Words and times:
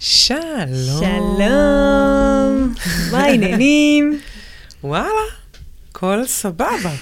שלום. 0.00 0.66
שלום, 1.00 2.74
מה 3.12 3.18
העניינים? 3.24 4.20
וואלה, 4.84 5.08
הכל 5.90 6.26
סבבה. 6.26 6.92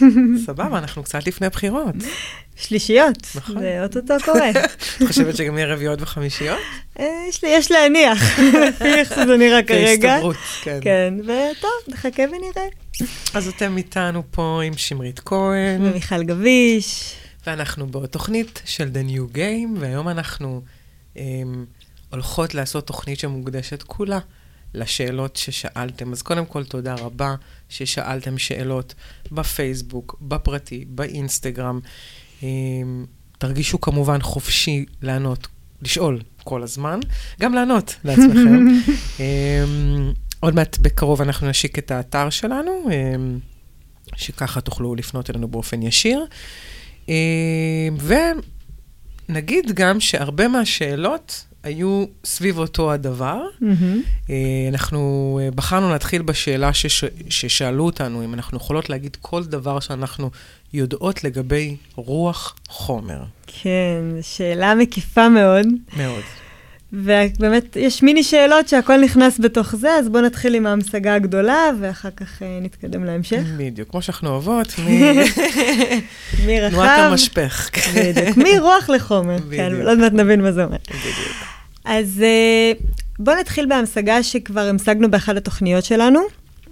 סבבה, 0.47 0.79
אנחנו 0.79 1.03
קצת 1.03 1.27
לפני 1.27 1.49
בחירות. 1.49 1.95
שלישיות, 2.57 3.17
נכון. 3.35 3.61
זה 3.61 3.81
אוטוטו 3.83 4.15
קורה. 4.25 4.51
את 4.51 4.57
חושבת 5.09 5.37
שגם 5.37 5.59
יהיה 5.59 5.67
רביעיות 5.75 6.03
וחמישיות? 6.03 6.59
אה, 7.01 7.07
יש 7.29 7.45
לי- 7.45 7.51
יש 7.53 7.71
להניח, 7.71 8.39
לפי 8.69 8.85
איך 8.85 9.09
שזה 9.15 9.37
נראה 9.37 9.63
כרגע. 9.63 10.09
בהסתברות, 10.13 10.37
כן. 10.63 10.79
כן, 10.83 11.15
וטוב, 11.25 11.71
נחכה 11.89 12.23
ונראה. 12.23 12.69
אז 13.35 13.49
אתם 13.49 13.77
איתנו 13.77 14.23
פה 14.31 14.61
עם 14.65 14.77
שמרית 14.77 15.21
כהן, 15.21 15.83
ומיכל 15.87 16.23
גביש. 16.23 17.15
ואנחנו 17.47 17.87
בתוכנית 17.87 18.63
של 18.65 18.89
The 18.95 19.11
New 19.11 19.37
Game, 19.37 19.81
והיום 19.81 20.09
אנחנו 20.09 20.63
um, 21.15 21.19
הולכות 22.11 22.55
לעשות 22.55 22.87
תוכנית 22.87 23.19
שמוקדשת 23.19 23.83
כולה 23.83 24.19
לשאלות 24.75 25.37
ששאלתם. 25.37 26.13
אז 26.13 26.23
קודם 26.23 26.47
כל, 26.47 26.65
תודה 26.65 26.95
רבה 26.95 27.35
ששאלתם 27.69 28.39
שאלות 28.39 28.95
בפייסבוק, 29.33 30.17
בפרטי, 30.21 30.85
באינסטגרם. 30.89 31.81
Um, 32.41 32.45
תרגישו 33.39 33.81
כמובן 33.81 34.23
חופשי 34.23 34.85
לענות, 35.03 35.49
לשאול 35.83 36.21
כל 36.45 36.63
הזמן, 36.63 37.01
גם 37.41 37.55
לענות 37.55 37.97
לעצמכם. 38.05 38.67
um, 39.17 39.21
עוד 40.41 40.55
מעט 40.55 40.79
בקרוב 40.79 41.23
אנחנו 41.23 41.49
נשיק 41.49 41.79
את 41.79 41.91
האתר 41.91 42.31
שלנו, 42.31 42.71
um, 42.87 42.91
שככה 44.17 44.61
תוכלו 44.61 44.95
לפנות 44.95 45.31
אלינו 45.31 45.49
באופן 45.49 45.83
ישיר. 45.83 46.25
ונגיד 49.29 49.73
גם 49.75 50.01
שהרבה 50.01 50.49
מהשאלות 50.49 51.48
היו 51.69 52.05
סביב 52.25 52.59
אותו 52.59 52.93
הדבר. 52.93 53.43
אה, 54.31 54.35
אנחנו 54.69 55.41
אה, 55.43 55.51
בחרנו 55.51 55.91
להתחיל 55.91 56.23
בשאלה 56.23 56.73
שש, 56.73 57.05
ששאלו 57.29 57.85
אותנו, 57.85 58.25
אם 58.25 58.35
אנחנו 58.35 58.57
יכולות 58.57 58.91
להגיד 58.91 59.17
כל 59.21 59.45
דבר 59.45 59.81
שאנחנו 59.81 60.31
יודעות 60.75 61.25
לגבי 61.25 61.77
רוח 61.95 62.57
חומר. 62.69 63.23
כן, 63.47 64.03
שאלה 64.23 64.75
מקיפה 64.75 65.29
מאוד. 65.29 65.67
מאוד. 65.97 66.23
ובאמת, 66.93 67.77
יש 67.77 68.03
מיני 68.03 68.23
שאלות 68.23 68.69
שהכל 68.69 69.01
נכנס 69.01 69.41
בתוך 69.41 69.77
זה, 69.77 69.91
אז 69.91 70.09
בואו 70.09 70.23
נתחיל 70.23 70.55
עם 70.55 70.67
ההמשגה 70.67 71.15
הגדולה, 71.15 71.71
ואחר 71.81 72.11
כך 72.17 72.43
אה, 72.43 72.59
נתקדם 72.63 73.05
להמשך. 73.05 73.41
בדיוק, 73.57 73.91
כמו 73.91 74.03
שאנחנו 74.03 74.31
אוהבות, 74.31 74.75
מרחב. 76.47 76.67
מתנועת 76.67 76.99
המשפך. 76.99 77.69
כן, 77.73 77.91
בדיוק, 77.95 78.37
מרוח 78.37 78.91
לחומר. 78.91 79.39
כן, 79.39 79.71
בדיוק. 79.73 79.89
עוד 79.89 79.99
מעט 79.99 80.13
נבין 80.13 80.43
מה 80.43 80.53
זה 80.53 80.65
אומר. 80.65 80.77
בדיוק. 80.89 81.58
אז 81.89 82.23
אה, 82.23 82.73
בואו 83.19 83.37
נתחיל 83.37 83.67
בהמשגה 83.67 84.23
שכבר 84.23 84.61
המשגנו 84.61 85.11
באחת 85.11 85.37
התוכניות 85.37 85.85
שלנו, 85.85 86.21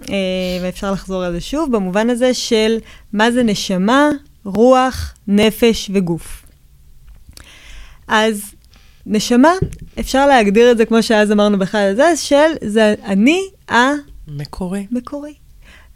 אה, 0.09 0.15
ואפשר 0.61 0.91
לחזור 0.91 1.23
על 1.23 1.33
זה 1.33 1.41
שוב, 1.41 1.71
במובן 1.71 2.09
הזה 2.09 2.33
של 2.33 2.77
מה 3.13 3.31
זה 3.31 3.43
נשמה, 3.43 4.09
רוח, 4.45 5.13
נפש 5.27 5.91
וגוף. 5.93 6.45
אז 8.07 8.41
נשמה, 9.05 9.51
אפשר 9.99 10.27
להגדיר 10.27 10.71
את 10.71 10.77
זה, 10.77 10.85
כמו 10.85 11.03
שאז 11.03 11.31
אמרנו 11.31 11.59
באחד 11.59 11.79
הזה, 11.91 12.11
של 12.15 12.67
זה 12.67 12.95
אני 13.05 13.41
המקורי. 13.69 14.85
מקורי. 14.91 15.33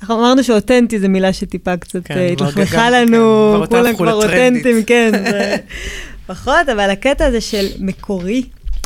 אנחנו 0.02 0.19
אמרנו 0.19 0.44
שאותנטי 0.44 1.00
זו 1.00 1.09
מילה 1.09 1.33
שטיפה 1.33 1.78
קצת 1.78 2.06
כן, 2.06 2.17
אה, 2.17 2.28
התלכלכה 2.28 2.89
לנו, 2.89 3.53
כן, 3.69 3.95
כולם 3.95 3.95
כבר. 3.95 4.13
אותנטיים, 4.13 4.83
כן, 4.83 5.11
זה 5.31 5.56
פחות, 6.28 6.69
אבל 6.73 6.89
הקטע 6.89 7.25
הזה 7.25 7.41
של 7.41 7.66
מקורי, 7.80 8.44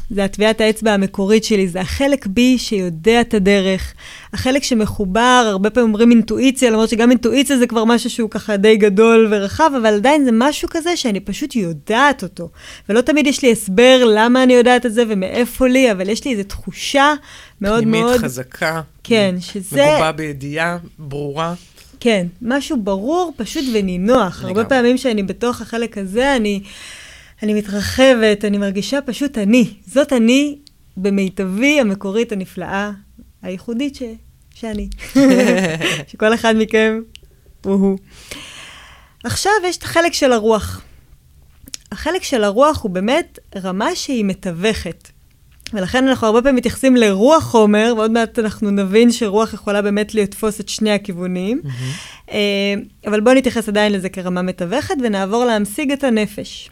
זה 0.10 0.24
הטביעת 0.24 0.62
האצבע 0.62 0.92
המקורית 0.92 1.44
שלי, 1.44 1.68
זה 1.68 1.82
החלק 1.82 2.28
בי 2.28 2.58
שיודע 2.58 3.22
את 3.22 3.34
הדרך, 3.34 3.94
החלק 4.34 4.64
שמחובר, 4.64 5.46
הרבה 5.48 5.70
פעמים 5.70 5.90
אומרים 5.90 6.12
אינטואיציה, 6.12 6.70
למרות 6.70 6.90
שגם 6.90 7.10
אינטואיציה 7.10 7.58
זה 7.58 7.68
כבר 7.68 7.86
משהו 7.86 8.10
שהוא 8.10 8.30
ככה 8.30 8.58
די 8.58 8.76
גדול 8.76 9.28
ורחב, 9.32 9.72
אבל 9.78 9.94
עדיין 9.94 10.26
זה 10.26 10.32
משהו 10.34 10.70
כזה 10.72 10.98
שאני 10.98 11.20
פשוט 11.20 11.56
יודעת 11.56 12.24
אותו. 12.24 12.50
ולא 12.90 13.02
תמיד 13.02 13.28
יש 13.28 13.42
לי 13.42 13.52
הסבר 13.52 14.04
למה 14.16 14.44
אני 14.44 14.54
יודעת 14.54 14.86
את 14.86 14.94
זה 14.94 15.04
ומאיפה 15.08 15.68
לי, 15.68 15.92
אבל 15.92 16.10
יש 16.10 16.26
לי 16.26 16.32
איזו 16.32 16.44
תחושה 16.44 17.14
מאוד 17.62 17.82
פנימית 17.82 18.02
מאוד... 18.02 18.18
חזקה. 18.18 18.82
כן, 19.04 19.36
שזה... 19.40 19.86
מגובה 19.92 20.12
בידיעה 20.12 20.78
ברורה. 21.00 21.54
כן, 22.00 22.28
משהו 22.42 22.78
ברור, 22.78 23.34
פשוט 23.38 23.64
ונינוח. 23.74 24.44
הרבה 24.44 24.66
פעמים 24.66 24.98
שאני 24.98 25.24
בתוך 25.24 25.62
החלק 25.62 25.98
הזה, 25.98 26.36
אני, 26.36 26.62
אני 27.46 27.54
מתרחבת, 27.54 28.46
אני 28.46 28.58
מרגישה 28.58 29.02
פשוט 29.02 29.38
אני. 29.38 29.74
זאת 29.88 30.14
אני 30.14 30.58
במיטבי, 30.98 31.80
המקורית, 31.80 32.32
הנפלאה, 32.32 32.92
הייחודית 33.42 33.96
ש, 33.96 34.04
שאני. 34.56 34.90
שכל 36.08 36.34
אחד 36.34 36.56
מכם 36.58 37.02
הוא 37.66 37.74
הוא. 37.74 37.98
עכשיו 39.24 39.52
יש 39.66 39.78
את 39.78 39.84
החלק 39.84 40.14
של 40.14 40.32
הרוח. 40.32 40.82
החלק 41.92 42.24
של 42.24 42.44
הרוח 42.44 42.84
הוא 42.84 42.92
באמת 42.92 43.40
רמה 43.64 43.96
שהיא 43.96 44.26
מתווכת. 44.26 45.10
ולכן 45.74 46.08
אנחנו 46.08 46.28
הרבה 46.28 46.42
פעמים 46.42 46.56
מתייחסים 46.56 46.96
לרוח 46.96 47.44
חומר, 47.44 47.94
ועוד 47.98 48.12
מעט 48.12 48.40
אנחנו 48.40 48.72
נבין 48.72 49.12
שרוח 49.12 49.54
יכולה 49.54 49.82
באמת 49.82 50.16
לתפוס 50.16 50.60
את 50.60 50.70
שני 50.70 50.92
הכיוונים. 50.92 51.62
אה, 52.32 52.74
אבל 53.08 53.20
בואו 53.20 53.36
נתייחס 53.36 53.70
עדיין 53.70 53.92
לזה 53.94 54.10
כרמה 54.10 54.42
מתווכת, 54.42 54.96
ונעבור 55.04 55.46
להמשיג 55.46 55.92
את 55.92 56.04
הנפש. 56.04 56.70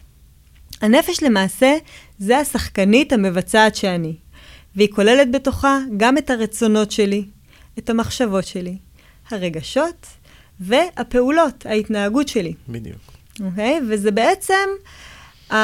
הנפש 0.84 1.22
למעשה 1.22 1.74
זה 2.18 2.38
השחקנית 2.38 3.12
המבצעת 3.12 3.74
שאני, 3.74 4.16
והיא 4.76 4.88
כוללת 4.94 5.30
בתוכה 5.30 5.78
גם 5.96 6.18
את 6.18 6.30
הרצונות 6.30 6.90
שלי, 6.90 7.24
את 7.78 7.90
המחשבות 7.90 8.44
שלי, 8.44 8.76
הרגשות 9.30 10.06
והפעולות, 10.60 11.66
ההתנהגות 11.66 12.28
שלי. 12.28 12.54
בדיוק. 12.68 12.96
אוקיי? 13.44 13.80
וזה 13.88 14.10
בעצם, 14.10 14.68
uh, 15.50 15.54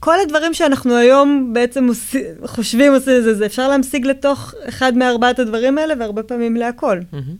כל 0.00 0.20
הדברים 0.20 0.54
שאנחנו 0.54 0.96
היום 0.96 1.52
בעצם 1.52 1.88
עושים, 1.88 2.24
חושבים 2.46 2.94
עושים 2.94 3.16
את 3.16 3.22
זה, 3.22 3.34
זה 3.34 3.46
אפשר 3.46 3.68
להמשיג 3.68 4.06
לתוך 4.06 4.54
אחד 4.68 4.96
מארבעת 4.96 5.38
הדברים 5.38 5.78
האלה, 5.78 5.94
והרבה 5.98 6.22
פעמים 6.22 6.56
להכל. 6.56 7.00
מהמם. 7.12 7.36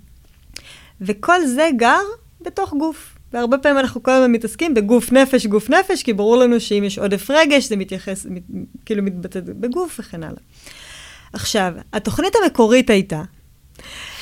וכל 1.01 1.47
זה 1.47 1.69
גר 1.77 2.03
בתוך 2.41 2.75
גוף. 2.75 3.16
והרבה 3.33 3.59
פעמים 3.59 3.79
אנחנו 3.79 4.03
כל 4.03 4.11
הזמן 4.11 4.33
מתעסקים 4.33 4.75
בגוף 4.75 5.13
נפש, 5.13 5.47
גוף 5.47 5.71
נפש, 5.71 6.03
כי 6.03 6.13
ברור 6.13 6.37
לנו 6.37 6.61
שאם 6.61 6.85
יש 6.85 6.99
עודף 6.99 7.31
רגש, 7.31 7.69
זה 7.69 7.77
מתייחס, 7.77 8.27
מת, 8.31 8.43
כאילו 8.87 9.03
מתבטא 9.03 9.41
בגוף 9.45 10.01
וכן 10.01 10.23
הלאה. 10.23 10.41
עכשיו, 11.33 11.73
התוכנית 11.93 12.33
המקורית 12.43 12.91
הייתה 12.91 13.23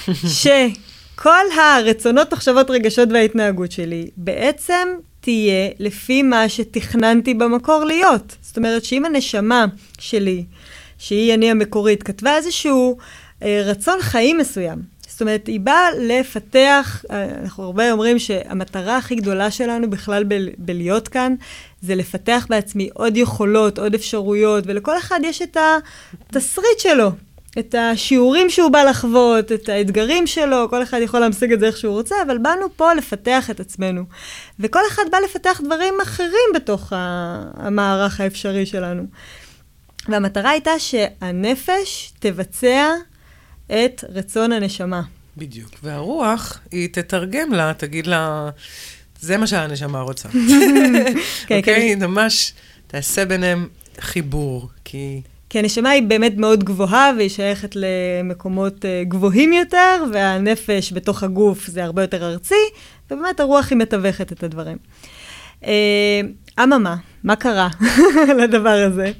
שכל 0.40 1.44
הרצונות, 1.60 2.32
מחשבות, 2.32 2.70
רגשות 2.70 3.08
וההתנהגות 3.12 3.72
שלי 3.72 4.10
בעצם 4.16 4.88
תהיה 5.20 5.68
לפי 5.78 6.22
מה 6.22 6.48
שתכננתי 6.48 7.34
במקור 7.34 7.84
להיות. 7.84 8.36
זאת 8.40 8.56
אומרת 8.56 8.84
שאם 8.84 9.04
הנשמה 9.04 9.66
שלי, 9.98 10.44
שהיא 10.98 11.34
אני 11.34 11.50
המקורית, 11.50 12.02
כתבה 12.02 12.36
איזשהו 12.36 12.96
אה, 13.42 13.62
רצון 13.64 13.98
חיים 14.00 14.38
מסוים, 14.38 14.93
זאת 15.14 15.20
אומרת, 15.20 15.46
היא 15.46 15.60
באה 15.60 15.88
לפתח, 16.00 17.04
אה, 17.10 17.24
אנחנו 17.42 17.64
הרבה 17.64 17.92
אומרים 17.92 18.18
שהמטרה 18.18 18.96
הכי 18.96 19.14
גדולה 19.14 19.50
שלנו 19.50 19.90
בכלל 19.90 20.24
ב- 20.28 20.48
בלהיות 20.58 21.08
כאן, 21.08 21.34
זה 21.82 21.94
לפתח 21.94 22.46
בעצמי 22.50 22.88
עוד 22.94 23.16
יכולות, 23.16 23.78
עוד 23.78 23.94
אפשרויות, 23.94 24.64
ולכל 24.66 24.98
אחד 24.98 25.20
יש 25.22 25.42
את 25.42 25.56
התסריט 26.30 26.78
שלו, 26.78 27.10
את 27.58 27.74
השיעורים 27.78 28.50
שהוא 28.50 28.70
בא 28.70 28.82
לחוות, 28.82 29.52
את 29.52 29.68
האתגרים 29.68 30.26
שלו, 30.26 30.66
כל 30.70 30.82
אחד 30.82 30.98
יכול 31.02 31.20
להמשיג 31.20 31.52
את 31.52 31.60
זה 31.60 31.66
איך 31.66 31.76
שהוא 31.76 31.94
רוצה, 31.94 32.16
אבל 32.26 32.38
באנו 32.38 32.66
פה 32.76 32.94
לפתח 32.94 33.50
את 33.50 33.60
עצמנו. 33.60 34.02
וכל 34.60 34.80
אחד 34.88 35.02
בא 35.12 35.18
לפתח 35.18 35.60
דברים 35.64 35.94
אחרים 36.02 36.50
בתוך 36.54 36.92
המערך 37.56 38.20
האפשרי 38.20 38.66
שלנו. 38.66 39.02
והמטרה 40.08 40.50
הייתה 40.50 40.78
שהנפש 40.78 42.12
תבצע 42.18 42.94
את 43.66 44.04
רצון 44.08 44.52
הנשמה. 44.52 45.02
בדיוק. 45.36 45.70
והרוח, 45.82 46.60
היא 46.70 46.88
תתרגם 46.92 47.52
לה, 47.52 47.72
תגיד 47.76 48.06
לה, 48.06 48.50
זה 49.20 49.36
מה 49.36 49.46
שהנשמה 49.46 50.00
רוצה. 50.00 50.28
כן, 51.46 51.58
אוקיי? 51.58 51.94
ממש 51.94 52.52
תעשה 52.86 53.24
ביניהם 53.24 53.68
חיבור, 54.00 54.68
כי... 54.84 55.20
כי 55.50 55.58
הנשמה 55.58 55.90
היא 55.90 56.02
באמת 56.02 56.32
מאוד 56.36 56.64
גבוהה, 56.64 57.10
והיא 57.16 57.28
שייכת 57.28 57.76
למקומות 57.76 58.84
uh, 58.84 59.08
גבוהים 59.08 59.52
יותר, 59.52 60.04
והנפש 60.12 60.92
בתוך 60.92 61.22
הגוף 61.22 61.66
זה 61.66 61.84
הרבה 61.84 62.02
יותר 62.02 62.32
ארצי, 62.32 62.54
ובאמת 63.10 63.40
הרוח 63.40 63.70
היא 63.70 63.78
מתווכת 63.78 64.32
את 64.32 64.42
הדברים. 64.42 64.76
Uh, 65.62 65.66
אממה, 66.62 66.96
מה 67.24 67.36
קרה 67.36 67.68
לדבר 68.42 68.84
הזה? 68.86 69.12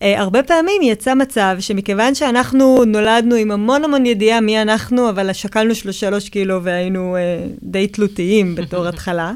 Uh, 0.00 0.04
הרבה 0.16 0.42
פעמים 0.42 0.82
יצא 0.82 1.14
מצב 1.14 1.56
שמכיוון 1.60 2.14
שאנחנו 2.14 2.84
נולדנו 2.84 3.34
עם 3.34 3.50
המון 3.50 3.84
המון 3.84 4.06
ידיעה 4.06 4.40
מי 4.40 4.62
אנחנו, 4.62 5.10
אבל 5.10 5.32
שקלנו 5.32 5.74
שלוש, 5.74 6.28
קילו 6.28 6.62
והיינו 6.62 7.16
uh, 7.16 7.58
די 7.62 7.86
תלותיים 7.86 8.54
בתור 8.56 8.86
התחלה, 8.86 9.32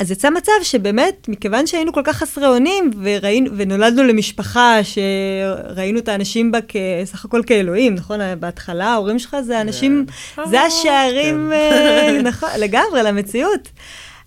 אז 0.00 0.10
יצא 0.10 0.30
מצב 0.30 0.52
שבאמת, 0.62 1.28
מכיוון 1.28 1.66
שהיינו 1.66 1.92
כל 1.92 2.00
כך 2.04 2.16
חסרי 2.16 2.46
אונים, 2.46 2.90
וראינו, 3.02 3.50
ונולדנו 3.56 4.04
למשפחה 4.04 4.78
שראינו 4.82 5.98
את 5.98 6.08
האנשים 6.08 6.52
בה 6.52 6.58
כסך 6.60 7.24
הכל 7.24 7.42
כאלוהים, 7.46 7.94
נכון? 7.94 8.20
בהתחלה 8.40 8.86
ההורים 8.86 9.18
שלך 9.18 9.36
זה 9.40 9.60
אנשים, 9.60 10.06
כן. 10.36 10.42
זה 10.50 10.60
השערים, 10.60 11.52
אה, 11.52 12.18
נכון, 12.30 12.48
לגמרי, 12.58 13.02
למציאות. 13.02 13.68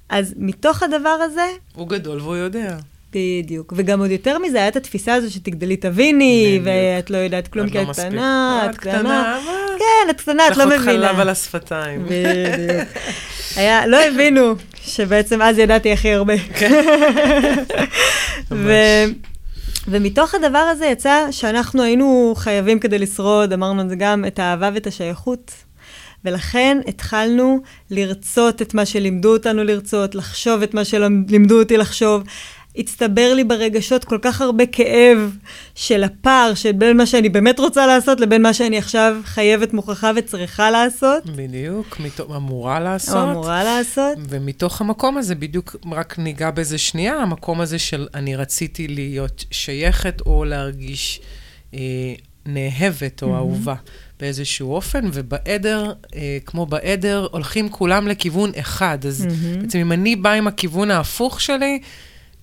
אז 0.10 0.34
מתוך 0.38 0.84
הדבר 0.84 1.10
הזה, 1.10 1.46
הוא 1.76 1.88
גדול 1.88 2.20
והוא 2.20 2.36
יודע. 2.36 2.78
בדיוק. 3.14 3.74
וגם 3.78 4.00
עוד 4.00 4.12
יותר 4.12 4.38
מזה, 4.38 4.62
הייתה 4.62 4.80
את 4.80 4.84
התפיסה 4.84 5.14
הזו 5.14 5.34
שתגדלי 5.34 5.78
תביני. 5.78 6.60
ואת 6.64 7.10
לא 7.10 7.18
יודעת 7.18 7.48
כלום 7.48 7.68
את 7.68 7.72
כי 7.72 7.78
לא 7.78 7.92
את. 7.92 7.96
קטנה, 7.96 8.60
אה, 8.62 8.66
את 8.66 8.76
את 8.76 8.78
קטנה. 8.78 8.94
קטנה, 8.94 9.40
מה? 9.46 9.66
כן, 9.80 10.10
את 10.10 10.22
קטנה, 10.22 10.48
את 10.48 10.58
לא 10.58 10.66
לך 10.66 10.82
מבינה. 10.82 10.92
עוד 10.92 11.10
חלב 11.10 11.20
על 11.20 11.30
השפתיים. 11.30 12.06
בדיוק. 12.06 12.88
היה, 13.56 13.88
לא 13.88 14.04
הבינו 14.04 14.56
שבעצם 14.82 15.42
אז 15.42 15.58
ידעתי 15.58 15.94
הכי 15.94 16.14
הרבה. 16.14 16.38
כן. 16.38 16.84
ו... 18.52 18.74
ומתוך 19.88 20.36
הדבר 20.36 20.58
הזה 20.58 20.86
יצא 20.86 21.28
שאנחנו 21.32 21.84
היינו 21.84 22.34
חייבים 22.38 22.80
כדי 22.80 23.00
לשרוד, 23.00 23.54
אמרנו 23.54 23.82
את 23.82 23.90
זה 23.90 23.96
גם, 23.96 24.26
את 24.28 24.40
האהבה 24.40 24.70
ואת 24.74 24.88
השייכות. 24.88 25.52
ולכן 26.26 26.78
התחלנו 26.88 27.60
לרצות 27.92 28.62
את 28.62 28.74
מה 28.74 28.86
שלימדו 28.86 29.34
אותנו 29.34 29.64
לרצות, 29.64 30.16
לחשוב 30.16 30.62
את 30.62 30.74
מה 30.74 30.86
שלימדו 30.86 31.60
אותי 31.60 31.78
לחשוב. 31.78 32.24
הצטבר 32.78 33.34
לי 33.34 33.44
ברגשות 33.44 34.04
כל 34.06 34.18
כך 34.22 34.42
הרבה 34.42 34.66
כאב 34.66 35.36
של 35.76 36.04
הפער 36.04 36.54
שבין 36.54 36.98
מה 36.98 37.06
שאני 37.06 37.30
באמת 37.30 37.60
רוצה 37.60 37.88
לעשות 37.88 38.20
לבין 38.20 38.42
מה 38.42 38.54
שאני 38.54 38.78
עכשיו 38.78 39.16
חייבת, 39.24 39.74
מוכרחה 39.74 40.12
וצריכה 40.16 40.72
לעשות, 40.72 41.26
בדיוק, 41.36 42.00
מתוך- 42.00 42.36
אמורה 42.36 42.80
לעשות. 42.80 43.16
או 43.16 43.32
אמורה 43.32 43.64
לעשות. 43.64 44.18
ומתוך 44.30 44.82
המקום 44.82 45.18
הזה, 45.18 45.36
בדיוק 45.36 45.76
רק 45.92 46.20
ניגע 46.20 46.52
בזה 46.52 46.78
שנייה, 46.78 47.16
המקום 47.16 47.62
הזה 47.62 47.80
של 47.80 48.08
אני 48.14 48.36
רציתי 48.36 48.88
להיות 48.88 49.46
שייכת 49.52 50.22
או 50.26 50.46
להרגיש 50.46 51.22
אה, 51.74 51.80
נאהבת 52.46 53.24
או 53.24 53.36
אהובה 53.36 53.76
באיזשהו 54.20 54.74
אופן, 54.76 55.10
ובעדר, 55.14 55.94
אה, 56.16 56.38
כמו 56.46 56.66
בעדר, 56.66 57.28
הולכים 57.32 57.70
כולם 57.70 58.08
לכיוון 58.08 58.52
אחד. 58.60 59.06
אז 59.08 59.28
בעצם 59.62 59.80
אם 59.80 59.92
אני 59.92 60.16
באה 60.16 60.34
עם 60.34 60.48
הכיוון 60.48 60.92
ההפוך 60.92 61.42
שלי, 61.42 61.80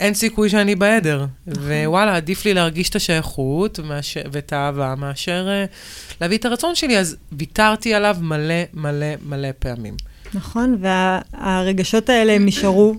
אין 0.00 0.14
סיכוי 0.14 0.48
שאני 0.48 0.74
בעדר. 0.74 1.24
ווואלה, 1.46 2.16
עדיף 2.16 2.44
לי 2.44 2.54
להרגיש 2.54 2.88
את 2.88 2.96
השייכות 2.96 3.78
מאשר, 3.78 4.22
ואת 4.32 4.52
האהבה 4.52 4.94
מאשר 4.98 5.48
אה, 5.48 5.64
להביא 6.20 6.38
את 6.38 6.44
הרצון 6.44 6.74
שלי, 6.74 6.98
אז 6.98 7.16
ויתרתי 7.32 7.94
עליו 7.94 8.16
מלא 8.20 8.54
מלא 8.74 9.06
מלא 9.26 9.48
פעמים. 9.58 9.94
נכון, 10.34 10.78
והרגשות 10.80 12.08
האלה 12.08 12.32
הם 12.32 12.46
נשארו, 12.46 12.94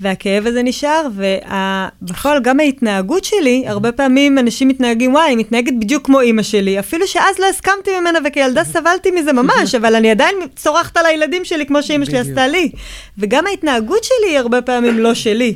והכאב 0.00 0.46
הזה 0.46 0.62
נשאר, 0.62 1.06
ובפועל 1.14 2.42
גם 2.42 2.60
ההתנהגות 2.60 3.24
שלי, 3.24 3.64
הרבה 3.66 3.92
פעמים 3.92 4.38
אנשים 4.38 4.68
מתנהגים, 4.68 5.14
וואי, 5.14 5.28
היא 5.28 5.36
מתנהגת 5.36 5.72
בדיוק 5.80 6.06
כמו 6.06 6.20
אימא 6.20 6.42
שלי, 6.42 6.78
אפילו 6.78 7.06
שאז 7.06 7.38
לא 7.38 7.46
הסכמתי 7.46 8.00
ממנה, 8.00 8.18
וכילדה 8.24 8.64
סבלתי 8.74 9.10
מזה 9.10 9.32
ממש, 9.32 9.74
אבל 9.74 9.94
אני 9.94 10.10
עדיין 10.10 10.34
צורחת 10.56 10.96
על 10.96 11.06
הילדים 11.06 11.44
שלי 11.44 11.66
כמו 11.66 11.82
שאימא 11.82 12.04
שלי. 12.04 12.18
עשתה 12.18 12.48
לי. 12.48 12.70
וגם 13.18 13.46
ההתנהגות 13.46 14.04
שלי 14.04 14.30
היא 14.30 14.38
הרבה 14.38 14.62
פעמים 14.62 14.98
לא 14.98 15.14
שלי. 15.14 15.54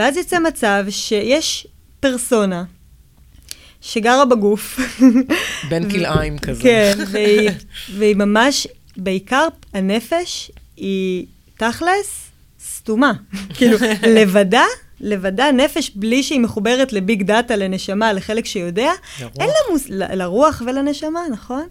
ואז 0.00 0.16
יוצא 0.16 0.38
מצב 0.38 0.84
שיש 0.90 1.66
פרסונה 2.00 2.64
שגרה 3.80 4.24
בגוף, 4.24 4.80
בין 5.68 5.90
כלאיים 5.90 6.38
כזה. 6.38 6.62
כן, 6.62 6.98
והיא, 7.10 7.50
והיא 7.96 8.16
ממש, 8.16 8.66
בעיקר 8.96 9.48
הנפש, 9.74 10.50
היא 10.76 11.26
תכלס 11.56 12.30
סתומה. 12.66 13.12
כאילו, 13.56 13.78
לבדה, 14.08 14.64
לבדה 15.00 15.52
נפש 15.52 15.90
בלי 15.94 16.22
שהיא 16.22 16.40
מחוברת 16.40 16.92
לביג 16.92 17.22
דאטה, 17.22 17.56
לנשמה, 17.56 18.12
לחלק 18.12 18.46
שיודע, 18.46 18.90
לרוח. 19.20 19.32
אין 19.40 19.48
לה 19.48 19.72
מוס... 19.72 19.84
לרוח 19.88 20.62
ולנשמה, 20.66 21.20
נכון? 21.32 21.68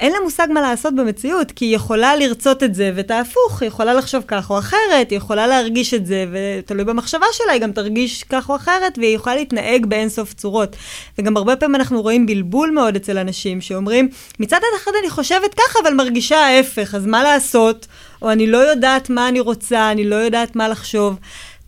אין 0.00 0.12
לה 0.12 0.18
מושג 0.24 0.46
מה 0.50 0.60
לעשות 0.60 0.94
במציאות, 0.94 1.52
כי 1.52 1.64
היא 1.64 1.76
יכולה 1.76 2.16
לרצות 2.16 2.62
את 2.62 2.74
זה, 2.74 2.92
ואת 2.94 3.10
ההפוך, 3.10 3.62
היא 3.62 3.68
יכולה 3.68 3.94
לחשוב 3.94 4.24
כך 4.28 4.50
או 4.50 4.58
אחרת, 4.58 5.10
היא 5.10 5.16
יכולה 5.16 5.46
להרגיש 5.46 5.94
את 5.94 6.06
זה, 6.06 6.24
ותלוי 6.32 6.84
במחשבה 6.84 7.26
שלה, 7.32 7.52
היא 7.52 7.60
גם 7.60 7.72
תרגיש 7.72 8.24
כך 8.24 8.48
או 8.48 8.56
אחרת, 8.56 8.98
והיא 8.98 9.16
יכולה 9.16 9.36
להתנהג 9.36 9.86
באינסוף 9.86 10.34
צורות. 10.34 10.76
וגם 11.18 11.36
הרבה 11.36 11.56
פעמים 11.56 11.74
אנחנו 11.74 12.02
רואים 12.02 12.26
בלבול 12.26 12.70
מאוד 12.70 12.96
אצל 12.96 13.18
אנשים, 13.18 13.60
שאומרים, 13.60 14.08
מצד 14.40 14.60
אחד 14.76 14.90
אני 15.00 15.10
חושבת 15.10 15.54
ככה, 15.54 15.78
אבל 15.82 15.94
מרגישה 15.94 16.38
ההפך, 16.38 16.94
אז 16.94 17.06
מה 17.06 17.22
לעשות? 17.22 17.86
או 18.22 18.32
אני 18.32 18.46
לא 18.46 18.58
יודעת 18.58 19.10
מה 19.10 19.28
אני 19.28 19.40
רוצה, 19.40 19.90
אני 19.90 20.04
לא 20.04 20.16
יודעת 20.16 20.56
מה 20.56 20.68
לחשוב. 20.68 21.18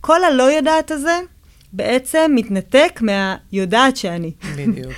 כל 0.01 0.23
הלא 0.23 0.43
יודעת 0.43 0.91
הזה 0.91 1.19
בעצם 1.73 2.31
מתנתק 2.35 3.01
מהיודעת 3.01 3.97
שאני. 3.97 4.31
בדיוק. 4.55 4.93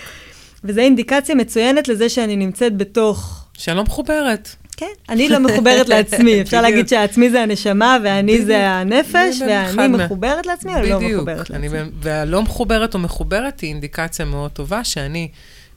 וזו 0.63 0.81
אינדיקציה 0.81 1.35
מצוינת 1.35 1.87
לזה 1.87 2.09
שאני 2.09 2.35
נמצאת 2.35 2.77
בתוך... 2.77 3.47
שאני 3.57 3.77
לא 3.77 3.83
מחוברת. 3.83 4.55
כן, 4.77 4.85
אני 5.09 5.29
לא 5.29 5.39
מחוברת 5.39 5.89
לעצמי. 5.89 6.41
אפשר 6.41 6.57
בדיוק. 6.57 6.71
להגיד 6.71 6.87
שהעצמי 6.89 7.29
זה 7.29 7.41
הנשמה, 7.41 7.97
ואני 8.03 8.31
בדיוק. 8.33 8.47
זה 8.47 8.69
הנפש, 8.69 9.41
ואני 9.47 9.87
מחוברת 9.87 10.45
לעצמי, 10.45 10.75
או 10.75 10.81
לא 10.81 10.97
בדיוק. 10.97 11.13
מחוברת 11.15 11.49
לעצמי. 11.49 11.69
ב- 11.69 11.87
והלא 12.01 12.41
מחוברת 12.41 12.93
או 12.93 12.99
מחוברת 12.99 13.59
היא 13.59 13.69
אינדיקציה 13.69 14.25
מאוד 14.25 14.51
טובה 14.51 14.83
שאני 14.83 15.27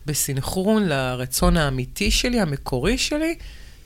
בסינכרון 0.07 0.87
לרצון 0.89 1.57
האמיתי 1.57 2.11
שלי, 2.11 2.41
המקורי 2.41 2.99
שלי, 2.99 3.35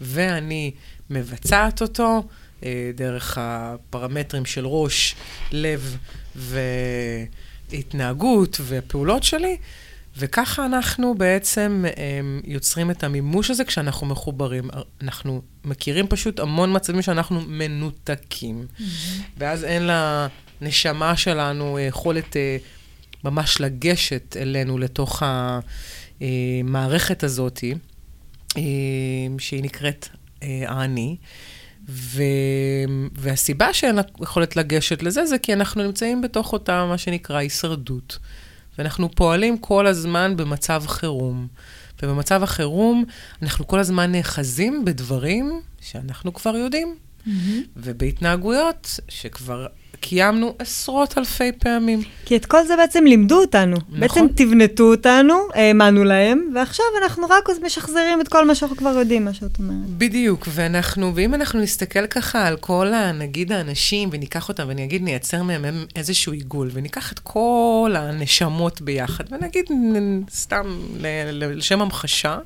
ואני 0.01 0.71
מבצעת 1.11 1.83
אותו 1.83 2.23
אה, 2.65 2.91
דרך 2.95 3.39
הפרמטרים 3.41 4.45
של 4.45 4.67
ראש, 4.67 5.15
לב 5.53 5.97
והתנהגות 7.71 8.61
והפעולות 8.63 9.25
שלי. 9.25 9.57
וככה 10.19 10.67
אנחנו 10.67 11.15
בעצם 11.15 11.85
הם, 11.97 12.41
יוצרים 12.45 12.91
את 12.91 13.05
המימוש 13.05 13.51
הזה 13.51 13.65
כשאנחנו 13.65 14.07
מחוברים. 14.07 14.71
אנחנו 15.01 15.43
מכירים 15.65 16.07
פשוט 16.09 16.41
המון 16.41 16.77
מצבים 16.77 17.03
שאנחנו 17.03 17.41
מנותקים. 17.47 18.67
ואז 19.39 19.65
אין 19.65 19.91
לנשמה 20.61 21.17
שלנו 21.17 21.79
יכולת 21.79 22.37
אה, 22.37 22.57
ממש 23.25 23.61
לגשת 23.61 24.37
אלינו 24.41 24.79
לתוך 24.79 25.23
המערכת 26.21 27.25
הזאת, 27.25 27.61
אה, 28.57 28.63
שהיא 29.39 29.63
נקראת 29.63 30.09
אה, 30.43 30.63
האני. 30.67 31.17
ו... 31.89 32.23
והסיבה 33.15 33.73
שאין 33.73 33.95
לה 33.95 34.03
יכולת 34.23 34.57
לגשת 34.57 35.03
לזה, 35.03 35.27
זה 35.27 35.39
כי 35.39 35.53
אנחנו 35.53 35.83
נמצאים 35.83 36.23
בתוך 36.23 36.53
אותה, 36.53 36.87
מה 36.87 36.99
שנקרא, 36.99 37.37
הישרדות. 37.37 38.19
ואנחנו 38.79 39.11
פועלים 39.11 39.59
כל 39.59 39.87
הזמן 39.87 40.37
במצב 40.37 40.83
חירום. 40.87 41.47
ובמצב 42.03 42.43
החירום 42.43 43.05
אנחנו 43.43 43.67
כל 43.67 43.79
הזמן 43.79 44.13
נאחזים 44.13 44.85
בדברים 44.85 45.61
שאנחנו 45.81 46.35
כבר 46.35 46.57
יודעים, 46.57 46.97
ובהתנהגויות 47.77 49.01
שכבר 49.09 49.67
קיימנו 50.01 50.55
עשרות 50.59 51.19
אלפי 51.19 51.53
פעמים. 51.53 52.03
כי 52.25 52.37
את 52.37 52.47
כל 52.47 52.67
זה 52.67 52.77
בעצם 52.77 53.05
לימדו 53.05 53.41
אותנו. 53.41 53.77
נכון. 53.77 54.01
בעצם 54.01 54.27
תבנתו 54.35 54.85
אותנו, 54.85 55.35
האמנו 55.55 56.05
להם, 56.05 56.51
ועכשיו 56.55 56.85
אנחנו 57.03 57.27
רק 57.31 57.49
משחזרים 57.67 58.21
את 58.21 58.29
כל 58.29 58.47
מה 58.47 58.55
שאנחנו 58.55 58.77
כבר 58.77 58.99
יודעים, 58.99 59.25
מה 59.25 59.35
שאת 59.35 59.59
אומרת. 59.59 59.89
בדיוק, 59.89 60.49
ואנחנו, 60.51 61.13
ואם 61.15 61.35
אנחנו 61.35 61.61
נסתכל 61.61 62.07
ככה 62.07 62.47
על 62.47 62.57
כל, 62.57 62.87
ה, 62.95 63.13
נגיד, 63.13 63.53
האנשים, 63.53 64.09
וניקח 64.13 64.49
אותם, 64.49 64.65
ואני 64.69 64.85
אגיד, 64.85 65.03
נייצר 65.03 65.43
מהם 65.43 65.85
איזשהו 65.97 66.33
עיגול, 66.33 66.71
וניקח 66.73 67.13
את 67.13 67.19
כל 67.19 67.95
הנשמות 67.99 68.81
ביחד, 68.81 69.25
ונגיד, 69.33 69.65
סתם 70.31 70.79
לשם 71.33 71.83
המחשה, 71.83 72.39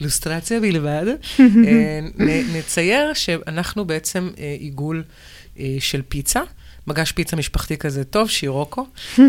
אילוסטרציה 0.00 0.60
בלבד, 0.60 1.04
אה, 1.40 1.44
נ- 2.18 2.56
נצייר 2.56 3.14
שאנחנו 3.14 3.84
בעצם 3.84 4.30
אה, 4.38 4.56
עיגול 4.58 5.02
אה, 5.58 5.76
של 5.80 6.02
פיצה. 6.08 6.40
מגש 6.88 7.12
פיצה 7.12 7.36
משפחתי 7.36 7.76
כזה 7.76 8.04
טוב, 8.04 8.30
שירוקו. 8.30 8.86
אה, 9.18 9.22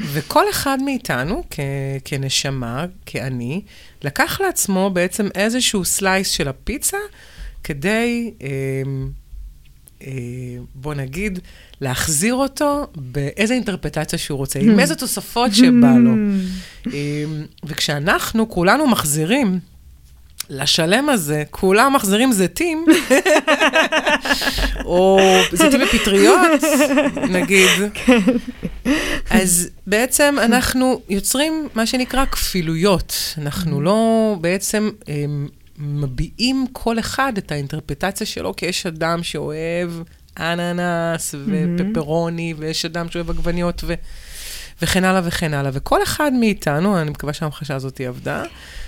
וכל 0.00 0.44
אחד 0.50 0.78
מאיתנו, 0.84 1.42
כ- 1.50 1.60
כנשמה, 2.04 2.84
כאני, 3.06 3.62
לקח 4.02 4.40
לעצמו 4.40 4.90
בעצם 4.90 5.28
איזשהו 5.34 5.84
סלייס 5.84 6.28
של 6.28 6.48
הפיצה, 6.48 6.96
כדי, 7.64 8.34
אה, 8.42 8.48
אה, 10.06 10.12
בוא 10.74 10.94
נגיד, 10.94 11.38
להחזיר 11.80 12.34
אותו 12.34 12.86
באיזה 12.96 13.54
אינטרפטציה 13.54 14.18
שהוא 14.18 14.38
רוצה, 14.38 14.58
עם 14.58 14.78
איזה 14.80 14.94
תוספות 14.94 15.54
שבא 15.54 15.94
לו. 15.98 16.10
אה, 16.94 17.24
וכשאנחנו 17.64 18.48
כולנו 18.48 18.86
מחזירים 18.86 19.58
לשלם 20.50 21.08
הזה, 21.08 21.42
כולם 21.50 21.92
מחזירים 21.92 22.32
זיתים, 22.32 22.86
או 24.84 25.20
זיתים 25.52 25.80
ופטריות, 25.82 26.40
נגיד. 27.30 27.70
אז 29.30 29.68
בעצם 29.86 30.36
אנחנו 30.42 31.00
יוצרים 31.08 31.68
מה 31.74 31.86
שנקרא 31.86 32.24
כפילויות. 32.24 33.34
אנחנו 33.38 33.80
לא 33.80 34.36
בעצם 34.40 34.90
הם, 35.06 35.48
מביעים 35.78 36.66
כל 36.72 36.98
אחד 36.98 37.32
את 37.38 37.52
האינטרפטציה 37.52 38.26
שלו, 38.26 38.56
כי 38.56 38.66
יש 38.66 38.86
אדם 38.86 39.22
שאוהב 39.22 39.90
אננס 40.38 41.34
ופפרוני, 41.46 42.54
ויש 42.58 42.84
אדם 42.84 43.10
שאוהב 43.10 43.30
עגבניות 43.30 43.84
ו... 43.86 43.94
וכן 44.82 45.04
הלאה 45.04 45.20
וכן 45.24 45.54
הלאה. 45.54 45.70
וכל 45.74 46.02
אחד 46.02 46.32
מאיתנו, 46.32 47.00
אני 47.00 47.10
מקווה 47.10 47.32
שההמחשה 47.32 47.74
הזאת 47.74 48.00
עבדה. 48.00 48.42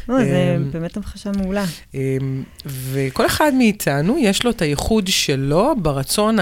או, 0.09 0.19
זה 0.25 0.57
אמ, 0.57 0.71
באמת 0.71 0.97
המחשה 0.97 1.31
מעולה. 1.37 1.64
אמ, 1.95 2.43
וכל 2.66 3.26
אחד 3.26 3.52
מאיתנו, 3.55 4.19
יש 4.19 4.45
לו 4.45 4.50
את 4.50 4.62
הייחוד 4.62 5.07
שלו 5.09 5.75
ברצון 5.83 6.37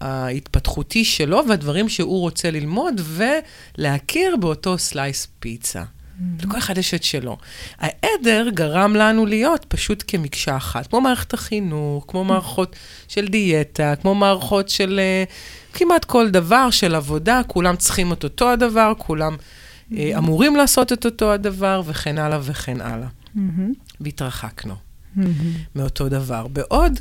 ההתפתחותי 0.00 1.04
שלו 1.04 1.40
והדברים 1.48 1.88
שהוא 1.88 2.20
רוצה 2.20 2.50
ללמוד 2.50 3.00
ולהכיר 3.78 4.36
באותו 4.36 4.78
סלייס 4.78 5.28
פיצה. 5.40 5.82
לכל 6.42 6.58
אחד 6.58 6.78
יש 6.78 6.94
את 6.94 7.02
שלו. 7.02 7.38
העדר 7.78 8.48
גרם 8.54 8.96
לנו 8.96 9.26
להיות 9.26 9.64
פשוט 9.68 10.04
כמקשה 10.06 10.56
אחת, 10.56 10.86
כמו 10.86 11.00
מערכת 11.00 11.34
החינוך, 11.34 12.04
כמו 12.08 12.24
מערכות 12.24 12.76
של 13.08 13.28
דיאטה, 13.28 13.94
כמו 14.02 14.14
מערכות 14.14 14.68
של 14.68 15.00
uh, 15.28 15.76
כמעט 15.78 16.04
כל 16.04 16.30
דבר, 16.30 16.70
של 16.70 16.94
עבודה, 16.94 17.40
כולם 17.46 17.76
צריכים 17.76 18.12
את 18.12 18.24
אותו 18.24 18.50
הדבר, 18.50 18.92
כולם 18.98 19.36
uh, 19.90 19.94
אמורים 20.18 20.56
לעשות 20.56 20.92
את 20.92 21.04
אותו 21.04 21.32
הדבר, 21.32 21.82
וכן 21.86 22.18
הלאה 22.18 22.38
וכן 22.42 22.80
הלאה. 22.80 23.08
מהמם. 23.34 23.72
והתרחקנו 24.00 24.74
מהמם. 25.16 25.32
מאותו 25.74 26.08
דבר. 26.08 26.46
בעוד 26.46 27.00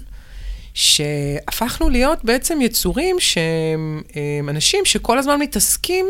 שהפכנו 0.74 1.90
להיות 1.90 2.26
בעצם 2.26 2.62
יצורים 2.62 3.16
שהם 3.20 4.02
הם 4.40 4.50
אנשים 4.50 4.86
שכל 4.86 5.18
הזמן 5.18 5.40
מתעסקים 5.40 6.06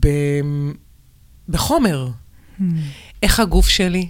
ב, 0.00 0.08
בחומר. 1.50 2.08
איך 3.22 3.40
הגוף 3.40 3.68
שלי? 3.68 4.06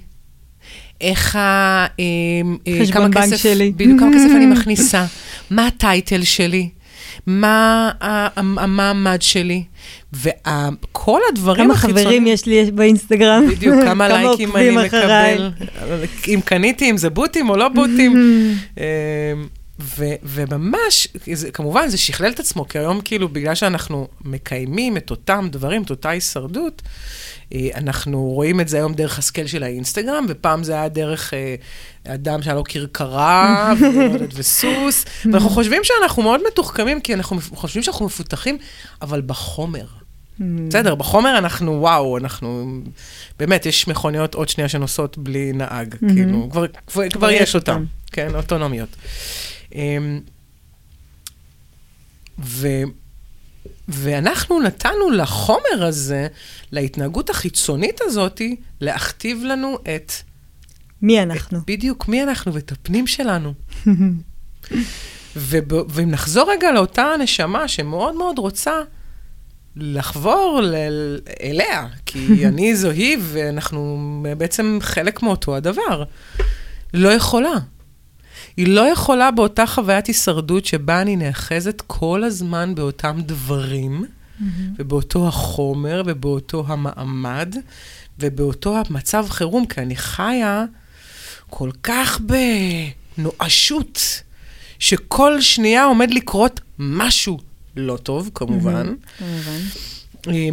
איך 1.01 1.37
ה... 1.37 1.87
אמ, 1.99 2.57
אה, 2.67 2.79
חשבון 2.83 3.03
כמה 3.03 3.09
בנק 3.09 3.33
כסף, 3.33 3.43
שלי. 3.43 3.73
בדיוק, 3.77 4.01
כמה 4.01 4.11
כסף 4.15 4.31
אני 4.37 4.47
מכניסה? 4.47 5.07
מה 5.51 5.67
הטייטל 5.67 6.23
שלי? 6.23 6.69
מה 7.27 7.91
המעמד 8.37 9.23
שלי? 9.23 9.65
וכל 10.13 11.21
הדברים 11.33 11.65
כמה 11.65 11.75
החיצוניים... 11.75 12.07
חברים 12.07 12.27
יש 12.27 12.47
לי 12.47 12.71
באינסטגרם? 12.71 13.49
בדיוק, 13.49 13.77
כמה 13.85 14.09
לייקים 14.13 14.57
אני. 14.57 14.71
מקבל, 14.71 15.51
אם 16.29 16.41
קניתי, 16.45 16.91
אם 16.91 16.97
זה 16.97 17.11
בוטים 17.11 17.51
או 17.51 17.57
לא 17.57 17.69
בוטים. 17.69 18.15
ו- 19.83 20.15
וממש, 20.23 21.09
זה, 21.33 21.51
כמובן, 21.51 21.89
זה 21.89 21.99
שכלל 21.99 22.31
את 22.31 22.41
עצמו, 22.41 22.69
כי 22.69 22.79
היום 22.79 23.01
כאילו, 23.01 23.29
בגלל 23.29 23.55
שאנחנו 23.55 24.09
מקיימים 24.25 24.97
את 24.97 25.11
אותם 25.11 25.49
דברים, 25.53 25.83
את 25.83 25.91
אותה 25.91 26.11
הישרדות, 26.11 26.83
אה, 27.55 27.69
אנחנו 27.75 28.23
רואים 28.23 28.61
את 28.61 28.69
זה 28.69 28.77
היום 28.77 28.95
דרך 28.95 29.19
הסקל 29.19 29.47
של 29.47 29.63
האינסטגרם, 29.63 30.27
ופעם 30.29 30.65
זה 30.65 30.73
היה 30.73 30.89
דרך 30.89 31.35
אה, 31.35 31.55
אדם 32.15 32.43
שהיה 32.43 32.55
לו 32.55 32.65
כרכרה, 32.65 33.73
וסוס, 34.37 35.05
ואנחנו 35.25 35.51
חושבים 35.51 35.83
שאנחנו 35.85 36.23
מאוד 36.23 36.41
מתוחכמים, 36.49 37.01
כי 37.01 37.15
אנחנו 37.15 37.39
חושבים 37.55 37.83
שאנחנו 37.83 38.07
מפותחים, 38.07 38.59
אבל 39.03 39.21
בחומר. 39.21 39.85
בסדר, 40.69 40.95
בחומר 40.95 41.39
אנחנו, 41.39 41.81
וואו, 41.81 42.19
אנחנו, 42.19 42.81
באמת, 43.39 43.67
יש 43.67 43.89
מכוניות 43.89 44.35
עוד 44.35 44.49
שנייה 44.49 44.69
שנוסעות 44.69 45.19
בלי 45.19 45.53
נהג, 45.53 45.95
מהמם. 46.01 46.15
כאילו, 46.15 46.49
כבר, 46.51 46.67
כבר, 46.87 47.09
כבר 47.09 47.31
יש 47.31 47.55
אותם. 47.55 47.85
כן, 48.13 48.35
אוטונומיות. 48.35 48.89
אמ, 49.75 50.21
ו, 52.39 52.69
ואנחנו 53.89 54.61
נתנו 54.63 55.11
לחומר 55.11 55.85
הזה, 55.87 56.29
להתנהגות 56.73 57.31
החיצונית 57.31 58.01
הזאת, 58.05 58.41
להכתיב 58.81 59.43
לנו 59.45 59.79
את, 59.97 60.13
מי 61.03 61.23
אנחנו? 61.23 61.61
בדיוק 61.67 62.09
מי 62.09 62.23
אנחנו 62.23 62.55
ואת 62.55 62.73
הפנים 62.73 63.07
שלנו. 63.07 63.55
וב, 65.37 65.73
ואם 65.89 66.11
נחזור 66.11 66.51
רגע 66.53 66.73
לאותה 66.73 67.03
הנשמה 67.03 67.69
שמאוד 67.69 68.15
מאוד 68.15 68.39
רוצה 68.39 68.73
לחבור 69.77 70.61
ל- 70.63 71.19
אליה, 71.43 71.87
כי 72.07 72.19
אני 72.49 72.77
זו 72.77 72.91
היא 72.91 73.19
ואנחנו 73.21 73.99
בעצם 74.39 74.79
חלק 74.83 75.23
מאותו 75.23 75.57
הדבר. 75.57 76.05
לא 76.95 77.09
יכולה. 77.09 77.53
היא 78.61 78.69
לא 78.69 78.81
יכולה 78.81 79.31
באותה 79.31 79.67
חוויית 79.67 80.07
הישרדות 80.07 80.65
שבה 80.67 81.03
אני 81.03 81.17
נאחזת 81.17 81.83
כל 81.87 82.25
הזמן 82.25 82.75
באותם 82.75 83.21
דברים, 83.27 84.05
ובאותו 84.79 85.29
החומר, 85.29 86.03
ובאותו 86.07 86.65
המעמד, 86.69 87.55
ובאותו 88.19 88.79
המצב 88.79 89.27
חירום, 89.29 89.67
כי 89.67 89.81
אני 89.81 89.97
חיה 89.97 90.65
כל 91.51 91.71
כך 91.83 92.21
בנואשות, 93.19 94.23
שכל 94.79 95.41
שנייה 95.41 95.85
עומד 95.85 96.15
לקרות 96.15 96.61
משהו 96.79 97.39
לא 97.77 97.97
טוב, 97.97 98.31
כמובן. 98.35 98.95
כמובן. 99.19 99.61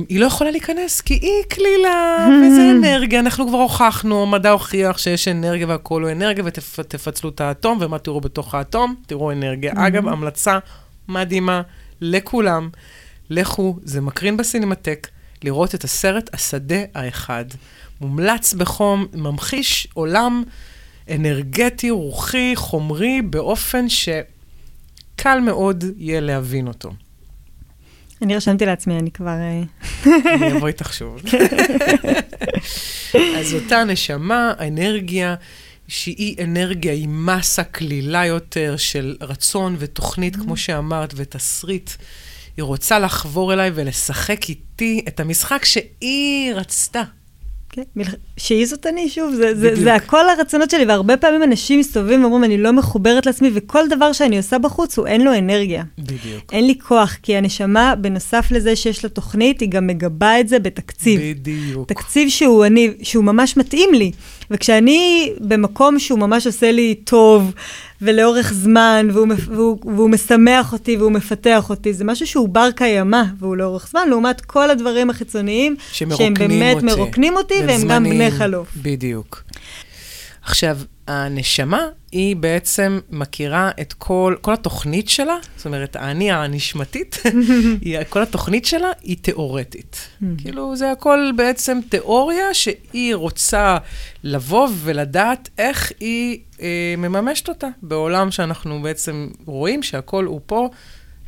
היא 0.09 0.19
לא 0.19 0.25
יכולה 0.25 0.51
להיכנס, 0.51 1.01
כי 1.01 1.13
היא 1.13 1.43
כלילה, 1.53 2.27
וזה 2.27 2.61
אנרגיה. 2.77 3.19
אנחנו 3.19 3.47
כבר 3.47 3.57
הוכחנו, 3.57 4.23
המדע 4.23 4.49
הוכיח 4.49 4.97
שיש 4.97 5.27
אנרגיה 5.27 5.67
והכול 5.67 6.03
הוא 6.03 6.11
אנרגיה, 6.11 6.43
ותפצלו 6.47 7.29
את 7.29 7.41
האטום, 7.41 7.77
ומה 7.81 7.99
תראו 7.99 8.21
בתוך 8.21 8.55
האטום? 8.55 8.95
תראו 9.07 9.31
אנרגיה. 9.31 9.73
אגב, 9.75 10.07
המלצה 10.07 10.59
מדהימה 11.07 11.61
לכולם, 12.01 12.69
לכו, 13.29 13.75
זה 13.83 14.01
מקרין 14.01 14.37
בסינמטק, 14.37 15.07
לראות 15.43 15.75
את 15.75 15.83
הסרט 15.83 16.29
השדה 16.33 16.81
האחד. 16.95 17.45
מומלץ 18.01 18.53
בחום, 18.53 19.05
ממחיש 19.13 19.87
עולם 19.93 20.43
אנרגטי, 21.09 21.89
רוחי, 21.89 22.51
חומרי, 22.55 23.21
באופן 23.21 23.85
שקל 23.89 25.39
מאוד 25.39 25.83
יהיה 25.97 26.19
להבין 26.19 26.67
אותו. 26.67 26.91
אני 28.21 28.35
רשמתי 28.35 28.65
לעצמי, 28.65 28.99
אני 28.99 29.11
כבר... 29.11 29.27
אה, 29.27 29.61
אני 30.35 30.57
אבוא 30.57 30.67
איתך 30.67 30.93
שוב. 30.93 31.21
אז 33.39 33.53
אותה 33.53 33.83
נשמה, 33.83 34.53
האנרגיה, 34.57 35.35
שהיא 35.87 36.43
אנרגיה, 36.43 36.93
היא 36.93 37.07
מסה 37.07 37.63
קלילה 37.63 38.25
יותר 38.25 38.77
של 38.77 39.15
רצון 39.21 39.75
ותוכנית, 39.79 40.35
כמו 40.35 40.57
שאמרת, 40.57 41.13
ותסריט. 41.15 41.91
היא 42.57 42.63
רוצה 42.63 42.99
לחבור 42.99 43.53
אליי 43.53 43.71
ולשחק 43.73 44.49
איתי 44.49 45.01
את 45.07 45.19
המשחק 45.19 45.65
שהיא 45.65 46.53
רצתה. 46.53 47.03
אני, 48.85 49.09
שוב, 49.09 49.33
זה, 49.33 49.55
זה. 49.55 49.75
זה 49.75 49.95
הכל 49.95 50.29
הרצונות 50.29 50.69
שלי, 50.69 50.85
והרבה 50.85 51.17
פעמים 51.17 51.43
אנשים 51.43 51.79
מסתובבים 51.79 52.21
ואומרים, 52.21 52.43
אני 52.43 52.57
לא 52.57 52.73
מחוברת 52.73 53.25
לעצמי, 53.25 53.51
וכל 53.53 53.87
דבר 53.89 54.13
שאני 54.13 54.37
עושה 54.37 54.59
בחוץ, 54.59 54.97
הוא 54.97 55.07
אין 55.07 55.21
לו 55.21 55.37
אנרגיה. 55.37 55.83
בדיוק. 55.99 56.53
אין 56.53 56.67
לי 56.67 56.79
כוח, 56.79 57.17
כי 57.23 57.35
הנשמה, 57.35 57.95
בנוסף 57.95 58.47
לזה 58.51 58.75
שיש 58.75 59.03
לה 59.03 59.09
תוכנית, 59.09 59.59
היא 59.59 59.69
גם 59.69 59.87
מגבה 59.87 60.39
את 60.39 60.47
זה 60.47 60.59
בתקציב. 60.59 61.19
בדיוק. 61.21 61.89
תקציב 61.89 62.29
שהוא 62.29 62.65
אני, 62.65 62.93
שהוא 63.01 63.23
ממש 63.23 63.57
מתאים 63.57 63.93
לי. 63.93 64.11
וכשאני 64.51 65.33
במקום 65.39 65.99
שהוא 65.99 66.19
ממש 66.19 66.47
עושה 66.47 66.71
לי 66.71 66.95
טוב, 66.95 67.53
ולאורך 68.01 68.53
זמן, 68.53 69.07
והוא, 69.13 69.27
והוא, 69.47 69.77
והוא 69.95 70.09
משמח 70.09 70.73
אותי 70.73 70.97
והוא 70.97 71.11
מפתח 71.11 71.69
אותי, 71.69 71.93
זה 71.93 72.03
משהו 72.03 72.27
שהוא 72.27 72.49
בר 72.49 72.71
קיימא, 72.75 73.23
והוא 73.39 73.57
לאורך 73.57 73.87
זמן, 73.87 74.09
לעומת 74.09 74.41
כל 74.41 74.69
הדברים 74.69 75.09
החיצוניים, 75.09 75.75
שהם 75.91 76.33
באמת 76.33 76.75
אותי. 76.75 76.85
מרוקנים 76.85 77.35
אותי, 77.35 77.53
והם 77.53 77.67
והם 77.67 77.87
גם 77.87 78.03
בני. 78.03 78.31
חלוף. 78.31 78.67
בדיוק. 78.81 79.43
עכשיו, 80.43 80.77
הנשמה 81.07 81.87
היא 82.11 82.35
בעצם 82.35 82.99
מכירה 83.09 83.71
את 83.81 83.93
כל, 83.93 84.35
כל 84.41 84.53
התוכנית 84.53 85.09
שלה, 85.09 85.37
זאת 85.55 85.65
אומרת, 85.65 85.95
האני 85.95 86.31
הנשמתית, 86.31 87.23
היא, 87.81 87.97
כל 88.09 88.21
התוכנית 88.21 88.65
שלה 88.65 88.91
היא 89.03 89.17
תיאורטית. 89.21 90.07
כאילו, 90.37 90.75
זה 90.75 90.91
הכל 90.91 91.31
בעצם 91.35 91.79
תיאוריה 91.89 92.53
שהיא 92.53 93.15
רוצה 93.15 93.77
לבוא 94.23 94.67
ולדעת 94.83 95.49
איך 95.57 95.91
היא 95.99 96.39
אה, 96.61 96.95
מממשת 96.97 97.49
אותה 97.49 97.67
בעולם 97.81 98.31
שאנחנו 98.31 98.81
בעצם 98.81 99.29
רואים 99.45 99.83
שהכל 99.83 100.25
הוא 100.25 100.41
פה 100.45 100.69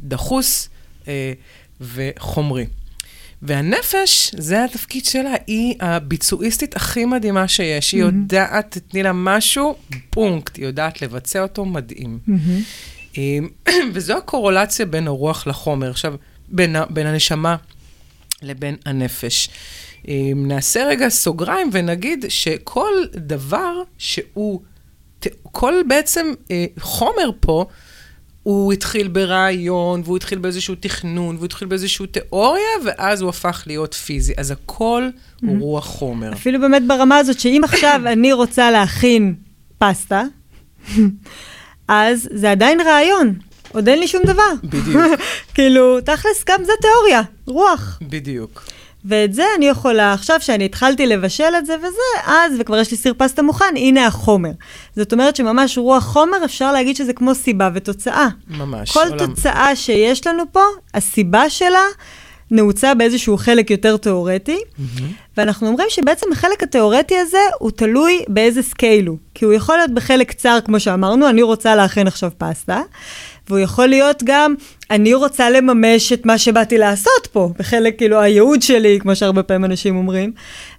דחוס 0.01 0.69
אה, 1.07 1.33
וחומרי. 1.81 2.65
והנפש, 3.41 4.36
זה 4.38 4.63
התפקיד 4.63 5.05
שלה, 5.05 5.34
היא 5.48 5.75
הביצועיסטית 5.79 6.75
הכי 6.75 7.05
מדהימה 7.05 7.48
שיש. 7.48 7.91
היא 7.91 8.01
יודעת, 8.01 8.77
תתני 8.77 9.03
לה 9.03 9.13
משהו, 9.13 9.75
פונקט, 10.10 10.58
היא 10.58 10.65
יודעת 10.65 11.01
לבצע 11.01 11.41
אותו 11.41 11.65
מדהים. 11.65 12.19
אמ, 13.17 13.50
וזו 13.93 14.17
הקורולציה 14.17 14.86
בין 14.86 15.08
הרוח 15.08 15.48
לחומר. 15.48 15.89
עכשיו, 15.89 16.15
בין, 16.48 16.75
בין 16.89 17.08
הנשמה 17.08 17.55
לבין 18.41 18.75
הנפש. 18.86 19.50
אמ, 20.08 20.48
נעשה 20.48 20.88
רגע 20.88 21.10
סוגריים 21.10 21.69
ונגיד 21.74 22.25
שכל 22.29 22.93
דבר 23.15 23.81
שהוא, 23.98 24.62
כל 25.43 25.74
בעצם 25.88 26.34
אה, 26.51 26.65
חומר 26.79 27.29
פה, 27.39 27.65
הוא 28.43 28.74
התחיל 28.74 29.08
ברעיון, 29.08 30.01
והוא 30.05 30.17
התחיל 30.17 30.39
באיזשהו 30.39 30.75
תכנון, 30.79 31.36
והוא 31.36 31.46
התחיל 31.46 31.67
באיזושהי 31.67 32.08
תיאוריה, 32.08 32.63
ואז 32.86 33.22
הוא 33.22 33.29
הפך 33.29 33.63
להיות 33.67 33.93
פיזי. 33.93 34.34
אז 34.38 34.51
הכל 34.51 35.10
הוא 35.41 35.60
רוח 35.60 35.86
חומר. 35.86 36.34
אפילו 36.34 36.60
באמת 36.60 36.88
ברמה 36.88 37.17
הזאת, 37.17 37.39
שאם 37.39 37.62
עכשיו 37.63 38.01
אני 38.13 38.34
רוצה 38.34 38.72
להכין 38.72 39.36
פסטה, 39.77 40.24
אז 41.88 42.29
זה 42.31 42.51
עדיין 42.51 42.81
רעיון. 42.81 43.34
עוד 43.72 43.89
אין 43.89 44.00
לי 44.00 44.08
שום 44.08 44.22
דבר. 44.24 44.51
בדיוק. 44.63 45.03
כאילו, 45.55 46.01
תכלס, 46.01 46.43
גם 46.48 46.63
זה 46.63 46.72
תיאוריה, 46.81 47.22
רוח. 47.48 48.00
בדיוק. 48.01 48.63
ואת 49.06 49.34
זה 49.34 49.44
אני 49.58 49.68
יכולה, 49.68 50.13
עכשיו 50.13 50.41
שאני 50.41 50.65
התחלתי 50.65 51.06
לבשל 51.06 51.53
את 51.58 51.65
זה 51.65 51.77
וזה, 51.77 52.32
אז, 52.32 52.53
וכבר 52.60 52.77
יש 52.77 52.91
לי 52.91 52.98
סיר 52.98 53.13
פסטה 53.18 53.41
מוכן, 53.41 53.74
הנה 53.75 54.06
החומר. 54.08 54.51
זאת 54.96 55.13
אומרת 55.13 55.36
שממש 55.36 55.77
רוח 55.77 56.03
חומר, 56.03 56.46
אפשר 56.46 56.72
להגיד 56.72 56.96
שזה 56.96 57.13
כמו 57.13 57.36
סיבה 57.36 57.70
ותוצאה. 57.74 58.27
ממש. 58.48 58.91
כל 58.91 59.08
עולם. 59.10 59.18
תוצאה 59.18 59.75
שיש 59.75 60.27
לנו 60.27 60.44
פה, 60.51 60.63
הסיבה 60.94 61.50
שלה 61.50 61.84
נעוצה 62.51 62.94
באיזשהו 62.94 63.38
חלק 63.38 63.72
יותר 63.72 63.98
תיאורטי, 63.98 64.58
ואנחנו 65.38 65.68
אומרים 65.68 65.88
שבעצם 65.89 66.32
החלק 66.32 66.63
התיאורטי 66.63 67.18
הזה 67.18 67.38
הוא 67.60 67.72
תלוי 67.72 68.24
באיזה 68.27 68.62
scale 68.62 69.08
הוא. 69.08 69.18
כי 69.34 69.46
הוא 69.46 69.53
יכול 69.53 69.77
להיות 69.77 69.91
בחלק 69.91 70.29
קצר, 70.29 70.60
כמו 70.65 70.79
שאמרנו, 70.79 71.29
אני 71.29 71.41
רוצה 71.41 71.75
להכין 71.75 72.08
עכשיו 72.08 72.32
פסטה, 72.38 72.82
והוא 73.48 73.60
יכול 73.60 73.88
להיות 73.88 74.24
גם, 74.24 74.56
אני 74.91 75.13
רוצה 75.13 75.50
לממש 75.50 76.13
את 76.13 76.25
מה 76.25 76.38
שבאתי 76.38 76.77
לעשות 76.77 77.27
פה, 77.31 77.50
בחלק, 77.60 77.98
כאילו, 77.98 78.19
הייעוד 78.19 78.62
שלי, 78.62 79.00
כמו 79.01 79.15
שהרבה 79.15 79.43
פעמים 79.43 79.65
אנשים 79.65 79.96
אומרים, 79.96 80.31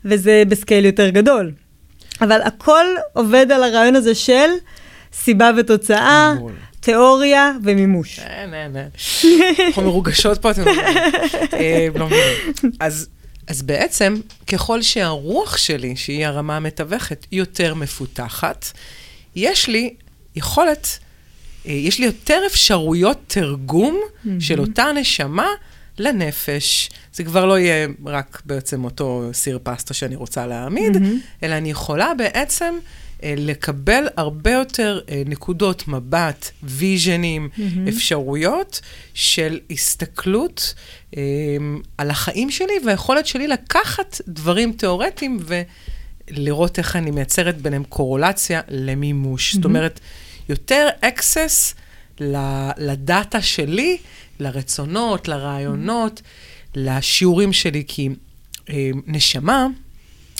וזה 0.05 0.43
בסקייל 0.49 0.85
יותר 0.85 1.09
גדול. 1.09 1.53
אבל 2.21 2.43
הכל 2.43 2.87
עובד 3.13 3.53
על 3.53 3.63
הרעיון 3.63 3.97
הזה 3.97 4.15
של 4.15 4.49
סיבה 5.13 5.51
ותוצאה, 5.57 6.35
בול. 6.39 6.53
תיאוריה 6.81 7.53
ומימוש. 7.63 8.19
אין, 8.23 8.55
אין, 8.55 8.77
אין. 8.77 8.89
אנחנו 9.67 9.83
מרוגשות 9.83 10.43
פה, 10.43 10.51
אתם 10.51 10.61
מבינים. 10.61 10.87
אה, 11.53 11.87
לא 11.95 12.07
מבינים. 12.07 12.73
אז, 13.49 13.63
בעצם, 13.63 14.21
ככל 14.47 14.83
שהרוח 14.83 15.57
שלי, 15.57 15.97
שהיא 15.97 16.27
הרמה 16.27 16.57
המתווכת, 16.57 17.27
יותר 17.33 17.75
מפותחת, 17.75 18.67
יש 19.37 19.69
לי 19.69 19.95
יכולת, 20.37 20.99
יש 21.65 21.99
לי 21.99 22.07
יותר 22.07 22.41
אפשרויות 22.47 23.19
תרגום 23.27 24.01
של 24.41 24.61
אותה 24.61 24.87
נשמה 25.01 25.49
לנפש. 25.99 26.91
זה 27.13 27.25
כבר 27.25 27.47
לא 27.47 27.59
יהיה 27.59 27.89
רק 28.07 28.43
בעצם 28.45 28.85
אותו 28.85 29.31
סיר 29.33 29.59
פסטה 29.63 29.95
שאני 29.95 30.17
רוצה 30.17 30.47
להעמיד, 30.47 30.97
אלא 31.43 31.55
אני 31.55 31.71
יכולה 31.71 32.13
בעצם 32.19 32.75
אה, 33.23 33.35
לקבל 33.37 34.05
הרבה 34.17 34.53
יותר 34.53 35.01
אה, 35.09 35.23
נקודות 35.27 35.89
מבט, 35.89 36.51
ויז'נים, 36.63 37.49
אפשרויות 37.89 38.81
של 39.15 39.59
הסתכלות 39.71 40.75
אה, 41.17 41.23
על 41.99 42.11
החיים 42.11 42.51
שלי 42.51 42.75
והיכולת 42.87 43.27
שלי 43.27 43.49
לקחת 43.49 44.21
דברים 44.29 44.73
תיאורטיים 44.73 45.39
ולראות 46.31 46.79
איך 46.79 46.97
אני 46.97 47.11
מייצרת 47.11 47.63
ביניהם 47.63 47.85
קורולציה 47.85 48.61
למימוש. 48.69 49.55
זאת 49.55 49.65
אומרת, 49.65 50.01
יותר 50.51 50.89
access 51.03 51.75
לדאטה 52.79 53.43
שלי, 53.43 53.97
לרצונות, 54.41 55.29
לרעיונות, 55.29 56.23
לשיעורים 56.75 57.53
שלי, 57.53 57.85
כי 57.89 58.09
אה, 58.71 58.91
נשמה, 59.07 59.67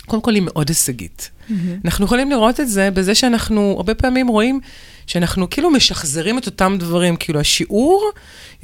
קודם 0.05 0.21
כל 0.21 0.35
היא 0.35 0.43
מאוד 0.45 0.69
הישגית. 0.69 1.29
אנחנו 1.85 2.05
יכולים 2.05 2.29
לראות 2.29 2.59
את 2.59 2.69
זה 2.69 2.91
בזה 2.91 3.15
שאנחנו 3.15 3.73
הרבה 3.77 3.93
פעמים 3.93 4.27
רואים 4.27 4.59
שאנחנו 5.07 5.49
כאילו 5.49 5.69
משחזרים 5.69 6.37
את 6.37 6.45
אותם 6.45 6.75
דברים, 6.79 7.15
כאילו 7.15 7.39
השיעור 7.39 8.11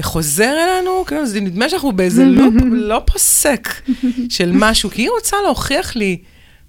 חוזר 0.01 0.55
אלינו, 0.63 1.03
כאילו 1.07 1.25
זה 1.25 1.41
נדמה 1.41 1.69
שאנחנו 1.69 1.91
באיזה 1.91 2.25
לופ 2.25 2.53
לא 2.71 3.01
פוסק 3.05 3.69
של 4.29 4.51
משהו, 4.53 4.89
כי 4.89 5.01
היא 5.01 5.09
רוצה 5.09 5.37
להוכיח 5.43 5.95
לי 5.95 6.17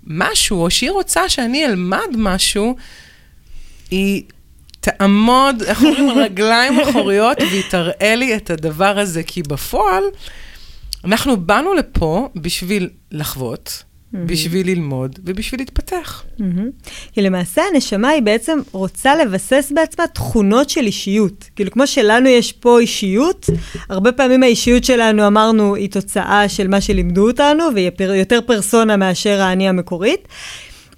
משהו, 0.07 0.63
או 0.63 0.71
שהיא 0.71 0.91
רוצה 0.91 1.29
שאני 1.29 1.67
אלמד 1.67 2.09
משהו, 2.17 2.77
היא 3.91 4.23
תעמוד, 4.91 5.63
איך 5.63 5.83
אומרים, 5.83 6.11
על 6.11 6.23
רגליים 6.23 6.81
אחוריות, 6.81 7.39
והיא 7.41 7.63
תראה 7.71 8.15
לי 8.15 8.37
את 8.37 8.51
הדבר 8.51 8.99
הזה, 8.99 9.23
כי 9.23 9.43
בפועל, 9.43 10.03
אנחנו 11.05 11.37
באנו 11.37 11.75
לפה 11.75 12.29
בשביל 12.37 12.89
לחוות, 13.13 13.83
בשביל 14.13 14.67
ללמוד 14.67 15.19
ובשביל 15.25 15.61
להתפתח. 15.61 16.25
כי 17.13 17.23
למעשה 17.23 17.63
הנשמה 17.73 18.09
היא 18.09 18.23
בעצם 18.23 18.59
רוצה 18.73 19.17
לבסס 19.17 19.73
בעצמה 19.75 20.07
תכונות 20.07 20.71
של 20.71 20.87
אישיות. 20.87 21.45
כאילו, 21.57 21.71
כמו 21.71 21.87
שלנו 21.87 22.29
יש 22.29 22.53
פה 22.53 22.81
אישיות, 22.81 23.47
הרבה 23.89 24.13
פעמים 24.13 24.43
האישיות 24.43 24.85
שלנו, 24.85 25.27
אמרנו, 25.27 25.75
היא 25.75 25.91
תוצאה 25.91 26.49
של 26.49 26.69
מה 26.69 26.81
שלימדו 26.81 27.29
אותנו, 27.29 27.65
והיא 27.75 27.91
יותר 28.15 28.41
פרסונה 28.47 28.97
מאשר 28.97 29.41
האני 29.41 29.69
המקורית. 29.69 30.29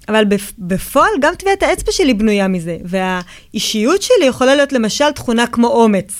אבל 0.09 0.23
בפ- 0.25 0.53
בפועל, 0.59 1.11
גם 1.21 1.35
טביעת 1.35 1.63
האצבע 1.63 1.91
שלי 1.91 2.13
בנויה 2.13 2.47
מזה, 2.47 2.77
והאישיות 2.85 4.01
שלי 4.01 4.25
יכולה 4.25 4.55
להיות 4.55 4.73
למשל 4.73 5.11
תכונה 5.11 5.47
כמו 5.47 5.67
אומץ. 5.67 6.13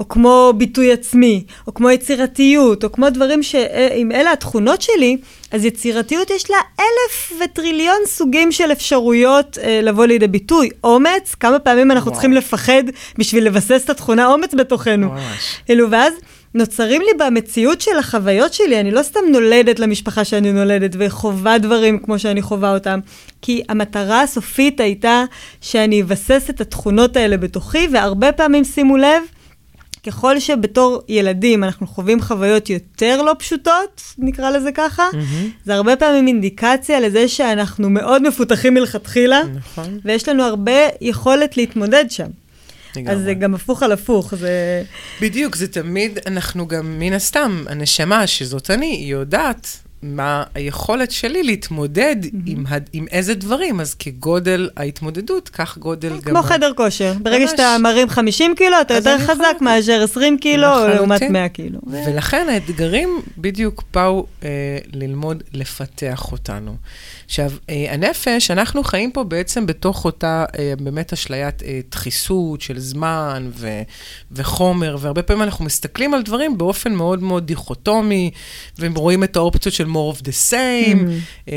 או 0.00 0.08
כמו 0.08 0.52
ביטוי 0.56 0.92
עצמי, 0.92 1.44
או 1.66 1.74
כמו 1.74 1.90
יצירתיות, 1.90 2.84
או 2.84 2.92
כמו 2.92 3.10
דברים 3.10 3.42
שאם 3.42 4.12
אלה 4.12 4.32
התכונות 4.32 4.82
שלי, 4.82 5.16
אז 5.50 5.64
יצירתיות 5.64 6.30
יש 6.30 6.50
לה 6.50 6.56
אלף 6.80 7.32
וטריליון 7.44 7.96
סוגים 8.06 8.52
של 8.52 8.72
אפשרויות 8.72 9.58
אה, 9.62 9.80
לבוא 9.82 10.06
לידי 10.06 10.28
ביטוי. 10.28 10.68
אומץ, 10.84 11.34
כמה 11.40 11.58
פעמים 11.58 11.90
אנחנו 11.90 12.06
וואו. 12.06 12.12
צריכים 12.14 12.32
לפחד 12.32 12.82
בשביל 13.18 13.46
לבסס 13.46 13.80
את 13.84 13.90
התכונה 13.90 14.26
אומץ 14.26 14.54
בתוכנו. 14.54 15.08
ממש. 15.08 15.56
כאילו, 15.66 15.90
ואז 15.90 16.12
נוצרים 16.54 17.00
לי 17.02 17.24
במציאות 17.26 17.80
של 17.80 17.98
החוויות 17.98 18.52
שלי, 18.52 18.80
אני 18.80 18.90
לא 18.90 19.02
סתם 19.02 19.20
נולדת 19.32 19.78
למשפחה 19.78 20.24
שאני 20.24 20.52
נולדת 20.52 20.96
וחווה 20.98 21.58
דברים 21.58 21.98
כמו 21.98 22.18
שאני 22.18 22.42
חווה 22.42 22.74
אותם, 22.74 23.00
כי 23.42 23.62
המטרה 23.68 24.22
הסופית 24.22 24.80
הייתה 24.80 25.24
שאני 25.60 26.02
אבסס 26.02 26.46
את 26.50 26.60
התכונות 26.60 27.16
האלה 27.16 27.36
בתוכי, 27.36 27.88
והרבה 27.92 28.32
פעמים, 28.32 28.64
שימו 28.64 28.96
לב, 28.96 29.22
ככל 30.06 30.40
שבתור 30.40 31.02
ילדים 31.08 31.64
אנחנו 31.64 31.86
חווים 31.86 32.20
חוויות 32.20 32.70
יותר 32.70 33.22
לא 33.22 33.32
פשוטות, 33.38 34.02
נקרא 34.18 34.50
לזה 34.50 34.72
ככה, 34.72 35.04
זה 35.64 35.74
הרבה 35.74 35.96
פעמים 35.96 36.26
אינדיקציה 36.26 37.00
לזה 37.00 37.28
שאנחנו 37.28 37.90
מאוד 37.90 38.28
מפותחים 38.28 38.74
מלכתחילה, 38.74 39.42
נכון. 39.54 39.98
ויש 40.04 40.28
לנו 40.28 40.42
הרבה 40.42 40.72
יכולת 41.00 41.56
להתמודד 41.56 42.04
שם. 42.08 42.26
לגמרי. 42.96 43.12
אז 43.12 43.22
זה 43.22 43.34
גם 43.34 43.54
הפוך 43.54 43.82
על 43.82 43.92
הפוך, 43.92 44.34
זה... 44.34 44.82
בדיוק, 45.20 45.56
זה 45.56 45.68
תמיד, 45.68 46.18
אנחנו 46.26 46.68
גם, 46.68 46.98
מן 46.98 47.12
הסתם, 47.12 47.64
הנשמה, 47.68 48.26
שזאת 48.26 48.70
אני, 48.70 48.86
היא 48.86 49.12
יודעת 49.12 49.66
מה 50.02 50.42
היכולת 50.54 51.10
שלי 51.10 51.42
להתמודד 51.42 52.16
עם, 52.46 52.66
ה- 52.66 52.76
עם 52.92 53.06
איזה 53.10 53.34
דברים. 53.34 53.80
אז 53.80 53.94
כגודל 53.94 54.70
ההתמודדות, 54.76 55.48
כך 55.48 55.78
גודל 55.78 56.08
גם... 56.10 56.20
כמו 56.20 56.42
חדר 56.42 56.72
כושר. 56.76 57.12
ברגע 57.22 57.38
ממש. 57.38 57.50
שאתה 57.50 57.76
מרים 57.80 58.08
50 58.08 58.54
קילו, 58.56 58.80
אתה 58.80 58.94
יותר 58.94 59.18
חזק 59.18 59.56
מאשר 59.60 60.02
20 60.04 60.38
קילו. 60.38 60.88
לעומת 60.88 61.22
100 61.22 61.48
קילו. 61.48 61.78
ולכן 62.06 62.46
האתגרים 62.50 63.20
בדיוק 63.38 63.82
באו 63.94 64.26
אה, 64.44 64.48
ללמוד 64.92 65.42
לפתח 65.52 66.32
אותנו. 66.32 66.76
עכשיו, 67.30 67.50
אה, 67.70 67.92
הנפש, 67.92 68.50
אנחנו 68.50 68.84
חיים 68.84 69.10
פה 69.10 69.24
בעצם 69.24 69.66
בתוך 69.66 70.04
אותה 70.04 70.44
אה, 70.58 70.72
באמת 70.80 71.12
אשליית 71.12 71.62
אה, 71.62 71.80
דחיסות 71.90 72.60
של 72.60 72.78
זמן 72.78 73.50
ו, 73.54 73.82
וחומר, 74.32 74.96
והרבה 75.00 75.22
פעמים 75.22 75.42
אנחנו 75.42 75.64
מסתכלים 75.64 76.14
על 76.14 76.22
דברים 76.22 76.58
באופן 76.58 76.92
מאוד 76.92 77.22
מאוד 77.22 77.46
דיכוטומי, 77.46 78.30
ורואים 78.78 79.24
את 79.24 79.36
האופציות 79.36 79.74
של 79.74 79.86
more 79.86 80.16
of 80.16 80.20
the 80.20 80.50
same, 80.50 80.98
אה, 81.48 81.54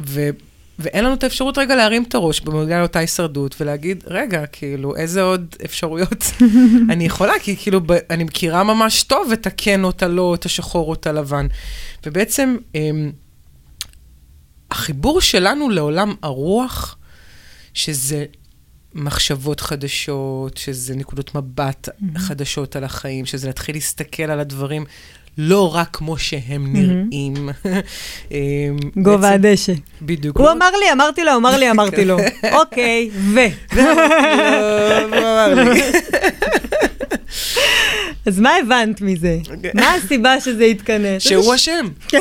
ו... 0.00 0.30
ואין 0.78 1.04
לנו 1.04 1.14
את 1.14 1.24
האפשרות 1.24 1.58
רגע 1.58 1.76
להרים 1.76 2.02
את 2.02 2.14
הראש 2.14 2.40
במודל 2.40 2.78
לאותה 2.78 2.98
הישרדות 2.98 3.60
ולהגיד, 3.60 4.04
רגע, 4.06 4.46
כאילו, 4.46 4.96
איזה 4.96 5.22
עוד 5.22 5.56
אפשרויות 5.64 6.24
אני 6.90 7.04
יכולה? 7.04 7.32
כי 7.42 7.56
כאילו, 7.56 7.80
ב- 7.86 7.98
אני 8.10 8.24
מכירה 8.24 8.64
ממש 8.64 9.02
טוב 9.02 9.32
את 9.32 9.46
הכן 9.46 9.84
או 9.84 9.90
את 9.90 10.02
הלא, 10.02 10.34
את 10.34 10.44
השחור 10.44 10.88
או 10.88 10.94
את 10.94 11.06
הלבן. 11.06 11.46
ובעצם, 12.06 12.56
אמ, 12.74 13.10
החיבור 14.70 15.20
שלנו 15.20 15.70
לעולם 15.70 16.14
הרוח, 16.22 16.96
שזה 17.74 18.24
מחשבות 18.94 19.60
חדשות, 19.60 20.56
שזה 20.56 20.94
נקודות 20.94 21.34
מבט 21.34 21.88
חדשות 22.16 22.76
על 22.76 22.84
החיים, 22.84 23.26
שזה 23.26 23.46
להתחיל 23.46 23.76
להסתכל 23.76 24.22
על 24.22 24.40
הדברים 24.40 24.84
לא 25.38 25.74
רק 25.74 25.88
כמו 25.92 26.18
שהם 26.18 26.72
נראים. 26.72 27.48
אמ, 28.30 28.36
גובה 29.02 29.30
הדשא. 29.30 29.72
בדיוק. 30.02 30.36
הוא 30.36 30.50
אמר 30.50 30.70
לי, 30.70 30.92
אמרתי 30.92 31.24
לו, 31.24 31.36
אמר 31.36 31.56
לי, 31.56 31.70
אמרתי 31.70 32.04
לו. 32.04 32.16
אוקיי, 32.60 33.10
ו... 33.12 33.40
הוא 33.72 33.82
אמר 35.18 35.54
לי. 35.54 35.80
אז 38.26 38.40
מה 38.40 38.56
הבנת 38.56 39.00
מזה? 39.00 39.38
מה 39.74 39.94
הסיבה 39.94 40.40
שזה 40.40 40.64
התכנס? 40.64 41.22
שהוא 41.22 41.54
אשם. 41.54 41.86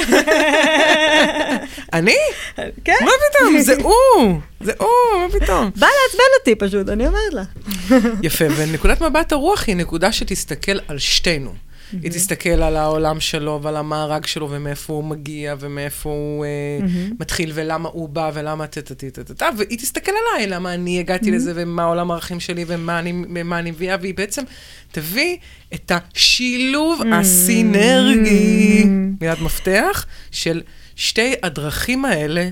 אני? 1.93 2.15
כן, 2.84 2.95
מה 3.02 3.12
פתאום? 3.30 3.60
זה 3.62 3.75
הוא. 3.84 4.39
זה 4.62 4.71
הוא, 4.78 4.88
מה 5.21 5.39
פתאום? 5.39 5.71
בא 5.75 5.88
לעצבן 5.88 6.23
אותי 6.39 6.56
פשוט, 6.56 6.89
אני 6.89 7.08
אומרת 7.08 7.34
לה. 7.34 7.43
יפה, 8.23 8.45
ונקודת 8.58 9.02
מבט 9.02 9.32
הרוח 9.32 9.63
היא 9.67 9.75
נקודה 9.75 10.12
שתסתכל 10.12 10.80
על 10.88 10.99
שתינו. 10.99 11.54
היא 11.91 12.12
תסתכל 12.12 12.49
על 12.49 12.75
העולם 12.75 13.19
שלו 13.19 13.60
ועל 13.63 13.75
המארג 13.75 14.25
שלו 14.25 14.49
ומאיפה 14.52 14.93
הוא 14.93 15.04
מגיע 15.04 15.56
ומאיפה 15.60 16.10
הוא 16.10 16.45
אה, 16.45 16.88
מתחיל 17.19 17.52
ולמה 17.54 17.89
הוא 17.89 18.10
בא 18.10 18.32
ולמה 18.34 18.67
טה-טה-טה-טה, 18.67 19.49
והיא 19.58 19.78
תסתכל 19.78 20.12
עליי, 20.12 20.47
למה 20.47 20.73
אני 20.73 20.99
הגעתי 20.99 21.32
לזה 21.32 21.52
ומה 21.56 21.84
עולם 21.84 22.12
הערכים 22.12 22.39
שלי 22.39 22.65
ומה 22.67 22.99
אני, 22.99 23.13
אני 23.52 23.71
מביאה, 23.71 23.95
והיא 24.02 24.15
בעצם 24.15 24.43
תביא 24.91 25.38
את 25.73 25.91
השילוב 25.91 27.02
הסינרגי, 27.13 28.86
מילת 29.21 29.41
מפתח, 29.41 30.06
של 30.32 30.62
שתי 30.95 31.34
הדרכים 31.43 32.06
האלה. 32.06 32.49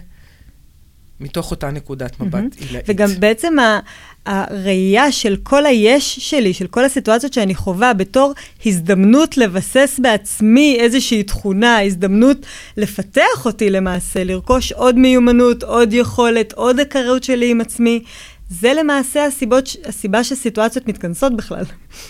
מתוך 1.19 1.51
אותה 1.51 1.71
נקודת 1.71 2.19
מבט 2.19 2.56
עילאית. 2.60 2.86
וגם 2.88 3.08
בעצם 3.19 3.60
ה- 3.60 3.80
הראייה 4.25 5.12
של 5.12 5.36
כל 5.43 5.65
היש 5.65 6.15
שלי, 6.19 6.53
של 6.53 6.67
כל 6.67 6.86
הסיטואציות 6.86 7.34
שאני 7.34 7.56
חווה, 7.56 7.93
בתור 7.93 8.34
הזדמנות 8.65 9.38
לבסס 9.38 9.99
בעצמי 10.03 10.77
איזושהי 10.80 11.23
תכונה, 11.23 11.82
הזדמנות 11.82 12.38
לפתח 12.77 13.45
אותי 13.45 13.69
למעשה, 13.69 14.23
לרכוש 14.23 14.71
עוד 14.71 14.97
מיומנות, 14.97 15.63
עוד 15.63 15.93
יכולת, 15.93 16.53
עוד 16.53 16.80
הכרות 16.80 17.23
שלי 17.23 17.51
עם 17.51 17.62
עצמי. 17.62 18.03
זה 18.49 18.73
למעשה 18.73 19.25
הסיבות, 19.25 19.69
הסיבה 19.86 20.23
שסיטואציות 20.23 20.88
מתכנסות 20.88 21.38
בכלל. 21.38 21.63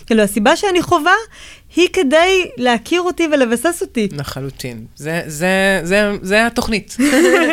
כאילו, 0.06 0.24
הסיבה 0.24 0.56
שאני 0.56 0.82
חווה 0.82 1.16
היא 1.76 1.88
כדי 1.94 2.50
להכיר 2.58 3.02
אותי 3.02 3.28
ולבסס 3.32 3.82
אותי. 3.82 4.08
לחלוטין. 4.12 4.86
זה, 4.96 5.22
זה, 5.26 5.82
זה, 5.84 6.12
זה 6.22 6.48
התוכנית. 6.48 6.98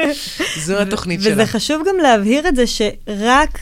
זו 0.66 0.78
התוכנית 0.78 1.22
שלה. 1.22 1.32
וזה 1.32 1.46
חשוב 1.46 1.82
גם 1.88 1.96
להבהיר 2.02 2.48
את 2.48 2.56
זה 2.56 2.64
שרק 2.66 3.58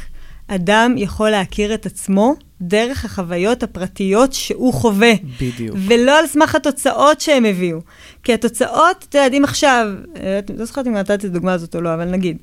אדם 0.49 0.95
יכול 0.99 1.31
להכיר 1.31 1.75
את 1.75 1.87
עצמו 1.87 2.35
דרך 2.61 3.05
החוויות 3.05 3.63
הפרטיות 3.63 4.33
שהוא 4.33 4.75
חווה. 4.75 5.13
בדיוק. 5.41 5.77
ולא 5.89 6.19
על 6.19 6.27
סמך 6.27 6.55
התוצאות 6.55 7.21
שהם 7.21 7.45
הביאו. 7.45 7.79
כי 8.23 8.35
התוצאות, 8.35 9.07
את 9.09 9.15
יודעת, 9.15 9.33
אם 9.35 9.45
עכשיו, 9.45 9.87
אה, 10.17 10.41
לא 10.59 10.65
זוכרת 10.65 10.87
אם 10.87 10.95
נתתי 10.95 11.15
את 11.15 11.25
הדוגמה 11.25 11.53
הזאת 11.53 11.75
או 11.75 11.81
לא, 11.81 11.95
אבל 11.95 12.05
נגיד, 12.05 12.37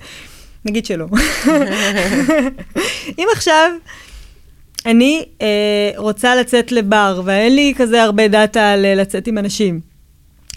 נגיד 0.66 0.86
שלא. 0.86 1.06
אם 3.20 3.28
עכשיו 3.34 3.72
אני 4.86 5.26
אה, 5.42 5.92
רוצה 5.98 6.36
לצאת 6.36 6.72
לבר, 6.72 7.22
ואין 7.26 7.56
לי 7.56 7.74
כזה 7.78 8.04
הרבה 8.04 8.28
דאטה 8.28 8.72
על 8.72 9.02
לצאת 9.02 9.28
עם 9.28 9.38
אנשים, 9.38 9.80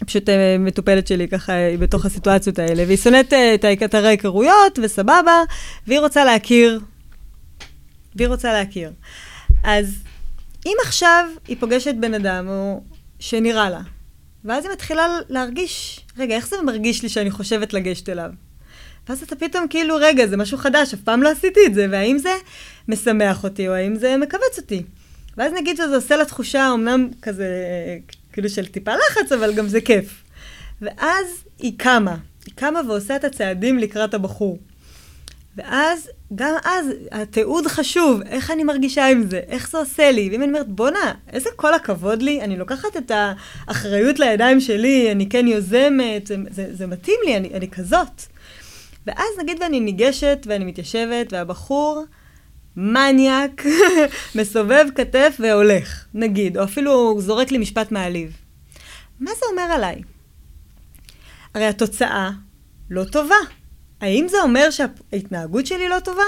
פשוט 0.06 0.28
אה, 0.28 0.56
מטופלת 0.58 1.06
שלי 1.06 1.28
ככה, 1.28 1.52
היא 1.52 1.78
בתוך 1.78 2.06
הסיטואציות 2.06 2.58
האלה, 2.58 2.84
והיא 2.86 2.96
שונאת 2.96 3.32
אה, 3.32 3.54
את 3.54 3.64
אתרי 3.84 4.06
ההיכרויות, 4.06 4.78
וסבבה, 4.82 5.42
והיא 5.86 6.00
רוצה 6.00 6.24
להכיר, 6.24 6.80
והיא 8.16 8.28
רוצה 8.28 8.52
להכיר. 8.52 8.92
אז 9.64 9.94
אם 10.66 10.76
עכשיו 10.84 11.26
היא 11.48 11.56
פוגשת 11.60 11.94
בן 12.00 12.14
אדם 12.14 12.48
או 12.48 12.82
שנראה 13.18 13.70
לה, 13.70 13.80
ואז 14.44 14.64
היא 14.64 14.72
מתחילה 14.72 15.06
להרגיש, 15.28 16.00
רגע, 16.18 16.34
איך 16.34 16.48
זה 16.48 16.56
מרגיש 16.64 17.02
לי 17.02 17.08
שאני 17.08 17.30
חושבת 17.30 17.72
לגשת 17.72 18.08
אליו? 18.08 18.30
ואז 19.08 19.22
אתה 19.22 19.36
פתאום 19.36 19.68
כאילו, 19.68 19.96
רגע, 20.00 20.26
זה 20.26 20.36
משהו 20.36 20.58
חדש, 20.58 20.94
אף 20.94 21.00
פעם 21.00 21.22
לא 21.22 21.28
עשיתי 21.28 21.60
את 21.66 21.74
זה, 21.74 21.86
והאם 21.90 22.18
זה 22.18 22.32
משמח 22.88 23.44
אותי, 23.44 23.68
או 23.68 23.72
האם 23.72 23.96
זה 23.96 24.16
מכווץ 24.16 24.58
אותי? 24.58 24.82
ואז 25.36 25.52
נגיד 25.52 25.76
שזה 25.76 25.96
עושה 25.96 26.16
לה 26.16 26.24
תחושה, 26.24 26.70
אמנם 26.74 27.08
כזה, 27.22 27.46
כאילו 28.32 28.48
של 28.48 28.66
טיפה 28.66 28.92
לחץ, 28.96 29.32
אבל 29.32 29.54
גם 29.54 29.68
זה 29.68 29.80
כיף. 29.80 30.22
ואז 30.82 31.26
היא 31.58 31.72
קמה, 31.76 32.16
היא 32.46 32.54
קמה 32.54 32.80
ועושה 32.88 33.16
את 33.16 33.24
הצעדים 33.24 33.78
לקראת 33.78 34.14
הבחור. 34.14 34.58
ואז, 35.56 36.10
גם 36.34 36.54
אז, 36.64 36.86
התיעוד 37.12 37.66
חשוב, 37.66 38.20
איך 38.22 38.50
אני 38.50 38.64
מרגישה 38.64 39.06
עם 39.06 39.30
זה, 39.30 39.40
איך 39.48 39.70
זה 39.70 39.78
עושה 39.78 40.10
לי. 40.10 40.28
ואם 40.32 40.42
אני 40.42 40.48
אומרת, 40.48 40.68
בואנה, 40.68 41.14
איזה 41.32 41.50
כל 41.56 41.74
הכבוד 41.74 42.22
לי, 42.22 42.40
אני 42.40 42.56
לוקחת 42.56 42.96
את 42.96 43.12
האחריות 43.14 44.18
לידיים 44.18 44.60
שלי, 44.60 45.12
אני 45.12 45.28
כן 45.28 45.46
יוזמת, 45.46 46.26
זה, 46.26 46.36
זה, 46.50 46.66
זה 46.72 46.86
מתאים 46.86 47.16
לי, 47.24 47.36
אני, 47.36 47.54
אני 47.54 47.70
כזאת. 47.70 48.31
ואז 49.06 49.28
נגיד 49.42 49.58
ואני 49.60 49.80
ניגשת 49.80 50.38
ואני 50.46 50.64
מתיישבת, 50.64 51.32
והבחור 51.32 52.04
מניאק, 52.76 53.62
מסובב 54.34 54.84
כתף 54.94 55.36
והולך, 55.40 56.04
נגיד, 56.14 56.58
או 56.58 56.64
אפילו 56.64 57.20
זורק 57.20 57.50
לי 57.50 57.58
משפט 57.58 57.92
מעליב. 57.92 58.36
מה 59.20 59.30
זה 59.38 59.46
אומר 59.50 59.62
עליי? 59.62 60.02
הרי 61.54 61.66
התוצאה 61.66 62.30
לא 62.90 63.04
טובה. 63.04 63.34
האם 64.00 64.26
זה 64.28 64.36
אומר 64.42 64.70
שההתנהגות 64.70 65.66
שלי 65.66 65.88
לא 65.88 66.00
טובה? 66.00 66.22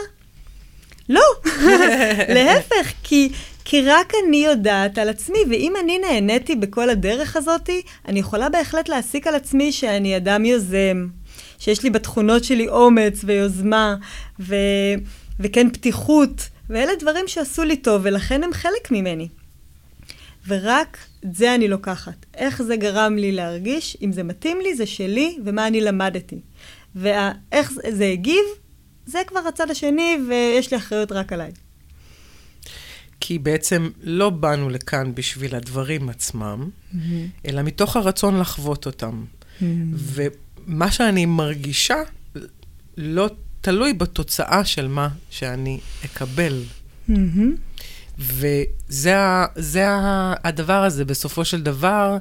לא, 1.09 1.23
להפך, 2.35 2.93
כי, 3.03 3.33
כי 3.65 3.83
רק 3.83 4.13
אני 4.27 4.37
יודעת 4.37 4.99
על 4.99 5.09
עצמי, 5.09 5.39
ואם 5.51 5.73
אני 5.81 5.99
נהניתי 5.99 6.57
בכל 6.57 6.91
הדרך 6.91 7.37
הזאת, 7.37 7.71
אני 8.09 8.21
יכולה 8.21 8.49
בהחלט 8.49 8.89
להסיק 8.89 9.27
על 9.27 9.35
עצמי 9.35 9.73
שאני 9.73 10.17
אדם 10.17 10.45
יוזם, 10.45 11.07
שיש 11.59 11.83
לי 11.83 11.91
בתכונות 11.91 12.45
שלי 12.45 12.69
אומץ 12.69 13.21
ויוזמה, 13.25 13.97
ו... 14.41 14.55
וכן 15.41 15.71
פתיחות, 15.73 16.49
ואלה 16.71 16.93
דברים 17.01 17.29
שעשו 17.29 17.65
לי 17.65 17.77
טוב, 17.77 18.03
ולכן 18.05 18.45
הם 18.45 18.53
חלק 18.53 18.91
ממני. 18.91 19.29
ורק 20.47 20.99
את 21.25 21.35
זה 21.35 21.55
אני 21.55 21.69
לוקחת. 21.69 22.27
איך 22.35 22.63
זה 22.63 22.77
גרם 22.77 23.17
לי 23.17 23.33
להרגיש, 23.33 23.97
אם 24.03 24.13
זה 24.13 24.23
מתאים 24.23 24.61
לי, 24.61 24.75
זה 24.75 24.87
שלי, 24.87 25.39
ומה 25.45 25.67
אני 25.67 25.81
למדתי. 25.81 26.41
ואיך 26.95 27.73
זה 27.91 28.05
הגיב, 28.05 28.45
זה 29.07 29.19
כבר 29.27 29.41
הצד 29.49 29.71
השני, 29.71 30.17
ויש 30.29 30.71
לי 30.71 30.77
אחריות 30.77 31.13
רק 31.13 31.33
עליי. 31.33 31.53
כי 33.21 33.39
בעצם 33.39 33.91
לא 34.03 34.31
באנו 34.31 34.71
לכאן 34.71 35.15
בשביל 35.15 35.55
הדברים 35.55 36.09
עצמם, 36.09 36.69
mm-hmm. 36.69 36.97
אלא 37.47 37.63
מתוך 37.63 37.97
הרצון 37.97 38.41
לחוות 38.41 38.87
אותם. 38.87 39.25
Mm-hmm. 39.25 39.65
ומה 40.67 40.91
שאני 40.91 41.27
מרגישה 41.27 41.97
לא 42.97 43.31
תלוי 43.61 43.93
בתוצאה 43.93 44.65
של 44.65 44.89
מה 44.89 45.09
שאני 45.31 45.81
אקבל. 46.05 46.63
Mm-hmm. 47.09 47.13
וזה 48.19 49.17
זה 49.55 49.87
הדבר 50.45 50.85
הזה, 50.85 51.05
בסופו 51.05 51.45
של 51.45 51.63
דבר, 51.63 52.17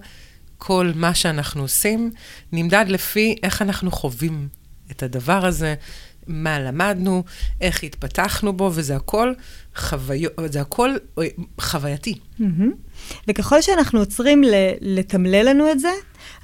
כל 0.57 0.91
מה 0.95 1.15
שאנחנו 1.15 1.61
עושים 1.61 2.11
נמדד 2.51 2.85
לפי 2.87 3.35
איך 3.43 3.61
אנחנו 3.61 3.91
חווים 3.91 4.47
את 4.91 5.03
הדבר 5.03 5.45
הזה, 5.45 5.75
מה 6.27 6.59
למדנו, 6.59 7.23
איך 7.61 7.83
התפתחנו 7.83 8.53
בו, 8.53 8.71
וזה 8.73 8.95
הכל, 8.95 9.33
חוויו, 9.75 10.29
זה 10.45 10.61
הכל 10.61 10.89
אה, 11.19 11.23
חווייתי. 11.61 12.15
Mm-hmm. 12.39 12.43
וככל 13.27 13.61
שאנחנו 13.61 13.99
עוצרים 13.99 14.41
לתמלל 14.81 15.49
לנו 15.49 15.71
את 15.71 15.79
זה, 15.79 15.91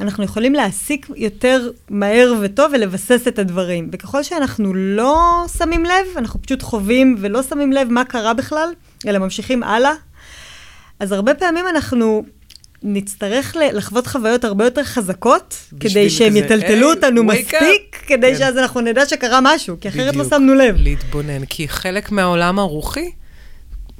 אנחנו 0.01 0.23
יכולים 0.23 0.53
להסיק 0.53 1.09
יותר 1.15 1.71
מהר 1.89 2.33
וטוב 2.41 2.71
ולבסס 2.73 3.27
את 3.27 3.39
הדברים. 3.39 3.89
וככל 3.93 4.23
שאנחנו 4.23 4.73
לא 4.73 5.45
שמים 5.57 5.85
לב, 5.85 6.17
אנחנו 6.17 6.41
פשוט 6.41 6.61
חווים 6.61 7.15
ולא 7.19 7.43
שמים 7.43 7.71
לב 7.73 7.87
מה 7.91 8.05
קרה 8.05 8.33
בכלל, 8.33 8.69
אלא 9.07 9.19
ממשיכים 9.19 9.63
הלאה, 9.63 9.93
אז 10.99 11.11
הרבה 11.11 11.35
פעמים 11.35 11.67
אנחנו 11.67 12.23
נצטרך 12.83 13.55
לחוות 13.73 14.07
חוויות 14.07 14.43
הרבה 14.43 14.65
יותר 14.65 14.83
חזקות, 14.83 15.57
כדי 15.79 16.09
שהם 16.09 16.29
כזה, 16.29 16.39
יטלטלו 16.39 16.91
hey, 16.91 16.95
אותנו 16.95 17.23
מספיק, 17.23 17.97
up. 18.03 18.07
כדי 18.07 18.31
כן. 18.33 18.37
שאז 18.37 18.57
אנחנו 18.57 18.81
נדע 18.81 19.05
שקרה 19.05 19.39
משהו, 19.41 19.77
כי 19.81 19.87
אחרת 19.87 20.05
לא 20.05 20.11
בדיוק, 20.11 20.23
לא 20.31 20.37
שמנו 20.37 20.55
לב. 20.55 20.75
להתבונן, 20.77 21.45
כי 21.45 21.67
חלק 21.67 22.11
מהעולם 22.11 22.59
הרוחי, 22.59 23.11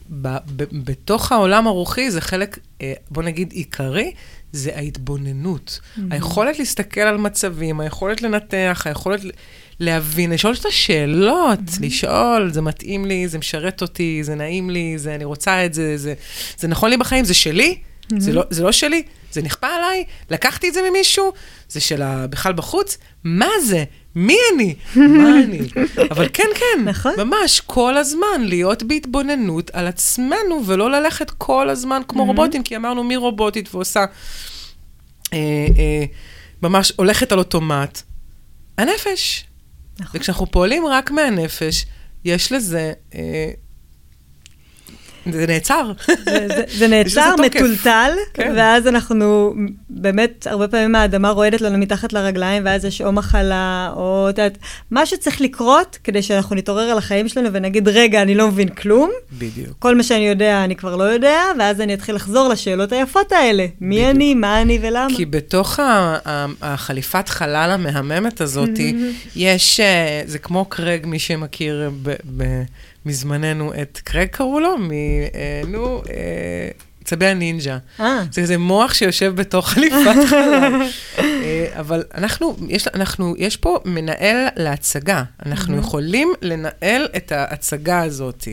ב- 0.09 0.37
ב- 0.55 0.85
בתוך 0.85 1.31
העולם 1.31 1.67
הרוחי 1.67 2.11
זה 2.11 2.21
חלק, 2.21 2.59
אה, 2.81 2.93
בוא 3.11 3.23
נגיד, 3.23 3.51
עיקרי, 3.51 4.11
זה 4.51 4.71
ההתבוננות. 4.75 5.79
Mm-hmm. 5.81 6.01
היכולת 6.11 6.59
להסתכל 6.59 7.01
על 7.01 7.17
מצבים, 7.17 7.79
היכולת 7.79 8.21
לנתח, 8.21 8.83
היכולת 8.85 9.21
להבין, 9.79 10.31
לשאול 10.31 10.53
את 10.59 10.65
השאלות, 10.65 11.59
mm-hmm. 11.59 11.85
לשאול, 11.85 12.49
זה 12.51 12.61
מתאים 12.61 13.05
לי, 13.05 13.27
זה 13.27 13.37
משרת 13.37 13.81
אותי, 13.81 14.23
זה 14.23 14.35
נעים 14.35 14.69
לי, 14.69 14.97
זה, 14.97 15.15
אני 15.15 15.25
רוצה 15.25 15.65
את 15.65 15.73
זה, 15.73 15.97
זה, 15.97 16.13
זה 16.57 16.67
נכון 16.67 16.89
לי 16.89 16.97
בחיים, 16.97 17.25
זה 17.25 17.33
שלי? 17.33 17.77
זה, 18.17 18.33
לא, 18.33 18.43
זה 18.49 18.63
לא 18.63 18.71
שלי? 18.71 19.03
זה 19.31 19.41
נכפה 19.41 19.67
עליי? 19.67 20.03
לקחתי 20.29 20.69
את 20.69 20.73
זה 20.73 20.81
ממישהו? 20.89 21.33
זה 21.69 21.79
של 21.79 22.01
בכלל 22.29 22.53
בחוץ? 22.53 22.97
מה 23.23 23.49
זה? 23.63 23.83
מי 24.15 24.37
אני? 24.53 24.75
מה 24.95 25.39
אני? 25.43 25.59
אבל 26.11 26.27
כן, 26.33 26.47
כן, 26.55 26.83
נכון. 26.85 27.13
ממש 27.17 27.61
כל 27.65 27.97
הזמן 27.97 28.41
להיות 28.41 28.83
בהתבוננות 28.83 29.71
על 29.73 29.87
עצמנו, 29.87 30.63
ולא 30.65 30.91
ללכת 30.91 31.31
כל 31.31 31.69
הזמן 31.69 32.01
כמו. 32.07 32.25
רובוטים, 32.25 32.63
כי 32.63 32.75
אמרנו 32.75 33.03
מי 33.03 33.15
רובוטית 33.15 33.75
ועושה, 33.75 34.05
אה, 35.33 35.37
אה, 35.77 36.05
ממש 36.61 36.93
הולכת 36.95 37.31
על 37.31 37.39
אוטומט. 37.39 38.01
הנפש. 38.77 39.45
נכון. 39.99 40.19
וכשאנחנו 40.19 40.51
פועלים 40.51 40.85
רק 40.85 41.11
מהנפש, 41.11 41.85
יש 42.25 42.51
לזה... 42.51 42.93
אה, 43.15 43.51
זה 45.31 45.47
נעצר. 45.47 45.91
זה, 46.07 46.47
זה, 46.47 46.63
זה 46.67 46.87
נעצר. 46.87 47.35
מטולטל, 47.45 48.11
כן. 48.33 48.53
ואז 48.55 48.87
אנחנו, 48.87 49.53
באמת, 49.89 50.47
הרבה 50.49 50.67
פעמים 50.67 50.95
האדמה 50.95 51.29
רועדת 51.29 51.61
לנו 51.61 51.77
מתחת 51.77 52.13
לרגליים, 52.13 52.65
ואז 52.65 52.85
יש 52.85 53.01
או 53.01 53.11
מחלה, 53.11 53.91
או, 53.95 54.29
את 54.29 54.37
יודעת, 54.37 54.57
מה 54.91 55.05
שצריך 55.05 55.41
לקרות 55.41 55.97
כדי 56.03 56.21
שאנחנו 56.21 56.55
נתעורר 56.55 56.83
על 56.83 56.97
החיים 56.97 57.27
שלנו 57.27 57.49
ונגיד, 57.53 57.87
רגע, 57.87 58.21
אני 58.21 58.35
לא 58.35 58.47
מבין 58.47 58.69
כלום, 58.69 59.09
בדיוק. 59.37 59.75
כל 59.79 59.95
מה 59.95 60.03
שאני 60.03 60.27
יודע, 60.27 60.63
אני 60.63 60.75
כבר 60.75 60.95
לא 60.95 61.03
יודע, 61.03 61.41
ואז 61.59 61.81
אני 61.81 61.93
אתחיל 61.93 62.15
לחזור 62.15 62.49
לשאלות 62.49 62.91
היפות 62.91 63.31
האלה. 63.31 63.65
מי 63.81 63.95
בדיוק. 63.95 64.09
אני, 64.15 64.33
מה 64.33 64.61
אני 64.61 64.79
ולמה. 64.81 65.15
כי 65.15 65.25
בתוך 65.25 65.79
החליפת 66.61 67.29
חלל 67.29 67.69
המהממת 67.73 68.41
הזאת, 68.41 68.69
יש, 69.35 69.79
אה, 69.79 70.21
זה 70.25 70.39
כמו 70.39 70.65
קרג, 70.65 71.05
מי 71.05 71.19
שמכיר 71.19 71.91
ב- 72.03 72.13
ב- 72.37 72.63
מזמננו 73.09 73.73
את 73.81 73.99
קרג 74.03 74.27
קראו 74.27 74.59
לו, 74.59 74.77
מ... 74.77 74.91
אה, 74.91 75.61
נו, 75.67 76.01
אה, 76.09 76.69
צבי 77.09 77.25
הנינג'ה. 77.25 77.77
אה, 77.99 78.23
זה 78.31 78.41
איזה 78.41 78.57
מוח 78.57 78.93
שיושב 78.93 79.35
בתוך 79.35 79.69
חליפת 79.71 80.15
חלל. 80.29 80.81
אה, 81.19 81.67
אבל 81.79 82.03
אנחנו, 82.15 82.55
יש, 82.67 82.87
אנחנו, 82.87 83.35
יש 83.37 83.57
פה 83.57 83.79
מנהל 83.85 84.47
להצגה. 84.55 85.23
אנחנו 85.45 85.77
יכולים 85.77 86.33
לנהל 86.41 87.07
את 87.17 87.31
ההצגה 87.31 88.01
הזאת. 88.01 88.47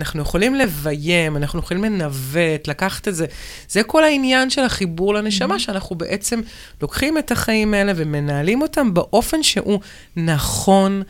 אנחנו 0.00 0.22
יכולים 0.22 0.54
לביים, 0.54 1.36
אנחנו 1.36 1.58
יכולים 1.58 1.84
לנווט, 1.84 2.68
לקחת 2.68 3.08
את 3.08 3.14
זה. 3.14 3.26
זה 3.68 3.82
כל 3.82 4.04
העניין 4.04 4.50
של 4.50 4.62
החיבור 4.62 5.14
לנשמה, 5.14 5.58
שאנחנו 5.58 5.96
בעצם 5.96 6.40
לוקחים 6.82 7.18
את 7.18 7.30
החיים 7.32 7.74
האלה 7.74 7.92
ומנהלים 7.96 8.62
אותם 8.62 8.94
באופן 8.94 9.42
שהוא 9.42 9.80
נכון 10.16 11.02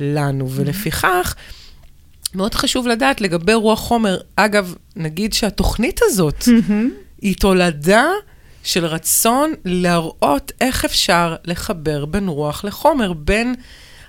לנו. 0.00 0.50
ולפיכך, 0.50 1.34
מאוד 2.34 2.54
חשוב 2.54 2.86
לדעת 2.88 3.20
לגבי 3.20 3.54
רוח 3.54 3.80
חומר. 3.80 4.18
אגב, 4.36 4.74
נגיד 4.96 5.32
שהתוכנית 5.32 6.00
הזאת, 6.04 6.44
היא 7.22 7.36
תולדה 7.36 8.06
של 8.64 8.86
רצון 8.86 9.54
להראות 9.64 10.52
איך 10.60 10.84
אפשר 10.84 11.36
לחבר 11.44 12.04
בין 12.04 12.28
רוח 12.28 12.64
לחומר, 12.64 13.12
בין 13.12 13.54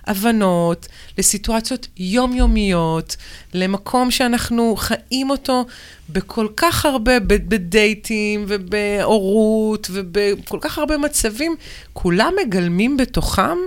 הבנות 0.08 0.88
לסיטואציות 1.18 1.88
יומיומיות, 1.98 3.16
למקום 3.54 4.12
שאנחנו 4.12 4.76
חיים 4.78 5.30
אותו 5.30 5.66
בכל 6.10 6.48
כך 6.58 6.86
הרבה, 6.86 7.20
בדייטים 7.20 8.46
ובהורות 8.48 9.88
ובכל 9.92 10.58
כך 10.62 10.78
הרבה 10.78 10.98
מצבים, 10.98 11.56
כולם 11.94 12.34
מגלמים 12.46 12.98
בתוכם 12.98 13.58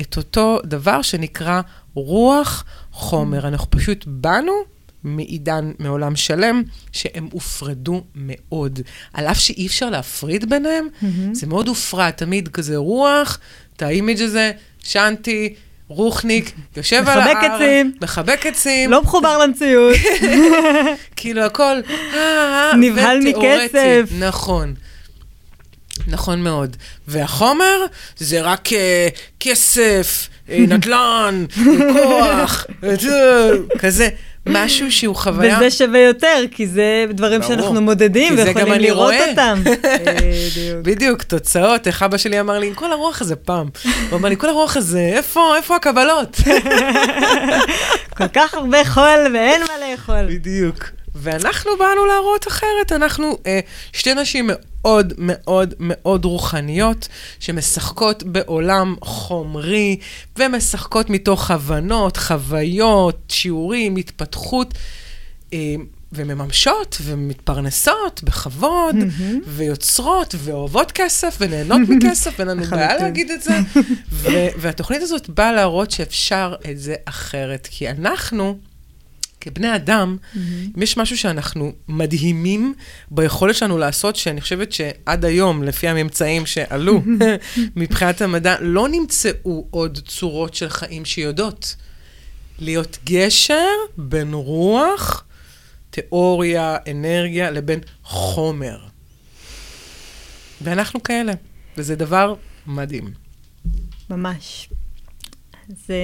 את 0.00 0.16
אותו 0.16 0.58
דבר 0.64 1.02
שנקרא 1.02 1.60
רוח 1.94 2.64
חומר. 2.98 3.48
אנחנו 3.48 3.70
פשוט 3.70 4.04
באנו 4.06 4.52
מעידן, 5.04 5.72
מעולם 5.78 6.16
שלם, 6.16 6.62
שהם 6.92 7.28
הופרדו 7.32 8.04
מאוד. 8.14 8.80
על 9.12 9.26
אף 9.26 9.38
שאי 9.38 9.66
אפשר 9.66 9.90
להפריד 9.90 10.50
ביניהם, 10.50 10.88
זה 11.32 11.46
מאוד 11.46 11.68
הופרד, 11.68 12.10
תמיד 12.10 12.48
כזה 12.48 12.76
רוח, 12.76 13.38
את 13.76 13.82
האימג' 13.82 14.22
הזה, 14.22 14.52
שנתי, 14.82 15.54
רוחניק, 15.88 16.52
יושב 16.76 17.04
על 17.06 17.20
מחבק 17.20 17.36
ההר, 17.36 17.54
עצים. 17.54 17.92
מחבק 18.02 18.46
עצים, 18.46 18.90
לא 18.90 19.02
מחובר 19.02 19.38
למציאות. 19.38 19.96
כאילו 21.16 21.42
הכל, 21.42 21.62
אה, 21.64 22.18
אה, 22.18 22.76
נבהל 22.76 23.18
ותיאורטי. 23.18 23.64
מכסף. 23.64 24.10
נכון. 24.18 24.74
נכון 26.06 26.42
מאוד. 26.42 26.76
והחומר 27.08 27.84
זה 28.16 28.40
רק 28.40 28.72
אה, 28.72 29.08
כסף, 29.40 30.28
אה, 30.50 30.58
נדל"ן, 30.68 31.44
כוח, 31.92 32.66
אה, 32.84 33.50
כזה, 33.78 34.08
משהו 34.48 34.92
שהוא 34.92 35.16
חוויה... 35.16 35.56
וזה 35.56 35.70
שווה 35.70 36.00
יותר, 36.00 36.44
כי 36.50 36.66
זה 36.66 37.04
דברים 37.10 37.40
ברור. 37.40 37.52
שאנחנו 37.54 37.80
מודדים 37.80 38.34
ויכולים 38.36 38.80
לראות 38.80 39.14
רואה. 39.14 39.30
אותם. 39.30 39.62
בדיוק. 39.64 40.82
בדיוק, 40.82 41.22
תוצאות. 41.22 41.86
איך 41.86 42.02
אבא 42.02 42.16
שלי 42.16 42.40
אמר 42.40 42.58
לי, 42.58 42.66
עם 42.66 42.74
כל 42.74 42.92
הרוח 42.92 43.20
הזה 43.20 43.36
פעם. 43.36 43.68
הוא 44.10 44.18
אמר 44.18 44.28
לי, 44.28 44.36
כל 44.36 44.48
הרוח 44.48 44.76
הזה, 44.76 45.10
איפה, 45.12 45.56
איפה 45.56 45.76
הקבלות? 45.76 46.36
כל 48.18 48.28
כך 48.32 48.54
הרבה 48.54 48.84
חול 48.84 49.26
ואין 49.34 49.62
מה 49.62 49.90
לאכול. 49.90 50.26
בדיוק. 50.28 50.84
ואנחנו 51.14 51.70
באנו 51.78 52.06
להראות 52.06 52.48
אחרת. 52.48 52.92
אנחנו 52.92 53.38
אה, 53.46 53.60
שתי 53.92 54.14
נשים 54.14 54.50
מאוד 54.88 55.12
מאוד 55.18 55.74
מאוד 55.80 56.24
רוחניות, 56.24 57.08
שמשחקות 57.40 58.22
בעולם 58.22 58.96
חומרי, 59.02 59.96
ומשחקות 60.38 61.10
מתוך 61.10 61.50
הבנות, 61.50 62.16
חוויות, 62.16 63.18
שיעורים, 63.28 63.96
התפתחות. 63.96 64.74
אה, 65.52 65.74
ומממשות 66.12 66.98
ומתפרנסות 67.02 68.20
בכבוד, 68.24 68.96
ויוצרות 69.46 70.34
ואוהבות 70.38 70.92
כסף 70.92 71.36
ונהנות 71.40 71.80
מכסף, 71.88 72.34
ואין 72.38 72.48
לנו 72.48 72.62
בעיה. 72.64 72.96
להגיד 72.96 73.30
את 73.30 73.42
זה. 73.42 73.58
ו- 74.12 74.48
והתוכנית 74.58 75.02
הזאת 75.02 75.28
באה 75.28 75.52
להראות 75.52 75.90
שאפשר 75.90 76.54
את 76.70 76.78
זה 76.78 76.94
אחרת, 77.04 77.68
כי 77.70 77.90
אנחנו... 77.90 78.58
כבני 79.50 79.74
אדם, 79.74 80.16
אם 80.76 80.82
יש 80.82 80.96
משהו 80.96 81.18
שאנחנו 81.18 81.72
מדהימים 81.88 82.74
ביכולת 83.10 83.54
שלנו 83.54 83.78
לעשות, 83.78 84.16
שאני 84.16 84.40
חושבת 84.40 84.72
שעד 84.72 85.24
היום, 85.24 85.62
לפי 85.62 85.88
הממצאים 85.88 86.46
שעלו 86.46 87.02
מבחינת 87.76 88.22
המדע, 88.22 88.56
לא 88.60 88.88
נמצאו 88.88 89.66
עוד 89.70 89.98
צורות 90.06 90.54
של 90.54 90.68
חיים 90.68 91.04
שיודעות 91.04 91.76
להיות 92.58 92.98
גשר 93.04 93.66
בין 93.96 94.34
רוח, 94.34 95.24
תיאוריה, 95.90 96.76
אנרגיה, 96.90 97.50
לבין 97.50 97.80
חומר. 98.02 98.78
ואנחנו 100.60 101.02
כאלה, 101.02 101.32
וזה 101.76 101.96
דבר 101.96 102.34
מדהים. 102.66 103.10
ממש. 104.10 104.68
זה... 105.68 105.94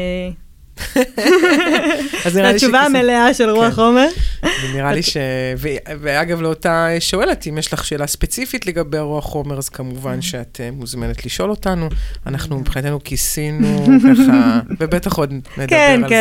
אז 2.24 2.37
נראה 2.37 2.48
לי 2.48 2.54
התשובה 2.54 2.80
המלאה 2.80 3.34
של 3.34 3.50
רוח 3.50 3.64
כן. 3.64 3.70
חומר. 3.70 4.08
ונראה 4.42 4.92
לי 4.92 5.02
ש... 5.02 5.16
ו... 5.56 5.68
ואגב, 6.00 6.40
לאותה 6.40 6.88
שואלת, 7.00 7.46
אם 7.46 7.58
יש 7.58 7.72
לך 7.72 7.84
שאלה 7.84 8.06
ספציפית 8.06 8.66
לגבי 8.66 8.98
הרוח 8.98 9.24
חומר, 9.24 9.58
אז 9.58 9.68
כמובן 9.68 10.22
שאת 10.22 10.60
אה, 10.60 10.70
מוזמנת 10.70 11.26
לשאול 11.26 11.50
אותנו. 11.50 11.88
אנחנו 12.26 12.58
מבחינתנו 12.58 13.04
כיסינו 13.04 13.87
ככה, 13.87 14.60
ובטח 14.80 15.18
עוד 15.18 15.32
נדבר 15.32 15.66
כן, 15.66 16.00
על 16.02 16.08
זה. 16.08 16.14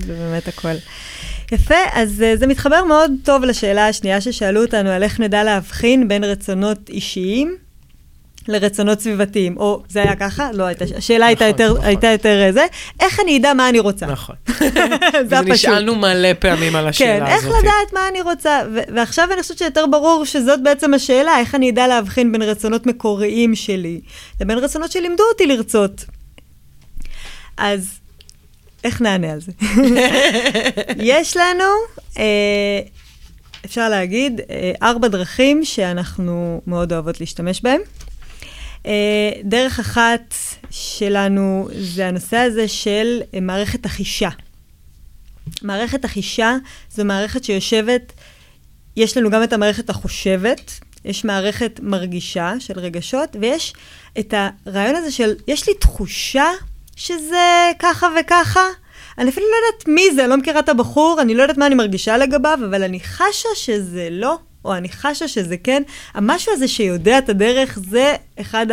כן, 0.00 0.06
זה 0.06 0.12
באמת 0.14 0.48
הכל. 0.48 0.74
יפה, 1.52 1.74
אז 1.92 2.22
אה, 2.22 2.36
זה 2.36 2.46
מתחבר 2.46 2.84
מאוד 2.84 3.12
טוב 3.24 3.44
לשאלה 3.44 3.88
השנייה 3.88 4.20
ששאלו 4.20 4.62
אותנו, 4.62 4.90
על 4.90 5.02
איך 5.02 5.20
נדע 5.20 5.44
להבחין 5.44 6.08
בין 6.08 6.24
רצונות 6.24 6.88
אישיים 6.88 7.56
לרצונות 8.48 9.00
סביבתיים. 9.00 9.56
או, 9.56 9.82
זה 9.88 10.02
היה 10.02 10.16
ככה? 10.16 10.52
לא, 10.52 10.64
הייתה, 10.64 10.84
השאלה 10.96 11.26
הייתה 11.26 11.44
נכון, 11.48 11.60
יותר, 11.60 11.72
נכון. 11.72 11.84
הייתה 11.84 12.06
יותר 12.06 12.42
אה, 12.46 12.52
זה. 12.52 12.66
איך 13.00 13.20
אני 13.20 13.38
אדע 13.38 13.54
מה 13.54 13.68
אני 13.68 13.78
רוצה? 13.78 14.06
נכון. 14.06 14.36
זה 15.28 15.38
הפשוט. 15.38 15.50
ונשאלנו 15.50 15.94
מלא 15.94 16.28
פעמים 16.38 16.76
על 16.76 16.84
כן, 16.84 16.88
השאלה 16.88 17.28
איך 17.28 17.44
הזאת. 17.44 17.58
לדעת 17.62 17.92
מה 17.92 18.08
אני 18.08 18.20
רוצה? 18.20 18.60
ו- 18.74 18.94
ועכשיו 18.94 19.28
אני 19.32 19.42
חושבת 19.42 19.58
שיותר 19.58 19.86
ברור 19.86 20.24
שזאת 20.24 20.62
בעצם 20.62 20.94
השאלה, 20.94 21.38
איך 21.38 21.54
אני 21.54 21.70
אדע 21.70 21.86
להבחין 21.86 22.32
בין 22.32 22.42
רצונות 22.42 22.86
מקוריים 22.86 23.54
שלי 23.54 24.00
לבין 24.40 24.58
רצונות 24.58 24.92
שלימדו 24.92 25.22
אותי 25.32 25.46
לרצות. 25.46 26.04
אז 27.56 27.98
איך 28.84 29.02
נענה 29.02 29.32
על 29.32 29.40
זה? 29.40 29.52
יש 31.12 31.36
לנו, 31.36 31.64
אה, 32.18 32.80
אפשר 33.64 33.88
להגיד, 33.88 34.40
אה, 34.50 34.72
ארבע 34.82 35.08
דרכים 35.08 35.64
שאנחנו 35.64 36.60
מאוד 36.66 36.92
אוהבות 36.92 37.20
להשתמש 37.20 37.60
בהן. 37.62 37.80
אה, 38.86 38.92
דרך 39.44 39.78
אחת 39.78 40.34
שלנו 40.70 41.68
זה 41.78 42.08
הנושא 42.08 42.36
הזה 42.36 42.68
של 42.68 43.20
אה, 43.34 43.40
מערכת 43.40 43.86
החישה. 43.86 44.28
מערכת 45.62 46.04
החישה 46.04 46.56
זו 46.90 47.04
מערכת 47.04 47.44
שיושבת, 47.44 48.12
יש 48.96 49.16
לנו 49.16 49.30
גם 49.30 49.42
את 49.42 49.52
המערכת 49.52 49.90
החושבת, 49.90 50.80
יש 51.04 51.24
מערכת 51.24 51.80
מרגישה 51.82 52.52
של 52.58 52.78
רגשות, 52.78 53.36
ויש 53.40 53.74
את 54.18 54.34
הרעיון 54.66 54.96
הזה 54.96 55.10
של, 55.12 55.34
יש 55.48 55.68
לי 55.68 55.74
תחושה 55.74 56.46
שזה 56.96 57.70
ככה 57.78 58.08
וככה. 58.20 58.64
אני 59.18 59.30
אפילו 59.30 59.46
לא 59.46 59.66
יודעת 59.66 59.88
מי 59.88 60.14
זה, 60.14 60.26
לא 60.26 60.36
מכירה 60.36 60.60
את 60.60 60.68
הבחור, 60.68 61.18
אני 61.20 61.34
לא 61.34 61.42
יודעת 61.42 61.58
מה 61.58 61.66
אני 61.66 61.74
מרגישה 61.74 62.16
לגביו, 62.16 62.58
אבל 62.70 62.82
אני 62.82 63.00
חשה 63.00 63.48
שזה 63.54 64.08
לא, 64.10 64.38
או 64.66 64.76
אני 64.76 64.88
חשה 64.88 65.28
שזה 65.28 65.56
כן. 65.56 65.82
המשהו 66.14 66.52
הזה 66.52 66.68
שיודע 66.68 67.18
את 67.18 67.28
הדרך, 67.28 67.78
זה 67.90 68.14
אחד 68.40 68.66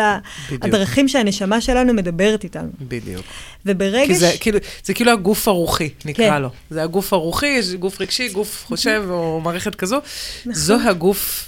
בדיוק. 0.47 0.63
הדרכים 0.65 1.07
שהנשמה 1.07 1.61
שלנו 1.61 1.93
מדברת 1.93 2.43
איתנו. 2.43 2.69
בדיוק. 2.81 3.25
וברגע 3.65 4.05
כי 4.13 4.15
זה 4.15 4.31
ש- 4.31 4.37
כאילו, 4.37 4.59
זה 4.83 4.93
כאילו 4.93 5.11
הגוף 5.11 5.47
הרוחי, 5.47 5.89
נקרא 6.05 6.29
כן. 6.29 6.41
לו. 6.41 6.49
זה 6.69 6.83
הגוף 6.83 7.13
הרוחי, 7.13 7.59
גוף 7.79 8.01
רגשי, 8.01 8.29
גוף 8.29 8.63
חושב, 8.67 9.03
או 9.09 9.41
מערכת 9.43 9.75
כזו. 9.75 9.97
נכון. 10.45 10.53
זו 10.53 10.77
הגוף, 10.89 11.45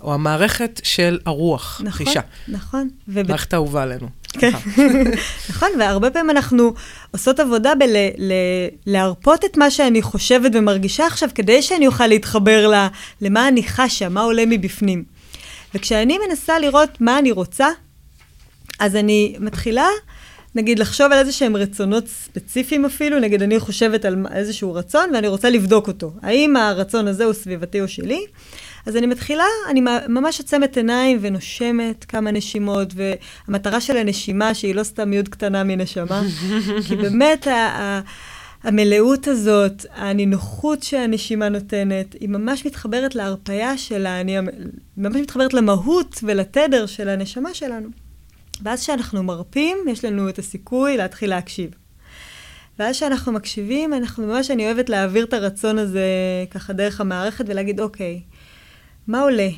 או 0.00 0.14
המערכת 0.14 0.80
של 0.84 1.18
הרוח, 1.26 1.80
נכון, 1.84 2.06
חישה. 2.06 2.20
נכון. 2.48 2.88
וב- 3.08 3.28
מערכת 3.28 3.52
האהובה 3.52 3.82
עלינו. 3.82 4.08
כן. 4.32 4.50
נכון, 5.50 5.68
והרבה 5.78 6.10
פעמים 6.10 6.30
אנחנו 6.30 6.72
עושות 7.10 7.40
עבודה 7.40 7.72
בלהרפות 8.86 9.44
את 9.44 9.56
מה 9.56 9.70
שאני 9.70 10.02
חושבת 10.02 10.50
ומרגישה 10.54 11.06
עכשיו, 11.06 11.28
כדי 11.34 11.62
שאני 11.62 11.86
אוכל 11.86 12.06
להתחבר 12.06 12.68
ל, 12.68 12.86
למה 13.20 13.48
אני 13.48 13.62
חשה, 13.62 14.08
מה 14.08 14.20
עולה 14.20 14.44
מבפנים. 14.46 15.04
וכשאני 15.74 16.18
מנסה 16.28 16.58
לראות 16.58 17.00
מה 17.00 17.18
אני 17.18 17.30
רוצה, 17.30 17.68
אז 18.78 18.96
אני 18.96 19.36
מתחילה, 19.38 19.86
נגיד, 20.54 20.78
לחשוב 20.78 21.12
על 21.12 21.18
איזה 21.18 21.32
שהם 21.32 21.56
רצונות 21.56 22.08
ספציפיים 22.08 22.84
אפילו, 22.84 23.18
נגיד, 23.18 23.42
אני 23.42 23.60
חושבת 23.60 24.04
על 24.04 24.16
איזשהו 24.34 24.74
רצון 24.74 25.10
ואני 25.14 25.28
רוצה 25.28 25.50
לבדוק 25.50 25.88
אותו. 25.88 26.12
האם 26.22 26.56
הרצון 26.56 27.08
הזה 27.08 27.24
הוא 27.24 27.32
סביבתי 27.32 27.80
או 27.80 27.88
שלי? 27.88 28.26
אז 28.86 28.96
אני 28.96 29.06
מתחילה, 29.06 29.44
אני 29.70 29.80
ממש 30.08 30.38
עוצמת 30.40 30.76
עיניים 30.76 31.18
ונושמת 31.20 32.04
כמה 32.04 32.30
נשימות, 32.30 32.88
והמטרה 32.94 33.80
של 33.80 33.96
הנשימה, 33.96 34.54
שהיא 34.54 34.74
לא 34.74 34.82
סתם 34.82 35.12
יוד 35.12 35.28
קטנה 35.28 35.64
מנשמה, 35.64 36.22
כי 36.88 36.96
באמת 36.96 37.46
ה- 37.46 37.52
ה- 37.52 38.00
המלאות 38.62 39.28
הזאת, 39.28 39.86
הנינוחות 39.94 40.82
שהנשימה 40.82 41.48
נותנת, 41.48 42.12
היא 42.20 42.28
ממש 42.28 42.66
מתחברת 42.66 43.14
להרפייה 43.14 43.78
שלה, 43.78 44.20
אני 44.20 44.36
ממש 44.96 45.16
מתחברת 45.16 45.54
למהות 45.54 46.20
ולתדר 46.22 46.86
של 46.86 47.08
הנשמה 47.08 47.54
שלנו. 47.54 47.88
ואז 48.62 48.80
כשאנחנו 48.80 49.22
מרפים, 49.22 49.78
יש 49.88 50.04
לנו 50.04 50.28
את 50.28 50.38
הסיכוי 50.38 50.96
להתחיל 50.96 51.30
להקשיב. 51.30 51.70
ואז 52.78 52.96
כשאנחנו 52.96 53.32
מקשיבים, 53.32 53.94
אנחנו 53.94 54.26
ממש, 54.26 54.50
אני 54.50 54.66
אוהבת 54.66 54.88
להעביר 54.88 55.24
את 55.24 55.32
הרצון 55.32 55.78
הזה 55.78 56.06
ככה 56.50 56.72
דרך 56.72 57.00
המערכת 57.00 57.44
ולהגיד, 57.48 57.80
אוקיי, 57.80 58.20
מה 59.06 59.20
עולה? 59.20 59.48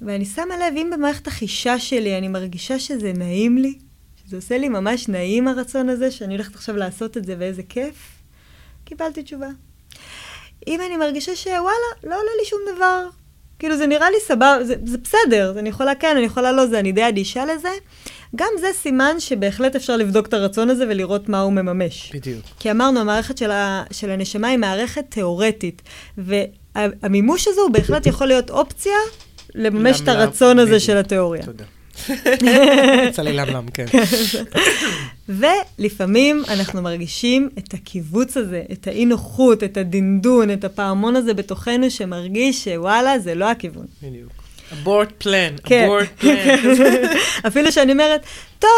ואני 0.00 0.24
שמה 0.24 0.56
לב, 0.56 0.76
אם 0.76 0.90
במערכת 0.92 1.26
החישה 1.26 1.78
שלי 1.78 2.18
אני 2.18 2.28
מרגישה 2.28 2.78
שזה 2.78 3.12
נעים 3.12 3.58
לי, 3.58 3.78
שזה 4.24 4.36
עושה 4.36 4.58
לי 4.58 4.68
ממש 4.68 5.08
נעים 5.08 5.48
הרצון 5.48 5.88
הזה, 5.88 6.10
שאני 6.10 6.34
הולכת 6.34 6.54
עכשיו 6.54 6.76
לעשות 6.76 7.16
את 7.16 7.24
זה 7.24 7.34
ואיזה 7.38 7.62
כיף, 7.62 7.96
קיבלתי 8.84 9.22
תשובה. 9.22 9.48
אם 10.66 10.80
אני 10.86 10.96
מרגישה 10.96 11.36
שוואלה, 11.36 11.90
לא 12.04 12.14
עולה 12.20 12.30
לי 12.40 12.46
שום 12.46 12.60
דבר, 12.76 13.08
כאילו 13.58 13.76
זה 13.76 13.86
נראה 13.86 14.10
לי 14.10 14.16
סבבה, 14.20 14.64
זה, 14.64 14.74
זה 14.84 14.98
בסדר, 14.98 15.58
אני 15.58 15.68
יכולה 15.68 15.94
כן, 15.94 16.16
אני 16.16 16.26
יכולה 16.26 16.52
לא, 16.52 16.66
זה, 16.66 16.78
אני 16.78 16.92
די 16.92 17.08
אדישה 17.08 17.44
לזה. 17.44 17.68
גם 18.36 18.48
זה 18.60 18.66
סימן 18.72 19.14
שבהחלט 19.18 19.76
אפשר 19.76 19.96
לבדוק 19.96 20.26
את 20.26 20.34
הרצון 20.34 20.70
הזה 20.70 20.84
ולראות 20.88 21.28
מה 21.28 21.40
הוא 21.40 21.52
מממש. 21.52 22.12
בדיוק. 22.14 22.44
כי 22.58 22.70
אמרנו, 22.70 23.00
המערכת 23.00 23.38
של, 23.38 23.50
ה, 23.50 23.84
של 23.90 24.10
הנשמה 24.10 24.48
היא 24.48 24.58
מערכת 24.58 25.04
תיאורטית, 25.08 25.82
והמימוש 26.74 27.48
הזה 27.48 27.60
הוא 27.60 27.70
בהחלט 27.70 28.06
יכול 28.06 28.26
להיות 28.26 28.50
אופציה 28.50 28.96
לממש 29.54 30.00
את 30.00 30.08
הרצון 30.08 30.58
הזה. 30.58 30.80
של 30.80 30.96
התיאוריה. 30.96 31.42
תודה. 31.42 31.64
יצא 33.08 33.22
לי 33.22 33.32
למלם, 33.32 33.66
כן. 33.74 33.86
ולפעמים 35.78 36.42
אנחנו 36.48 36.82
מרגישים 36.82 37.48
את 37.58 37.74
הקיבוץ 37.74 38.36
הזה, 38.36 38.62
את 38.72 38.86
האי-נוחות, 38.86 39.64
את 39.64 39.76
הדינדון, 39.76 40.50
את 40.50 40.64
הפעמון 40.64 41.16
הזה 41.16 41.34
בתוכנו, 41.34 41.90
שמרגיש 41.90 42.64
שוואלה, 42.64 43.18
זה 43.18 43.34
לא 43.34 43.50
הכיוון. 43.50 43.86
בדיוק. 44.02 44.32
אבורט 44.72 45.08
פלן, 45.18 45.54
אבורט 45.84 46.08
פלן. 46.18 46.34
אפילו 47.46 47.72
שאני 47.72 47.92
אומרת, 47.92 48.20
טוב, 48.58 48.70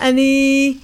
אני 0.00 0.74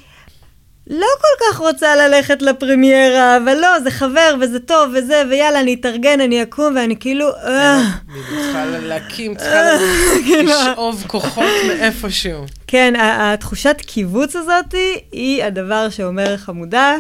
לא 0.93 1.07
כל 1.21 1.45
כך 1.45 1.59
רוצה 1.59 1.97
ללכת 1.97 2.43
לפרמיירה, 2.43 3.37
אבל 3.37 3.55
לא, 3.55 3.81
זה 3.81 3.91
חבר 3.91 4.35
וזה 4.41 4.61
טוב 4.61 4.91
וזה, 4.95 5.23
ויאללה, 5.31 5.61
אני 5.61 5.75
אתארגן, 5.75 6.21
אני 6.21 6.43
אקום, 6.43 6.77
ואני 6.77 6.97
כאילו, 6.97 7.29
אה... 7.29 7.83
צריכה 8.29 8.67
להקים, 8.67 9.35
צריכה 9.35 9.69
כאילו. 10.27 10.51
לשאוב 10.51 11.05
כוחות 11.07 11.45
מאיפשהו. 11.69 12.45
כן, 12.67 12.95
התחושת 12.99 13.77
קיבוץ 13.87 14.37
הזאת 14.37 14.75
היא 15.13 15.45
הדבר 15.45 15.89
שאומר 15.91 16.37
חמודה, 16.37 16.97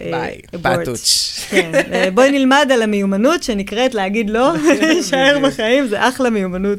ביי, 0.00 0.40
בטוץ'. 0.52 1.40
כן, 1.50 1.70
בואי 2.14 2.30
נלמד 2.30 2.70
על 2.72 2.82
המיומנות 2.82 3.42
שנקראת 3.42 3.94
להגיד 3.94 4.30
לא, 4.30 4.52
להישאר 4.80 5.38
בחיים, 5.42 5.86
זה 5.86 6.08
אחלה 6.08 6.30
מיומנות 6.30 6.78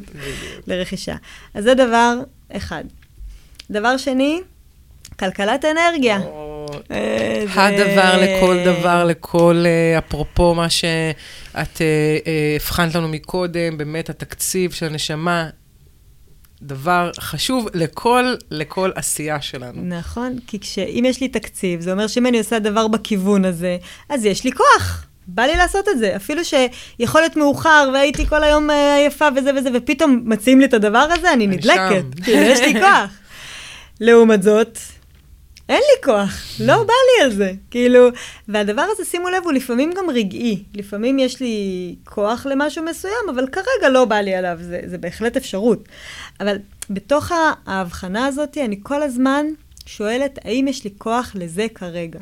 לרכישה. 0.68 1.16
אז 1.54 1.64
זה 1.64 1.74
דבר 1.74 2.20
אחד. 2.52 2.84
דבר 3.72 3.98
שני, 3.98 4.42
כלכלת 5.20 5.66
אנרגיה. 5.66 6.20
הדבר 7.56 8.18
לכל 8.22 8.58
דבר, 8.66 9.06
לכל, 9.06 9.64
אה, 9.66 9.98
אפרופו 9.98 10.56
מה 10.56 10.70
שאת 10.70 11.82
הבחנת 12.56 12.96
אה, 12.96 13.02
לנו 13.02 13.08
מקודם, 13.08 13.78
באמת 13.78 14.10
התקציב 14.10 14.72
של 14.72 14.86
הנשמה, 14.86 15.50
דבר 16.62 17.12
חשוב 17.20 17.68
לכל, 17.74 18.36
לכל 18.52 18.92
עשייה 18.96 19.42
שלנו. 19.42 19.82
נכון, 19.84 20.38
כי 20.48 20.60
אם 20.88 21.04
יש 21.08 21.22
לי 21.22 21.28
תקציב, 21.28 21.82
זה 21.82 21.92
אומר 21.92 22.08
שאם 22.08 22.28
אני 22.28 22.38
עושה 22.38 22.60
דבר 22.60 22.88
בכיוון 22.88 23.46
הזה, 23.46 23.78
אז 24.10 24.26
יש 24.26 24.44
לי 24.44 24.52
כוח. 24.52 25.06
בא 25.28 25.44
לי 25.44 25.56
לעשות 25.58 25.90
את 25.90 26.00
זה. 26.00 26.16
אפילו 26.16 26.42
שיכול 26.46 27.22
להיות 27.22 27.36
מאוחר, 27.36 27.90
והייתי 27.94 28.26
כל 28.26 28.44
היום 28.44 28.70
אה, 28.70 28.96
עייפה 28.96 29.28
וזה 29.36 29.52
וזה, 29.58 29.70
ופתאום 29.74 30.22
מציעים 30.26 30.60
לי 30.60 30.66
את 30.66 30.74
הדבר 30.74 31.08
הזה, 31.12 31.34
אני 31.34 31.48
נדלקת. 31.48 32.04
כאילו, 32.24 32.42
יש 32.42 32.60
לי 32.60 32.74
כוח. 32.74 33.10
לעומת 34.00 34.44
זאת, 34.44 34.80
אין 35.70 35.78
לי 35.78 36.04
כוח, 36.04 36.32
לא 36.60 36.84
בא 36.84 36.94
לי 36.94 37.24
על 37.24 37.32
זה. 37.32 37.54
כאילו, 37.72 38.08
והדבר 38.48 38.82
הזה, 38.82 39.06
שימו 39.06 39.30
לב, 39.30 39.44
הוא 39.44 39.54
לפעמים 39.54 39.92
גם 39.98 40.10
רגעי. 40.10 40.64
לפעמים 40.74 41.20
יש 41.20 41.40
לי 41.40 41.96
כוח 42.04 42.46
למשהו 42.46 42.84
מסוים, 42.84 43.30
אבל 43.34 43.48
כרגע 43.48 43.90
לא 43.90 44.06
בא 44.06 44.16
לי 44.16 44.36
עליו, 44.36 44.58
זה, 44.62 44.82
זה 44.86 44.98
בהחלט 44.98 45.38
אפשרות. 45.38 45.90
אבל 46.40 46.58
בתוך 46.90 47.32
ההבחנה 47.66 48.26
הזאת, 48.26 48.58
אני 48.58 48.80
כל 48.84 49.04
הזמן 49.04 49.46
שואלת, 49.86 50.40
האם 50.46 50.68
יש 50.68 50.84
לי 50.84 50.90
כוח 50.98 51.32
לזה 51.36 51.68
כרגע? 51.76 52.20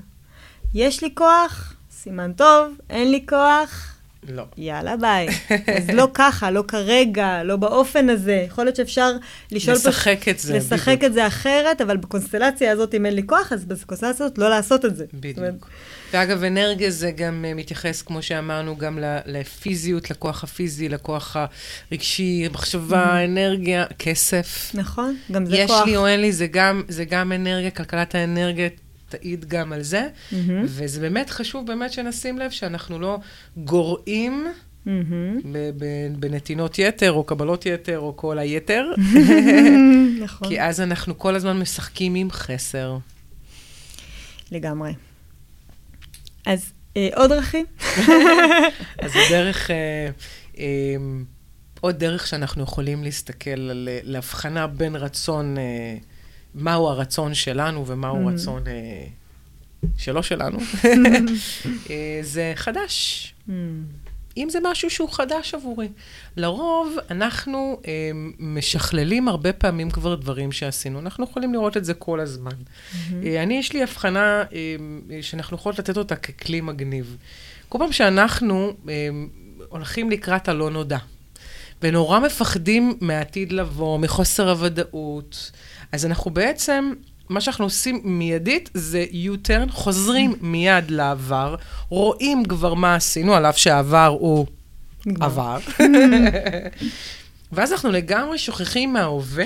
יש 0.74 1.04
לי 1.04 1.16
כוח, 1.16 1.74
סימן 1.92 2.34
טוב, 2.34 2.74
אין 2.90 3.12
לי 3.12 3.26
כוח, 3.30 3.93
לא. 4.30 4.44
יאללה, 4.58 4.98
ביי. 4.98 5.28
אז 5.50 5.90
לא 5.94 6.08
ככה, 6.20 6.52
לא 6.52 6.64
כרגע, 6.68 7.44
לא 7.44 7.56
באופן 7.56 8.10
הזה. 8.10 8.44
יכול 8.48 8.64
להיות 8.64 8.76
שאפשר 8.76 9.12
לשאול... 9.52 9.76
לשחק 9.76 10.20
פש... 10.22 10.28
את 10.30 10.40
זה. 10.40 10.58
לשחק 10.58 10.88
בדיוק. 10.88 11.04
את 11.04 11.14
זה 11.14 11.28
אחרת, 11.28 11.82
אבל 11.82 11.98
בקונסטלציה 11.98 12.72
הזאת, 12.72 12.94
אם 12.94 13.06
אין 13.06 13.16
לי 13.16 13.22
כוח, 13.26 13.54
אז 13.54 13.66
בקונסטלציה 13.66 14.26
הזאת 14.26 14.38
לא 14.38 14.50
לעשות 14.50 14.86
את 14.86 14.96
זה. 14.96 15.06
בדיוק. 15.14 15.70
ואגב, 16.14 16.44
אנרגיה 16.44 16.92
זה 16.92 17.12
גם 17.12 17.46
uh, 17.52 17.56
מתייחס, 17.58 18.02
כמו 18.02 18.22
שאמרנו, 18.22 18.78
גם 18.78 19.00
לפיזיות, 19.26 20.12
לכוח 20.12 20.44
הפיזי, 20.44 20.90
לכוח 20.90 21.36
הרגשי, 21.92 22.48
מחשבה, 22.52 23.06
mm-hmm. 23.06 23.26
אנרגיה, 23.26 23.86
כסף. 24.00 24.72
נכון, 24.74 25.16
גם 25.32 25.46
זה 25.46 25.58
יש 25.58 25.70
כוח. 25.70 25.82
יש 25.82 25.86
לי 25.86 25.98
או 25.98 26.08
אין 26.08 26.22
לי, 26.22 26.32
זה 26.32 26.48
גם, 26.48 26.84
זה 26.88 27.06
גם 27.06 27.32
אנרגיה, 27.32 27.72
כלכלת 27.72 28.16
האנרגיה 28.16 28.68
תעיד 29.18 29.46
גם 29.46 29.74
על 29.74 29.82
זה, 29.82 30.08
mm-hmm. 30.08 30.36
וזה 30.64 31.02
באמת 31.02 31.30
חשוב 31.30 31.68
באמת 31.68 31.94
שנשים 31.94 32.40
לב 32.40 32.52
שאנחנו 32.52 33.00
לא 33.00 33.20
גורעים 33.58 34.48
mm-hmm. 34.86 34.90
בנתינות 36.20 36.80
יתר, 36.80 37.12
או 37.12 37.24
קבלות 37.24 37.66
יתר, 37.66 38.00
או 38.00 38.18
כל 38.18 38.40
היתר. 38.40 38.86
נכון. 40.24 40.48
כי 40.48 40.62
אז 40.62 40.82
אנחנו 40.82 41.18
כל 41.18 41.36
הזמן 41.36 41.60
משחקים 41.60 42.16
עם 42.16 42.32
חסר. 42.32 42.98
לגמרי. 44.52 44.94
אז 46.46 46.74
אה, 46.98 47.10
עוד 47.16 47.30
דרכים? 47.30 47.66
אז 49.04 49.12
הדרך, 49.16 49.72
אה, 49.72 50.10
אה, 50.60 50.96
עוד 51.82 52.00
דרך 52.00 52.28
שאנחנו 52.28 52.64
יכולים 52.64 53.04
להסתכל 53.04 53.50
על, 53.50 53.90
להבחנה 54.04 54.68
בין 54.68 54.96
רצון... 54.96 55.58
אה, 55.58 55.98
מהו 56.56 56.88
הרצון 56.88 57.34
שלנו 57.34 57.88
ומהו 57.88 58.30
mm. 58.30 58.34
רצון 58.34 58.68
אה, 58.68 59.06
שלא 59.98 60.24
שלנו, 60.24 60.60
אה, 61.90 62.20
זה 62.22 62.54
חדש. 62.56 63.34
Mm. 63.48 63.52
אם 64.38 64.48
זה 64.50 64.60
משהו 64.64 64.90
שהוא 64.90 65.10
חדש 65.12 65.54
עבורי. 65.54 65.88
לרוב, 66.38 66.98
אנחנו 67.12 67.82
אה, 67.88 68.12
משכללים 68.40 69.28
הרבה 69.28 69.54
פעמים 69.54 69.92
כבר 69.92 70.16
דברים 70.16 70.52
שעשינו. 70.52 71.00
אנחנו 71.00 71.24
יכולים 71.24 71.54
לראות 71.54 71.78
את 71.78 71.86
זה 71.86 71.94
כל 71.94 72.20
הזמן. 72.20 72.52
Mm-hmm. 72.52 73.14
אה, 73.26 73.44
אני, 73.44 73.54
יש 73.54 73.74
לי 73.74 73.84
הבחנה 73.84 74.44
אה, 74.54 75.22
שאנחנו 75.22 75.58
יכולות 75.58 75.80
לתת 75.80 75.98
אותה 75.98 76.16
ככלי 76.16 76.62
מגניב. 76.62 77.18
כל 77.70 77.78
פעם 77.78 77.92
שאנחנו 77.92 78.74
אה, 78.90 79.10
הולכים 79.70 80.12
לקראת 80.12 80.48
הלא 80.48 80.70
נודע, 80.70 80.98
ונורא 81.82 82.20
מפחדים 82.20 82.98
מעתיד 83.02 83.52
לבוא, 83.52 84.00
מחוסר 84.00 84.50
הוודאות, 84.50 85.52
אז 85.94 86.06
אנחנו 86.06 86.32
בעצם, 86.32 86.94
מה 87.30 87.42
שאנחנו 87.42 87.66
עושים 87.66 88.02
מיידית 88.04 88.70
זה 88.74 89.06
U-turn, 89.12 89.72
חוזרים 89.72 90.34
מיד 90.42 90.92
לעבר, 90.92 91.56
רואים 91.90 92.46
כבר 92.46 92.74
מה 92.74 92.96
עשינו, 92.96 93.36
על 93.36 93.46
אף 93.46 93.58
שהעבר 93.58 94.18
הוא 94.20 94.46
עבר. 95.20 95.58
ואז 97.52 97.72
אנחנו 97.72 97.92
לגמרי 97.92 98.38
שוכחים 98.38 98.94
מההווה, 98.94 99.46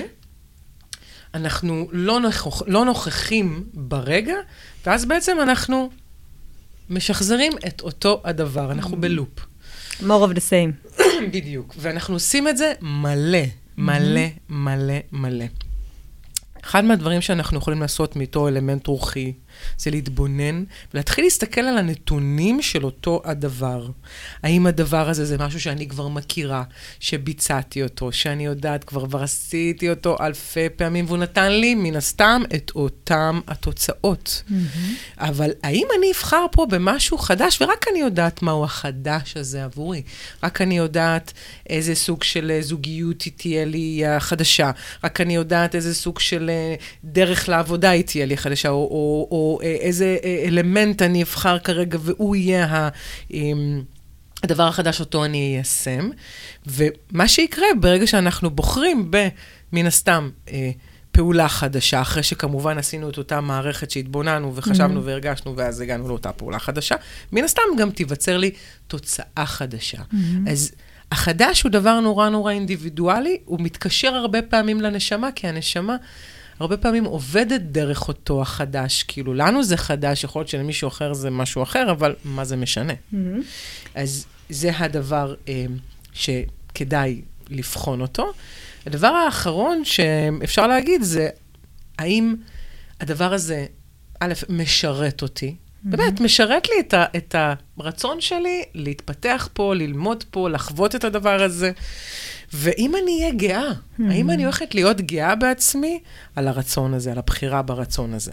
אנחנו 1.34 1.88
לא, 1.92 2.20
נוכח, 2.20 2.62
לא 2.66 2.84
נוכחים 2.84 3.64
ברגע, 3.74 4.36
ואז 4.86 5.04
בעצם 5.04 5.36
אנחנו 5.42 5.90
משחזרים 6.90 7.52
את 7.66 7.80
אותו 7.80 8.20
הדבר, 8.24 8.72
אנחנו 8.72 8.96
בלופ. 9.00 9.46
more 10.00 10.02
of 10.02 10.34
the 10.34 10.42
same. 10.50 11.00
בדיוק, 11.32 11.74
ואנחנו 11.78 12.14
עושים 12.14 12.48
את 12.48 12.56
זה 12.56 12.72
מלא, 12.80 13.38
מלא, 13.78 14.26
מלא, 14.48 14.98
מלא. 15.12 15.46
אחד 16.68 16.84
מהדברים 16.84 17.20
שאנחנו 17.20 17.58
יכולים 17.58 17.80
לעשות 17.80 18.16
מאותו 18.16 18.48
אלמנט 18.48 18.86
רוחי, 18.86 19.32
זה 19.78 19.90
להתבונן 19.90 20.64
ולהתחיל 20.94 21.24
להסתכל 21.24 21.60
על 21.60 21.78
הנתונים 21.78 22.62
של 22.62 22.84
אותו 22.84 23.22
הדבר. 23.24 23.86
האם 24.42 24.66
הדבר 24.66 25.08
הזה 25.08 25.24
זה 25.24 25.38
משהו 25.38 25.60
שאני 25.60 25.88
כבר 25.88 26.08
מכירה, 26.08 26.62
שביצעתי 27.00 27.82
אותו, 27.82 28.12
שאני 28.12 28.44
יודעת, 28.44 28.84
כבר 28.84 29.06
כבר 29.06 29.22
עשיתי 29.22 29.90
אותו 29.90 30.16
אלפי 30.20 30.68
פעמים, 30.76 31.04
והוא 31.08 31.18
נתן 31.18 31.52
לי, 31.52 31.74
מן 31.74 31.96
הסתם, 31.96 32.42
את 32.54 32.72
אותם 32.74 33.40
התוצאות. 33.48 34.42
Mm-hmm. 34.48 34.52
אבל 35.18 35.50
האם 35.62 35.86
אני 35.98 36.12
אבחר 36.12 36.46
פה 36.52 36.66
במשהו 36.66 37.18
חדש, 37.18 37.62
ורק 37.62 37.84
אני 37.90 37.98
יודעת 37.98 38.42
מהו 38.42 38.64
החדש 38.64 39.36
הזה 39.36 39.64
עבורי? 39.64 40.02
רק 40.42 40.62
אני 40.62 40.76
יודעת 40.76 41.32
איזה 41.68 41.94
סוג 41.94 42.22
של 42.22 42.50
אה, 42.54 42.62
זוגיות 42.62 43.22
היא 43.22 43.32
תהיה 43.36 43.64
לי 43.64 44.06
החדשה, 44.06 44.70
רק 45.04 45.20
אני 45.20 45.34
יודעת 45.34 45.74
איזה 45.74 45.94
סוג 45.94 46.18
של 46.18 46.50
אה, 46.50 46.74
דרך 47.04 47.48
לעבודה 47.48 47.90
היא 47.90 48.04
תהיה 48.04 48.26
לי 48.26 48.36
חדשה, 48.36 48.68
או, 48.68 48.74
או, 48.74 49.28
או 49.30 49.47
אה, 49.62 49.66
איזה 49.66 50.16
אה, 50.24 50.44
אלמנט 50.46 51.02
אני 51.02 51.22
אבחר 51.22 51.58
כרגע, 51.58 51.98
והוא 52.02 52.36
יהיה. 52.36 52.88
אמ, 53.30 53.82
הדבר 54.42 54.62
החדש 54.62 55.00
אותו 55.00 55.24
אני 55.24 55.54
איישם. 55.56 56.10
ומה 56.66 57.28
שיקרה 57.28 57.66
ברגע 57.80 58.06
שאנחנו 58.06 58.50
בוחרים 58.50 59.10
מן 59.72 59.86
הסתם, 59.86 60.30
אה, 60.48 60.70
פעולה 61.12 61.48
חדשה, 61.48 62.00
אחרי 62.00 62.22
שכמובן 62.22 62.78
עשינו 62.78 63.10
את 63.10 63.18
אותה 63.18 63.40
מערכת 63.40 63.90
שהתבוננו 63.90 64.56
וחשבנו 64.56 65.00
mm-hmm. 65.00 65.04
והרגשנו, 65.04 65.56
ואז 65.56 65.80
הגענו 65.80 66.08
לאותה 66.08 66.32
פעולה 66.32 66.58
חדשה, 66.58 66.94
מן 67.32 67.44
הסתם 67.44 67.62
גם 67.78 67.90
תיווצר 67.90 68.36
לי 68.36 68.50
תוצאה 68.86 69.46
חדשה. 69.46 69.98
Mm-hmm. 69.98 70.50
אז 70.50 70.72
החדש 71.12 71.62
הוא 71.62 71.70
דבר 71.70 72.00
נורא 72.00 72.28
נורא 72.28 72.52
אינדיבידואלי, 72.52 73.38
הוא 73.44 73.60
מתקשר 73.60 74.14
הרבה 74.14 74.42
פעמים 74.42 74.80
לנשמה, 74.80 75.32
כי 75.32 75.48
הנשמה... 75.48 75.96
הרבה 76.60 76.76
פעמים 76.76 77.04
עובדת 77.04 77.60
דרך 77.60 78.08
אותו 78.08 78.42
החדש. 78.42 79.02
כאילו, 79.02 79.34
לנו 79.34 79.62
זה 79.62 79.76
חדש, 79.76 80.24
יכול 80.24 80.40
להיות 80.40 80.48
שלמישהו 80.48 80.88
אחר 80.88 81.14
זה 81.14 81.30
משהו 81.30 81.62
אחר, 81.62 81.90
אבל 81.90 82.14
מה 82.24 82.44
זה 82.44 82.56
משנה? 82.56 82.92
Mm-hmm. 82.92 83.16
אז 83.94 84.26
זה 84.50 84.70
הדבר 84.78 85.34
אה, 85.48 85.64
שכדאי 86.12 87.22
לבחון 87.50 88.00
אותו. 88.00 88.32
הדבר 88.86 89.06
האחרון 89.06 89.84
שאפשר 89.84 90.66
להגיד 90.66 91.02
זה, 91.02 91.28
האם 91.98 92.34
הדבר 93.00 93.32
הזה, 93.32 93.66
א', 94.20 94.32
משרת 94.48 95.22
אותי? 95.22 95.54
Mm-hmm. 95.58 95.88
באמת, 95.88 96.20
משרת 96.20 96.68
לי 96.68 96.80
את, 96.80 96.94
ה, 96.94 97.04
את 97.16 97.34
הרצון 97.78 98.20
שלי 98.20 98.62
להתפתח 98.74 99.48
פה, 99.52 99.74
ללמוד 99.74 100.24
פה, 100.30 100.50
לחוות 100.50 100.94
את 100.94 101.04
הדבר 101.04 101.42
הזה. 101.42 101.72
ואם 102.52 102.92
אני 103.02 103.18
אהיה 103.20 103.32
גאה, 103.32 103.70
mm-hmm. 103.70 104.02
האם 104.10 104.30
אני 104.30 104.44
הולכת 104.44 104.74
להיות 104.74 105.00
גאה 105.00 105.34
בעצמי 105.34 106.00
על 106.36 106.48
הרצון 106.48 106.94
הזה, 106.94 107.12
על 107.12 107.18
הבחירה 107.18 107.62
ברצון 107.62 108.14
הזה? 108.14 108.32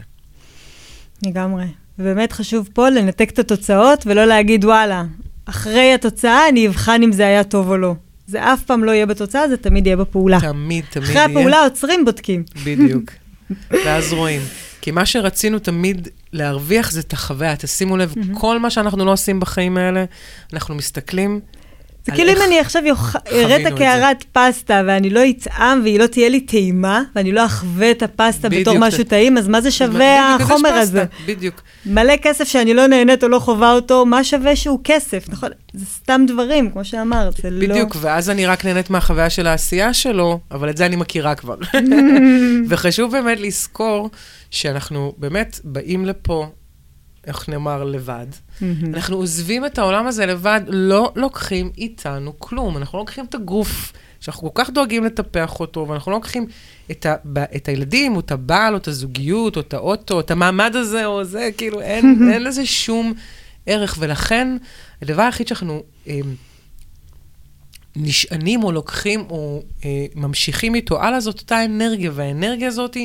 לגמרי. 1.23 1.65
ובאמת 1.99 2.31
חשוב 2.31 2.69
פה 2.73 2.89
לנתק 2.89 3.29
את 3.29 3.39
התוצאות 3.39 4.03
ולא 4.07 4.25
להגיד, 4.25 4.65
וואלה, 4.65 5.03
אחרי 5.45 5.93
התוצאה 5.93 6.49
אני 6.49 6.67
אבחן 6.67 7.01
אם 7.03 7.11
זה 7.11 7.27
היה 7.27 7.43
טוב 7.43 7.69
או 7.69 7.77
לא. 7.77 7.95
זה 8.27 8.53
אף 8.53 8.63
פעם 8.63 8.83
לא 8.83 8.91
יהיה 8.91 9.05
בתוצאה, 9.05 9.49
זה 9.49 9.57
תמיד 9.57 9.87
יהיה 9.87 9.97
בפעולה. 9.97 10.39
תמיד, 10.39 10.85
תמיד 10.89 11.03
אחרי 11.03 11.15
יהיה. 11.15 11.25
אחרי 11.25 11.39
הפעולה 11.39 11.63
עוצרים, 11.63 12.05
בודקים. 12.05 12.43
בדיוק. 12.63 13.11
ואז 13.85 14.13
רואים. 14.13 14.41
כי 14.81 14.91
מה 14.91 15.05
שרצינו 15.05 15.59
תמיד 15.59 16.07
להרוויח 16.33 16.91
זה 16.91 16.99
את 16.99 17.13
החוויה. 17.13 17.55
תשימו 17.55 17.97
לב, 17.97 18.13
mm-hmm. 18.13 18.39
כל 18.39 18.59
מה 18.59 18.69
שאנחנו 18.69 19.05
לא 19.05 19.11
עושים 19.11 19.39
בחיים 19.39 19.77
האלה, 19.77 20.05
אנחנו 20.53 20.75
מסתכלים 20.75 21.39
זה 22.05 22.11
כאילו 22.11 22.31
אם 22.31 22.37
אני 22.47 22.59
עכשיו 22.59 22.83
אראה 23.31 23.55
את 23.61 23.65
הקערת 23.65 24.25
פסטה 24.31 24.81
ואני 24.87 25.09
לא 25.09 25.21
אטעם 25.29 25.81
והיא 25.83 25.99
לא 25.99 26.07
תהיה 26.07 26.29
לי 26.29 26.39
טעימה, 26.39 27.03
ואני 27.15 27.31
לא 27.31 27.45
אחווה 27.45 27.91
את 27.91 28.03
הפסטה 28.03 28.49
בתור 28.49 28.77
משהו 28.77 29.03
טעים, 29.03 29.37
אז 29.37 29.47
מה 29.47 29.61
זה 29.61 29.71
שווה 29.71 30.35
החומר 30.35 30.69
הזה? 30.69 31.05
בדיוק. 31.25 31.61
מלא 31.85 32.13
כסף 32.21 32.47
שאני 32.47 32.73
לא 32.73 32.87
נהנית 32.87 33.23
או 33.23 33.27
לא 33.27 33.39
חווה 33.39 33.71
אותו, 33.71 34.05
מה 34.05 34.23
שווה 34.23 34.55
שהוא 34.55 34.79
כסף, 34.83 35.29
נכון? 35.29 35.49
זה 35.73 35.85
סתם 35.85 36.25
דברים, 36.27 36.71
כמו 36.71 36.85
שאמרת, 36.85 37.33
זה 37.37 37.49
לא... 37.49 37.67
בדיוק, 37.67 37.95
ואז 38.01 38.29
אני 38.29 38.45
רק 38.45 38.65
נהנית 38.65 38.89
מהחוויה 38.89 39.29
של 39.29 39.47
העשייה 39.47 39.93
שלו, 39.93 40.39
אבל 40.51 40.69
את 40.69 40.77
זה 40.77 40.85
אני 40.85 40.95
מכירה 40.95 41.35
כבר. 41.35 41.55
וחשוב 42.69 43.11
באמת 43.11 43.39
לזכור 43.39 44.09
שאנחנו 44.51 45.13
באמת 45.17 45.59
באים 45.63 46.05
לפה 46.05 46.47
איך 47.27 47.49
נאמר, 47.49 47.83
לבד. 47.83 48.27
Mm-hmm. 48.31 48.63
אנחנו 48.93 49.15
עוזבים 49.15 49.65
את 49.65 49.77
העולם 49.77 50.07
הזה 50.07 50.25
לבד, 50.25 50.61
לא 50.67 51.11
לוקחים 51.15 51.71
איתנו 51.77 52.39
כלום. 52.39 52.77
אנחנו 52.77 52.97
לא 52.97 53.01
לוקחים 53.01 53.25
את 53.25 53.35
הגוף, 53.35 53.93
שאנחנו 54.19 54.53
כל 54.53 54.63
כך 54.63 54.69
דואגים 54.69 55.03
לטפח 55.03 55.59
אותו, 55.59 55.87
ואנחנו 55.89 56.11
לא 56.11 56.17
לוקחים 56.17 56.45
את, 56.91 57.05
ה, 57.05 57.15
את 57.55 57.67
הילדים, 57.67 58.15
או 58.15 58.19
את 58.19 58.31
הבעל, 58.31 58.73
או 58.73 58.77
את 58.77 58.87
הזוגיות, 58.87 59.55
או 59.55 59.61
את 59.61 59.73
האוטו, 59.73 60.13
או 60.13 60.19
את 60.19 60.31
המעמד 60.31 60.75
הזה, 60.75 61.05
או 61.05 61.23
זה, 61.23 61.49
כאילו, 61.57 61.81
אין, 61.81 62.29
אין 62.33 62.43
לזה 62.43 62.65
שום 62.65 63.13
ערך. 63.65 63.95
ולכן, 63.99 64.57
הדבר 65.01 65.21
היחיד 65.21 65.47
שאנחנו... 65.47 65.83
אה, 66.07 66.19
נשענים 67.95 68.63
או 68.63 68.71
לוקחים 68.71 69.25
או 69.29 69.63
אה, 69.85 70.05
ממשיכים 70.15 70.75
איתו 70.75 71.01
הלאה, 71.01 71.19
זאת 71.19 71.39
אותה 71.39 71.65
אנרגיה, 71.65 72.11
והאנרגיה 72.13 72.67
הזאת 72.67 72.97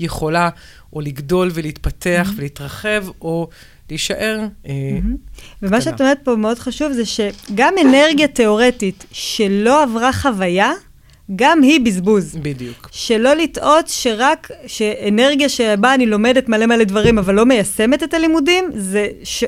יכולה 0.00 0.48
או 0.92 1.00
לגדול 1.00 1.50
ולהתפתח 1.54 2.28
mm-hmm. 2.30 2.38
ולהתרחב, 2.38 3.04
או 3.20 3.48
להישאר 3.90 4.46
אה, 4.66 4.72
mm-hmm. 4.72 5.42
ומה 5.62 5.80
שאת 5.80 6.00
אומרת 6.00 6.18
פה 6.24 6.36
מאוד 6.36 6.58
חשוב 6.58 6.92
זה 6.92 7.02
שגם 7.04 7.74
אנרגיה 7.80 8.28
תיאורטית 8.28 9.04
שלא 9.12 9.82
עברה 9.82 10.12
חוויה, 10.12 10.72
גם 11.36 11.62
היא 11.62 11.80
בזבוז. 11.80 12.36
בדיוק. 12.42 12.88
שלא 12.92 13.34
לטעות 13.34 13.88
שרק, 13.88 14.50
שאנרגיה 14.66 15.48
שבה 15.48 15.94
אני 15.94 16.06
לומדת 16.06 16.48
מלא 16.48 16.66
מלא 16.66 16.84
דברים, 16.84 17.18
אבל 17.18 17.34
לא 17.34 17.46
מיישמת 17.46 18.02
את 18.02 18.14
הלימודים, 18.14 18.70
זה 18.74 19.08
ש... 19.24 19.44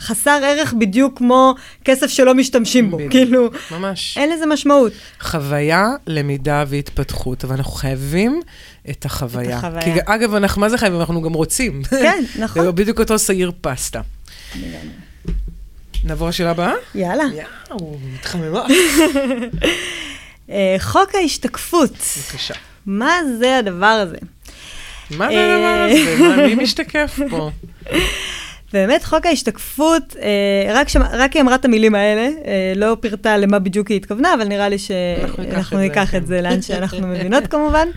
חסר 0.00 0.40
ערך 0.44 0.74
בדיוק 0.78 1.18
כמו 1.18 1.54
כסף 1.84 2.06
שלא 2.06 2.34
משתמשים 2.34 2.90
בו. 2.90 2.96
בדיוק. 2.96 3.12
כאילו, 3.12 3.50
ממש. 3.70 4.18
אין 4.18 4.32
לזה 4.32 4.46
משמעות. 4.46 4.92
חוויה, 5.20 5.90
למידה 6.06 6.64
והתפתחות, 6.68 7.44
אבל 7.44 7.54
אנחנו 7.54 7.72
חייבים 7.72 8.40
את 8.90 9.04
החוויה. 9.04 9.58
את 9.58 9.64
החוויה. 9.64 9.82
כי 9.82 10.00
אגב, 10.04 10.34
אנחנו, 10.34 10.60
מה 10.60 10.68
זה 10.68 10.78
חייבים? 10.78 11.00
אנחנו 11.00 11.22
גם 11.22 11.32
רוצים. 11.32 11.82
כן, 11.90 12.24
נכון. 12.38 12.62
זה 12.62 12.72
בדיוק 12.72 13.00
אותו 13.00 13.18
שעיר 13.18 13.52
פסטה. 13.60 14.00
נעבור 16.04 16.28
לשאלה 16.28 16.50
הבאה? 16.50 16.72
יאללה. 16.94 17.24
יאו, 17.70 17.96
מתחממה. 18.14 18.66
אה, 20.50 20.76
חוק 20.78 21.14
ההשתקפות. 21.14 21.90
בבקשה. 21.90 22.54
מה 22.86 23.12
זה 23.38 23.58
הדבר 23.58 23.86
הזה? 23.86 24.16
מה 25.10 25.28
זה 25.30 25.54
הדבר 25.54 25.86
הזה? 25.88 26.46
מי 26.46 26.54
משתקף 26.54 27.20
פה? 27.30 27.50
באמת, 28.72 29.04
חוק 29.04 29.26
ההשתקפות, 29.26 30.16
אה, 30.22 30.72
רק, 30.74 30.88
רק 31.12 31.32
היא 31.32 31.42
אמרה 31.42 31.54
את 31.54 31.64
המילים 31.64 31.94
האלה, 31.94 32.28
אה, 32.44 32.72
לא 32.76 32.96
פירטה 33.00 33.36
למה 33.36 33.58
בדיוק 33.58 33.88
היא 33.88 33.96
התכוונה, 33.96 34.34
אבל 34.34 34.44
נראה 34.44 34.68
לי 34.68 34.78
שאנחנו 34.78 35.78
ניקח 35.78 36.14
את 36.14 36.26
זה 36.26 36.42
לאן 36.42 36.62
שאנחנו 36.62 37.06
מבינות 37.08 37.46
כמובן. 37.46 37.88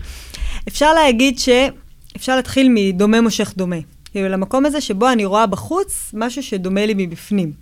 אפשר 0.68 0.92
להגיד 0.92 1.38
שאפשר 1.38 2.36
להתחיל 2.36 2.68
מדומה 2.74 3.20
מושך 3.20 3.52
דומה. 3.56 3.76
כאילו, 4.12 4.28
למקום 4.28 4.66
הזה 4.66 4.80
שבו 4.80 5.08
אני 5.08 5.24
רואה 5.24 5.46
בחוץ 5.46 6.10
משהו 6.14 6.42
שדומה 6.42 6.86
לי 6.86 6.94
מבפנים. 6.96 7.52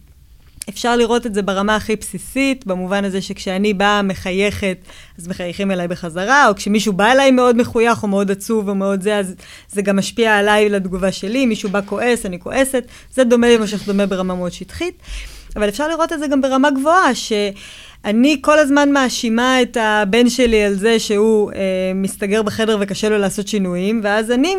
אפשר 0.68 0.96
לראות 0.96 1.26
את 1.26 1.34
זה 1.34 1.42
ברמה 1.42 1.76
הכי 1.76 1.96
בסיסית, 1.96 2.66
במובן 2.66 3.04
הזה 3.04 3.22
שכשאני 3.22 3.74
באה 3.74 4.02
מחייכת, 4.02 4.78
אז 5.18 5.28
מחייכים 5.28 5.70
אליי 5.70 5.88
בחזרה, 5.88 6.48
או 6.48 6.54
כשמישהו 6.54 6.92
בא 6.92 7.12
אליי 7.12 7.30
מאוד 7.30 7.56
מחוייך, 7.56 8.02
או 8.02 8.08
מאוד 8.08 8.30
עצוב, 8.30 8.68
או 8.68 8.74
מאוד 8.74 9.02
זה, 9.02 9.16
אז 9.16 9.34
זה 9.72 9.82
גם 9.82 9.96
משפיע 9.96 10.36
עליי 10.36 10.68
לתגובה 10.68 11.12
שלי, 11.12 11.46
מישהו 11.46 11.70
בא 11.70 11.80
כועס, 11.86 12.26
אני 12.26 12.40
כועסת, 12.40 12.84
זה 13.12 13.24
דומה 13.24 13.48
למשך 13.48 13.86
דומה 13.86 14.06
ברמה 14.06 14.34
מאוד 14.34 14.52
שטחית. 14.52 14.94
אבל 15.56 15.68
אפשר 15.68 15.88
לראות 15.88 16.12
את 16.12 16.18
זה 16.18 16.26
גם 16.26 16.40
ברמה 16.40 16.70
גבוהה, 16.70 17.14
שאני 17.14 18.38
כל 18.40 18.58
הזמן 18.58 18.92
מאשימה 18.92 19.62
את 19.62 19.76
הבן 19.80 20.28
שלי 20.30 20.64
על 20.64 20.74
זה 20.74 20.98
שהוא 20.98 21.52
אה, 21.52 21.58
מסתגר 21.94 22.42
בחדר 22.42 22.76
וקשה 22.80 23.08
לו 23.08 23.18
לעשות 23.18 23.48
שינויים, 23.48 24.00
ואז 24.04 24.30
אני 24.30 24.54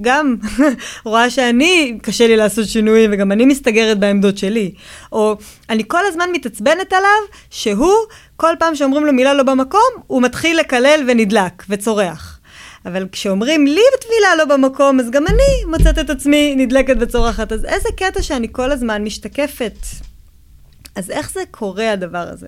גם 0.00 0.36
רואה 1.04 1.30
שאני, 1.30 1.98
קשה 2.02 2.26
לי 2.26 2.36
לעשות 2.36 2.68
שינויים, 2.68 3.10
וגם 3.12 3.32
אני 3.32 3.44
מסתגרת 3.44 3.98
בעמדות 3.98 4.38
שלי. 4.38 4.74
או 5.12 5.36
אני 5.70 5.82
כל 5.86 6.06
הזמן 6.06 6.28
מתעצבנת 6.32 6.92
עליו, 6.92 7.20
שהוא, 7.50 7.96
כל 8.36 8.54
פעם 8.58 8.74
שאומרים 8.74 9.06
לו 9.06 9.12
מילה 9.12 9.34
לא 9.34 9.42
במקום, 9.42 9.90
הוא 10.06 10.22
מתחיל 10.22 10.58
לקלל 10.58 11.04
ונדלק 11.08 11.64
וצורח. 11.68 12.40
אבל 12.86 13.06
כשאומרים 13.12 13.66
לי 13.66 13.80
בטבילה 13.96 14.36
לא 14.38 14.44
במקום, 14.44 15.00
אז 15.00 15.10
גם 15.10 15.26
אני 15.26 15.70
מוצאת 15.76 15.98
את 15.98 16.10
עצמי 16.10 16.54
נדלקת 16.56 16.96
וצורחת. 17.00 17.52
אז 17.52 17.64
איזה 17.64 17.88
קטע 17.96 18.22
שאני 18.22 18.48
כל 18.52 18.72
הזמן 18.72 19.04
משתקפת. 19.04 19.76
אז 20.96 21.10
איך 21.10 21.32
זה 21.32 21.40
קורה 21.50 21.92
הדבר 21.92 22.28
הזה? 22.32 22.46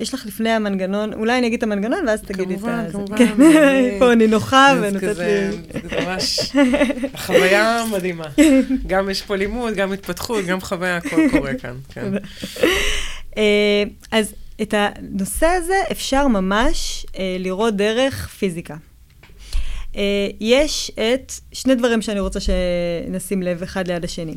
יש 0.00 0.14
לך 0.14 0.26
לפני 0.26 0.50
המנגנון, 0.50 1.12
אולי 1.12 1.38
אני 1.38 1.46
אגיד 1.46 1.58
את 1.58 1.62
המנגנון 1.62 2.08
ואז 2.08 2.22
תגידי 2.22 2.54
את 2.54 2.64
ה... 2.64 2.84
כמובן, 2.92 3.16
כמובן. 3.16 3.52
כן, 3.52 3.96
פה 3.98 4.12
אני 4.12 4.26
נוחה 4.26 4.74
ונותנת 4.82 5.02
לי... 5.02 5.14
זה 5.16 6.00
ממש 6.06 6.40
חוויה 7.16 7.84
מדהימה. 7.92 8.26
גם 8.86 9.10
יש 9.10 9.22
פה 9.22 9.36
לימוד, 9.36 9.74
גם 9.74 9.92
התפתחות, 9.92 10.44
גם 10.44 10.60
חוויה, 10.60 10.96
הכל 10.96 11.28
קורה 11.30 11.54
כאן. 11.54 11.76
כן. 11.88 12.12
אה, 13.36 13.82
אז 14.10 14.34
את 14.62 14.74
הנושא 14.76 15.46
הזה 15.46 15.82
אפשר 15.92 16.28
ממש 16.28 17.06
אה, 17.18 17.36
לראות 17.38 17.76
דרך 17.76 18.28
פיזיקה. 18.28 18.76
אה, 19.96 20.28
יש 20.40 20.90
את 20.90 21.32
שני 21.52 21.74
דברים 21.74 22.02
שאני 22.02 22.20
רוצה 22.20 22.38
שנשים 22.40 23.42
לב 23.42 23.62
אחד 23.62 23.88
ליד 23.88 24.04
השני. 24.04 24.34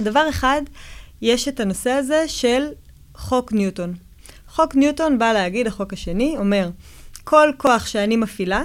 דבר 0.00 0.26
אחד, 0.30 0.62
יש 1.22 1.48
את 1.48 1.60
הנושא 1.60 1.90
הזה 1.90 2.24
של 2.28 2.62
חוק 3.14 3.52
ניוטון. 3.52 3.94
חוק 4.56 4.74
ניוטון 4.74 5.18
בא 5.18 5.32
להגיד, 5.32 5.66
החוק 5.66 5.92
השני, 5.92 6.34
אומר, 6.38 6.70
כל 7.24 7.48
כוח 7.56 7.86
שאני 7.86 8.16
מפעילה, 8.16 8.62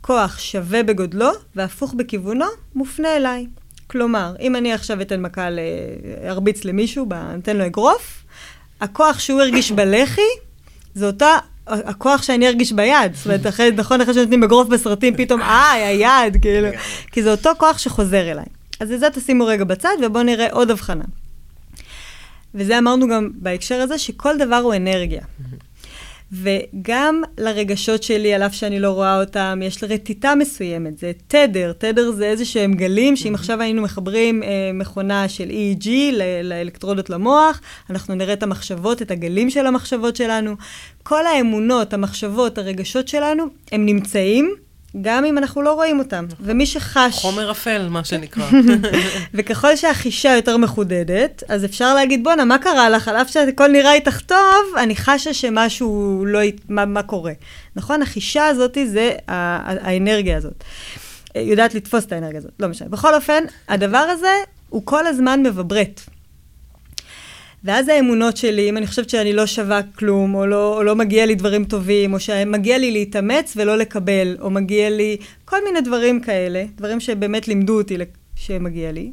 כוח 0.00 0.38
שווה 0.38 0.82
בגודלו 0.82 1.28
והפוך 1.56 1.94
בכיוונו, 1.94 2.44
מופנה 2.74 3.16
אליי. 3.16 3.46
כלומר, 3.86 4.34
אם 4.40 4.56
אני 4.56 4.72
עכשיו 4.72 5.00
אתן 5.00 5.22
מכה, 5.22 5.48
ארביץ 6.24 6.64
למישהו, 6.64 7.06
אתן 7.42 7.56
לו 7.56 7.66
אגרוף, 7.66 8.24
הכוח 8.80 9.18
שהוא 9.18 9.40
הרגיש 9.40 9.72
בלחי, 9.72 10.30
זה 10.94 11.06
אותה, 11.06 11.36
הכוח 11.66 12.22
שאני 12.22 12.48
ארגיש 12.48 12.72
ביד. 12.72 13.14
זאת 13.14 13.26
אומרת, 13.26 13.46
אחרי, 13.46 13.70
נכון, 13.70 14.00
אחרי 14.00 14.14
שנותנים 14.14 14.42
אגרוף 14.42 14.68
בסרטים, 14.68 15.16
פתאום, 15.16 15.42
אה, 15.42 15.72
היד, 15.72 16.42
כאילו. 16.42 16.68
כי 17.12 17.22
זה 17.22 17.30
אותו 17.30 17.50
כוח 17.58 17.78
שחוזר 17.78 18.30
אליי. 18.30 18.46
אז 18.80 18.92
את 18.92 19.00
זה 19.00 19.10
תשימו 19.10 19.46
רגע 19.46 19.64
בצד, 19.64 19.96
ובואו 20.02 20.22
נראה 20.22 20.46
עוד 20.52 20.70
הבחנה. 20.70 21.04
וזה 22.54 22.78
אמרנו 22.78 23.08
גם 23.08 23.30
בהקשר 23.34 23.74
הזה, 23.74 23.98
שכל 23.98 24.38
דבר 24.38 24.56
הוא 24.56 24.74
אנרגיה. 24.74 25.22
וגם 26.32 27.22
לרגשות 27.38 28.02
שלי, 28.02 28.34
על 28.34 28.42
אף 28.42 28.54
שאני 28.54 28.80
לא 28.80 28.90
רואה 28.90 29.20
אותם, 29.20 29.60
יש 29.62 29.84
רטיטה 29.84 30.34
מסוימת, 30.34 30.98
זה 30.98 31.12
תדר. 31.26 31.72
תדר 31.72 32.10
זה 32.10 32.26
איזה 32.26 32.44
שהם 32.44 32.74
גלים, 32.74 33.16
שאם 33.16 33.34
עכשיו 33.34 33.62
היינו 33.62 33.82
מחברים 33.82 34.42
אה, 34.42 34.70
מכונה 34.74 35.28
של 35.28 35.48
EEG 35.48 35.88
לאלקטרודות 36.42 37.10
למוח, 37.10 37.60
אנחנו 37.90 38.14
נראה 38.14 38.32
את 38.32 38.42
המחשבות, 38.42 39.02
את 39.02 39.10
הגלים 39.10 39.50
של 39.50 39.66
המחשבות 39.66 40.16
שלנו. 40.16 40.54
כל 41.02 41.26
האמונות, 41.26 41.92
המחשבות, 41.94 42.58
הרגשות 42.58 43.08
שלנו, 43.08 43.44
הם 43.72 43.86
נמצאים. 43.86 44.67
גם 45.00 45.24
אם 45.24 45.38
אנחנו 45.38 45.62
לא 45.62 45.72
רואים 45.72 45.98
אותם. 45.98 46.26
ומי 46.40 46.66
שחש... 46.66 47.14
חומר 47.14 47.50
אפל, 47.50 47.88
מה 47.88 48.04
שנקרא. 48.04 48.44
וככל 49.34 49.76
שהחישה 49.76 50.36
יותר 50.36 50.56
מחודדת, 50.56 51.42
אז 51.48 51.64
אפשר 51.64 51.94
להגיד, 51.94 52.24
בואנה, 52.24 52.44
מה 52.44 52.58
קרה 52.58 52.90
לך? 52.90 53.08
על 53.08 53.16
אף 53.16 53.30
שהכל 53.30 53.68
נראה 53.68 53.92
איתך 53.92 54.20
טוב, 54.20 54.76
אני 54.76 54.96
חשה 54.96 55.34
שמשהו 55.34 56.24
לא... 56.26 56.40
מה, 56.68 56.84
מה 56.84 57.02
קורה. 57.02 57.32
נכון? 57.76 58.02
החישה 58.02 58.46
הזאת 58.46 58.78
זה 58.86 59.12
האנרגיה 59.28 60.36
הזאת. 60.36 60.64
יודעת 61.34 61.74
לתפוס 61.74 62.04
את 62.04 62.12
האנרגיה 62.12 62.38
הזאת, 62.38 62.52
לא 62.60 62.68
משנה. 62.68 62.88
בכל 62.88 63.14
אופן, 63.14 63.44
הדבר 63.68 63.98
הזה 63.98 64.32
הוא 64.68 64.82
כל 64.84 65.06
הזמן 65.06 65.42
מבברט. 65.42 66.00
ואז 67.64 67.88
האמונות 67.88 68.36
שלי, 68.36 68.68
אם 68.68 68.76
אני 68.76 68.86
חושבת 68.86 69.10
שאני 69.10 69.32
לא 69.32 69.46
שווה 69.46 69.80
כלום, 69.82 70.34
או 70.34 70.46
לא, 70.46 70.76
או 70.76 70.82
לא 70.82 70.96
מגיע 70.96 71.26
לי 71.26 71.34
דברים 71.34 71.64
טובים, 71.64 72.12
או 72.12 72.20
שמגיע 72.20 72.78
לי 72.78 72.90
להתאמץ 72.90 73.52
ולא 73.56 73.76
לקבל, 73.78 74.36
או 74.40 74.50
מגיע 74.50 74.90
לי 74.90 75.16
כל 75.44 75.64
מיני 75.64 75.80
דברים 75.80 76.20
כאלה, 76.20 76.64
דברים 76.76 77.00
שבאמת 77.00 77.48
לימדו 77.48 77.78
אותי 77.78 77.96
שמגיע 78.34 78.92
לי, 78.92 79.12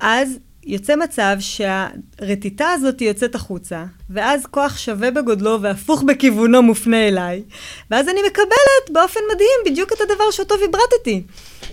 אז 0.00 0.38
יוצא 0.66 0.96
מצב 0.96 1.36
שהרטיטה 1.40 2.70
הזאת 2.70 3.00
יוצאת 3.00 3.34
החוצה, 3.34 3.84
ואז 4.10 4.46
כוח 4.46 4.78
שווה 4.78 5.10
בגודלו 5.10 5.62
והפוך 5.62 6.02
בכיוונו 6.02 6.62
מופנה 6.62 7.08
אליי, 7.08 7.42
ואז 7.90 8.08
אני 8.08 8.20
מקבלת 8.26 8.90
באופן 8.92 9.20
מדהים 9.34 9.60
בדיוק 9.66 9.92
את 9.92 10.00
הדבר 10.00 10.30
שאותו 10.30 10.54
ויברטתי. 10.60 11.22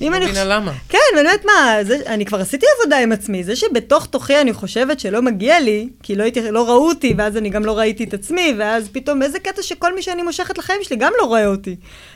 לא 0.02 0.10
מבינה 0.10 0.44
למה. 0.44 0.74
כן, 0.90 0.98
ואני 1.16 1.28
אומרת, 1.28 1.46
מה, 1.46 1.84
זה, 1.84 1.98
אני 2.06 2.26
כבר 2.26 2.42
עשיתי 2.42 2.66
עבודה 2.80 2.98
עם 2.98 3.12
עצמי, 3.12 3.44
זה 3.44 3.56
שבתוך 3.56 4.06
תוכי 4.06 4.42
אני 4.42 4.54
חושבת 4.54 5.00
שלא 5.00 5.22
מגיע 5.22 5.60
לי, 5.60 5.90
כי 6.04 6.16
לא, 6.16 6.24
הייתי, 6.24 6.52
לא 6.52 6.68
ראו 6.68 6.90
אותי, 6.90 7.14
ואז 7.18 7.38
אני 7.38 7.50
גם 7.50 7.66
לא 7.66 7.78
ראיתי 7.78 8.04
את 8.04 8.14
עצמי, 8.14 8.56
ואז 8.60 8.90
פתאום 8.92 9.24
איזה 9.24 9.40
קטע 9.40 9.62
שכל 9.62 9.96
מי 9.96 10.02
שאני 10.02 10.22
מושכת 10.22 10.58
לחיים 10.58 10.80
שלי 10.84 10.96
גם 10.96 11.12
לא 11.20 11.26
רואה 11.26 11.48
אותי. 11.48 11.76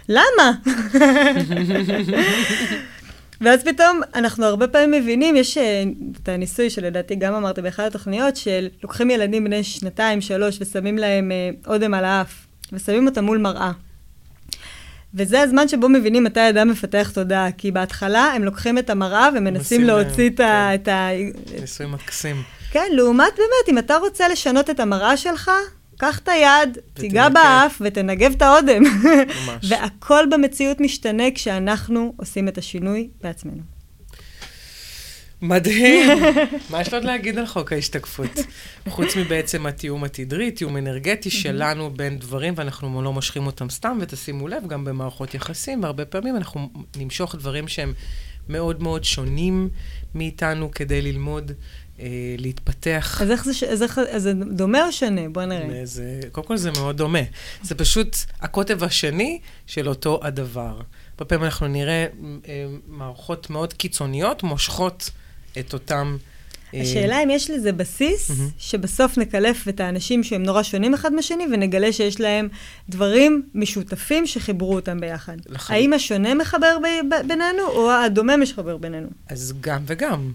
למה? 0.09 0.51
ואז 3.41 3.63
פתאום 3.63 4.01
אנחנו 4.15 4.45
הרבה 4.45 4.67
פעמים 4.67 4.91
מבינים, 4.91 5.35
יש 5.35 5.57
אה, 5.57 5.83
את 6.21 6.29
הניסוי 6.29 6.69
שלדעתי 6.69 7.15
גם 7.15 7.33
אמרתי 7.33 7.61
באחת 7.61 7.83
התוכניות, 7.83 8.35
של 8.35 8.67
לוקחים 8.83 9.09
ילדים 9.09 9.43
בני 9.43 9.63
שנתיים, 9.63 10.21
שלוש, 10.21 10.57
ושמים 10.61 10.97
להם 10.97 11.31
אה, 11.31 11.49
אודם 11.67 11.93
על 11.93 12.05
האף, 12.05 12.45
ושמים 12.73 13.07
אותם 13.07 13.23
מול 13.23 13.37
מראה. 13.37 13.71
וזה 15.13 15.41
הזמן 15.41 15.67
שבו 15.67 15.89
מבינים 15.89 16.23
מתי 16.23 16.49
אדם 16.49 16.69
מפתח 16.69 17.11
תודעה, 17.13 17.51
כי 17.51 17.71
בהתחלה 17.71 18.23
הם 18.23 18.43
לוקחים 18.43 18.77
את 18.77 18.89
המראה 18.89 19.29
ומנסים 19.35 19.83
להוציא 19.83 20.29
את 20.29 20.39
ה... 20.39 20.69
כן. 20.71 20.81
את 20.81 20.87
ה... 20.87 21.09
ניסוי 21.61 21.85
מקסים. 21.85 22.35
כן, 22.71 22.87
לעומת 22.91 23.33
באמת, 23.37 23.69
אם 23.69 23.77
אתה 23.77 23.97
רוצה 23.97 24.27
לשנות 24.27 24.69
את 24.69 24.79
המראה 24.79 25.17
שלך, 25.17 25.51
קח 25.97 26.19
את 26.19 26.27
היד, 26.27 26.77
תיגע 26.93 27.29
באף 27.29 27.81
ותנגב 27.85 28.33
את 28.37 28.41
האודם. 28.41 28.83
ממש. 28.83 29.65
והכל 29.69 30.25
במציאות 30.31 30.79
משתנה 30.79 31.23
כשאנחנו 31.35 32.13
עושים 32.17 32.47
את 32.47 32.57
השינוי 32.57 33.09
בעצמנו. 33.21 33.75
מדהים. 35.41 36.09
מה 36.69 36.81
יש 36.81 36.93
לו 36.93 36.97
עוד 36.97 37.05
להגיד 37.05 37.37
על 37.37 37.45
חוק 37.45 37.73
ההשתקפות? 37.73 38.31
חוץ 38.89 39.15
מבעצם 39.15 39.65
התיאום 39.65 40.03
התדרי, 40.03 40.51
תיאום 40.51 40.77
אנרגטי 40.77 41.29
שלנו 41.29 41.93
בין 41.93 42.19
דברים, 42.19 42.53
ואנחנו 42.57 43.01
לא 43.01 43.13
מושכים 43.13 43.45
אותם 43.45 43.69
סתם, 43.69 43.97
ותשימו 44.01 44.47
לב, 44.47 44.67
גם 44.67 44.85
במערכות 44.85 45.33
יחסים, 45.33 45.83
והרבה 45.83 46.05
פעמים 46.05 46.35
אנחנו 46.35 46.69
נמשוך 46.97 47.35
דברים 47.35 47.67
שהם 47.67 47.93
מאוד 48.49 48.83
מאוד 48.83 49.03
שונים 49.03 49.69
מאיתנו 50.15 50.71
כדי 50.71 51.01
ללמוד 51.01 51.51
אה, 51.99 52.35
להתפתח. 52.37 53.21
אז 53.21 53.31
איך 53.31 53.45
זה, 53.45 53.67
אז 53.71 53.83
איך, 53.83 53.99
אז 54.11 54.23
זה 54.23 54.33
דומה 54.33 54.87
או 54.87 54.91
שונה? 54.91 55.29
בוא 55.29 55.45
נראה. 55.45 55.85
זה, 55.85 56.19
קודם 56.31 56.47
כל 56.47 56.57
זה 56.57 56.71
מאוד 56.71 56.97
דומה. 56.97 57.19
זה 57.63 57.75
פשוט 57.75 58.17
הקוטב 58.41 58.83
השני 58.83 59.39
של 59.67 59.89
אותו 59.89 60.19
הדבר. 60.23 60.81
בפעמים 61.19 61.45
אנחנו 61.45 61.67
נראה 61.67 62.05
אה, 62.47 62.65
מערכות 62.87 63.49
מאוד 63.49 63.73
קיצוניות 63.73 64.43
מושכות 64.43 65.09
את 65.59 65.73
אותם... 65.73 66.17
אה, 66.73 66.81
השאלה 66.81 67.23
אם 67.23 67.29
יש 67.29 67.49
לזה 67.49 67.71
בסיס, 67.71 68.31
mm-hmm. 68.31 68.33
שבסוף 68.57 69.17
נקלף 69.17 69.67
את 69.67 69.79
האנשים 69.79 70.23
שהם 70.23 70.43
נורא 70.43 70.63
שונים 70.63 70.93
אחד 70.93 71.13
מהשני, 71.13 71.43
ונגלה 71.51 71.93
שיש 71.93 72.19
להם 72.19 72.47
דברים 72.89 73.43
משותפים 73.53 74.27
שחיברו 74.27 74.75
אותם 74.75 74.99
ביחד. 74.99 75.37
לחד... 75.49 75.73
האם 75.73 75.93
השונה 75.93 76.33
מחבר 76.33 76.77
ב- 76.83 77.27
בינינו, 77.27 77.67
או 77.67 77.91
הדומה 77.91 78.37
מחבר 78.37 78.77
בינינו? 78.77 79.07
אז 79.29 79.53
גם 79.61 79.83
וגם. 79.87 80.31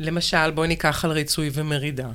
למשל, 0.00 0.50
בואי 0.50 0.68
ניקח 0.68 1.04
על 1.04 1.10
ריצוי 1.10 1.50
ומרידה. 1.54 2.08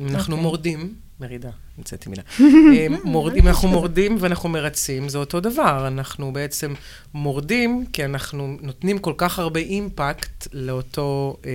אנחנו 0.00 0.16
okay. 0.16 0.20
אוקיי. 0.20 0.42
מורדים, 0.42 0.94
מרידה, 1.20 1.50
המצאתי 1.78 2.10
מילה. 2.10 2.22
אה, 2.74 2.86
מורדים, 3.04 3.48
אנחנו 3.48 3.68
מורדים 3.68 4.16
ואנחנו 4.20 4.48
מרצים, 4.48 5.08
זה 5.08 5.18
אותו 5.18 5.40
דבר. 5.40 5.86
אנחנו 5.86 6.32
בעצם 6.32 6.74
מורדים 7.14 7.84
כי 7.92 8.04
אנחנו 8.04 8.56
נותנים 8.60 8.98
כל 8.98 9.12
כך 9.16 9.38
הרבה 9.38 9.60
אימפקט 9.60 10.48
לאותו 10.52 11.36
אה, 11.46 11.50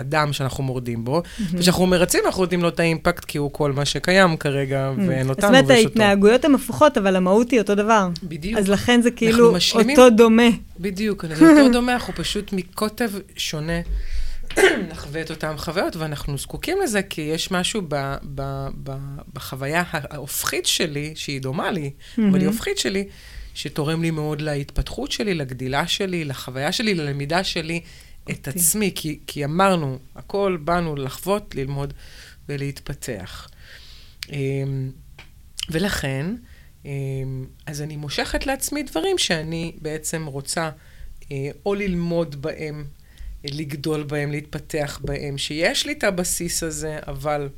אדם 0.00 0.32
שאנחנו 0.32 0.64
מורדים 0.64 1.04
בו, 1.04 1.22
וכשאנחנו 1.52 1.86
מרצים, 1.86 2.20
אנחנו 2.26 2.42
נותנים 2.42 2.62
לו 2.62 2.68
את 2.68 2.80
האימפקט 2.80 3.24
כי 3.24 3.38
הוא 3.38 3.52
כל 3.52 3.72
מה 3.72 3.84
שקיים 3.84 4.36
כרגע, 4.36 4.92
ואין 5.06 5.28
אותנו 5.28 5.28
ויש 5.28 5.28
אותו. 5.28 5.40
זאת 5.40 5.44
אומרת, 5.44 5.70
ההתנהגויות 5.70 6.44
הן 6.44 6.54
הפוכות, 6.54 6.98
אבל 6.98 7.16
המהות 7.16 7.50
היא 7.50 7.60
אותו 7.60 7.74
דבר. 7.74 8.08
בדיוק. 8.22 8.58
אז 8.58 8.68
לכן 8.68 9.02
זה 9.02 9.10
כאילו 9.10 9.56
אותו 9.74 10.10
דומה. 10.10 10.48
בדיוק, 10.80 11.24
זה 11.34 11.50
אותו 11.50 11.72
דומה, 11.72 11.92
אנחנו 11.92 12.14
פשוט 12.14 12.52
מקוטב 12.52 13.10
שונה. 13.36 13.80
נחווה 14.90 15.20
את 15.20 15.30
אותן 15.30 15.56
חוויות, 15.56 15.96
ואנחנו 15.96 16.38
זקוקים 16.38 16.78
לזה, 16.84 17.02
כי 17.02 17.20
יש 17.20 17.50
משהו 17.50 17.82
ב, 17.88 18.14
ב, 18.34 18.68
ב, 18.82 18.96
בחוויה 19.32 19.82
ההופכית 19.92 20.66
שלי, 20.66 21.12
שהיא 21.16 21.40
דומה 21.40 21.70
לי, 21.70 21.90
mm-hmm. 21.90 22.22
אבל 22.30 22.40
היא 22.40 22.48
הופכית 22.48 22.78
שלי, 22.78 23.08
שתורם 23.54 24.02
לי 24.02 24.10
מאוד 24.10 24.40
להתפתחות 24.40 25.12
שלי, 25.12 25.34
לגדילה 25.34 25.86
שלי, 25.86 26.24
לחוויה 26.24 26.72
שלי, 26.72 26.94
ללמידה 26.94 27.44
שלי 27.44 27.80
את 28.30 28.48
עצמי, 28.48 28.92
כי, 28.94 29.18
כי 29.26 29.44
אמרנו, 29.44 29.98
הכל 30.16 30.58
באנו 30.64 30.96
לחוות, 30.96 31.54
ללמוד 31.54 31.94
ולהתפתח. 32.48 33.48
אמ, 34.32 34.90
ולכן, 35.70 36.26
אמ, 36.84 37.46
אז 37.66 37.82
אני 37.82 37.96
מושכת 37.96 38.46
לעצמי 38.46 38.82
דברים 38.82 39.18
שאני 39.18 39.72
בעצם 39.80 40.26
רוצה 40.26 40.70
אה, 41.32 41.50
או 41.66 41.74
ללמוד 41.74 42.42
בהם 42.42 42.84
לגדול 43.44 44.02
בהם, 44.02 44.30
להתפתח 44.30 45.00
בהם, 45.04 45.38
שיש 45.38 45.86
לי 45.86 45.92
את 45.92 46.04
הבסיס 46.04 46.62
הזה, 46.62 46.98
אבל 47.06 47.48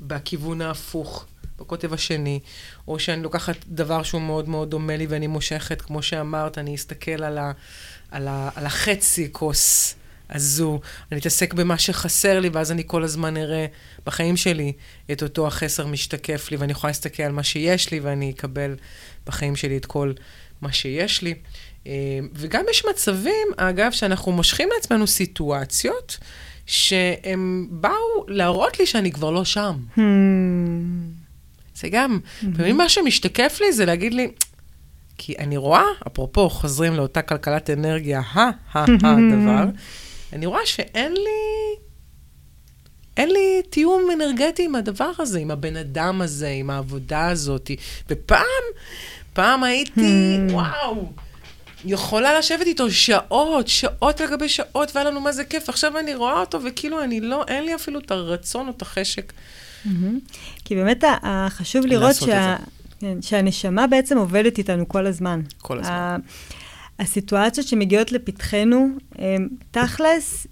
בכיוון 0.00 0.62
ההפוך, 0.62 1.26
בקוטב 1.58 1.94
השני, 1.94 2.40
או 2.88 2.98
שאני 2.98 3.22
לוקחת 3.22 3.56
דבר 3.68 4.02
שהוא 4.02 4.20
מאוד 4.20 4.48
מאוד 4.48 4.70
דומה 4.70 4.96
לי 4.96 5.06
ואני 5.06 5.26
מושכת, 5.26 5.82
כמו 5.82 6.02
שאמרת, 6.02 6.58
אני 6.58 6.74
אסתכל 6.74 7.24
על, 7.24 7.38
ה, 7.38 7.52
על, 8.10 8.28
ה, 8.28 8.50
על 8.54 8.66
החצי 8.66 9.28
כוס 9.32 9.94
הזו, 10.30 10.80
אני 11.12 11.20
אתעסק 11.20 11.54
במה 11.54 11.78
שחסר 11.78 12.40
לי, 12.40 12.48
ואז 12.48 12.72
אני 12.72 12.82
כל 12.86 13.04
הזמן 13.04 13.36
אראה 13.36 13.66
בחיים 14.06 14.36
שלי 14.36 14.72
את 15.12 15.22
אותו 15.22 15.46
החסר 15.46 15.86
משתקף 15.86 16.50
לי, 16.50 16.56
ואני 16.56 16.72
יכולה 16.72 16.90
להסתכל 16.90 17.22
על 17.22 17.32
מה 17.32 17.42
שיש 17.42 17.90
לי, 17.90 18.00
ואני 18.00 18.30
אקבל 18.30 18.76
בחיים 19.26 19.56
שלי 19.56 19.76
את 19.76 19.86
כל 19.86 20.12
מה 20.60 20.72
שיש 20.72 21.22
לי. 21.22 21.34
אה, 21.86 21.92
וגם 22.34 22.64
יש 22.70 22.84
מצבים, 22.90 23.46
אגב, 23.56 23.92
שאנחנו 23.92 24.32
מושכים 24.32 24.68
לעצמנו 24.74 25.06
סיטואציות 25.06 26.18
שהם 26.66 27.66
באו 27.70 28.24
להראות 28.28 28.78
לי 28.78 28.86
שאני 28.86 29.12
כבר 29.12 29.30
לא 29.30 29.44
שם. 29.44 29.76
Hmm. 29.96 30.00
זה 31.74 31.88
גם, 31.88 32.18
לפעמים 32.42 32.76
מה 32.76 32.88
שמשתקף 32.88 33.58
לי 33.60 33.72
זה 33.72 33.84
להגיד 33.84 34.14
לי, 34.14 34.30
כי 35.18 35.34
אני 35.38 35.56
רואה, 35.56 35.84
אפרופו, 36.06 36.50
חוזרים 36.50 36.94
לאותה 36.94 37.22
כלכלת 37.22 37.70
אנרגיה, 37.70 38.20
ה-ה-הדבר, 38.20 39.64
אני 40.32 40.46
רואה 40.46 40.66
שאין 40.66 41.12
לי... 41.12 41.82
אין 43.16 43.30
לי 43.30 43.62
תיאום 43.70 44.08
אנרגטי 44.12 44.64
עם 44.64 44.74
הדבר 44.74 45.10
הזה, 45.18 45.38
עם 45.38 45.50
הבן 45.50 45.76
אדם 45.76 46.20
הזה, 46.20 46.48
עם 46.48 46.70
העבודה 46.70 47.28
הזאת. 47.28 47.70
ופעם, 48.10 48.46
פעם 49.32 49.64
הייתי, 49.64 50.38
וואו, 50.50 51.12
יכולה 51.84 52.38
לשבת 52.38 52.66
איתו 52.66 52.90
שעות, 52.90 53.68
שעות 53.68 54.20
על 54.20 54.30
גבי 54.30 54.48
שעות, 54.48 54.90
והיה 54.94 55.10
לנו 55.10 55.20
מה 55.20 55.32
זה 55.32 55.44
כיף. 55.44 55.68
עכשיו 55.68 55.98
אני 55.98 56.14
רואה 56.14 56.40
אותו, 56.40 56.58
וכאילו 56.64 57.02
אני 57.02 57.20
לא, 57.20 57.44
אין 57.48 57.64
לי 57.64 57.74
אפילו 57.74 57.98
את 58.00 58.10
הרצון 58.10 58.66
או 58.68 58.72
את 58.76 58.82
החשק. 58.82 59.32
כי 60.64 60.74
באמת 60.74 61.04
חשוב 61.48 61.86
לראות 61.86 62.14
שה... 62.16 62.56
כן, 63.00 63.22
שהנשמה 63.22 63.86
בעצם 63.86 64.18
עובדת 64.18 64.58
איתנו 64.58 64.88
כל 64.88 65.06
הזמן. 65.06 65.40
כל 65.62 65.80
הזמן. 65.80 66.20
הסיטואציות 66.98 67.66
שמגיעות 67.66 68.12
לפתחנו, 68.12 68.88
תכלס, 69.70 70.46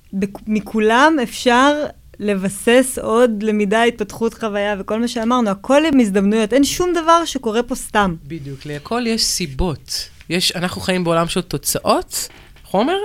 מכולם 0.46 1.16
אפשר 1.22 1.72
לבסס 2.18 2.98
עוד 3.02 3.42
למידה, 3.42 3.82
התפתחות 3.82 4.34
חוויה 4.34 4.76
וכל 4.78 5.00
מה 5.00 5.08
שאמרנו, 5.08 5.50
הכל 5.50 5.82
עם 5.92 6.00
הזדמנויות, 6.00 6.52
אין 6.52 6.64
שום 6.64 6.92
דבר 6.92 7.24
שקורה 7.24 7.62
פה 7.62 7.74
סתם. 7.74 8.14
בדיוק, 8.26 8.66
להכל 8.66 9.04
יש 9.06 9.24
סיבות. 9.24 10.08
יש, 10.30 10.52
אנחנו 10.56 10.80
חיים 10.80 11.04
בעולם 11.04 11.28
של 11.28 11.40
תוצאות, 11.40 12.28
חומר, 12.64 12.96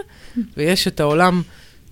ויש 0.57 0.88
את 0.88 0.99
העולם 0.99 1.41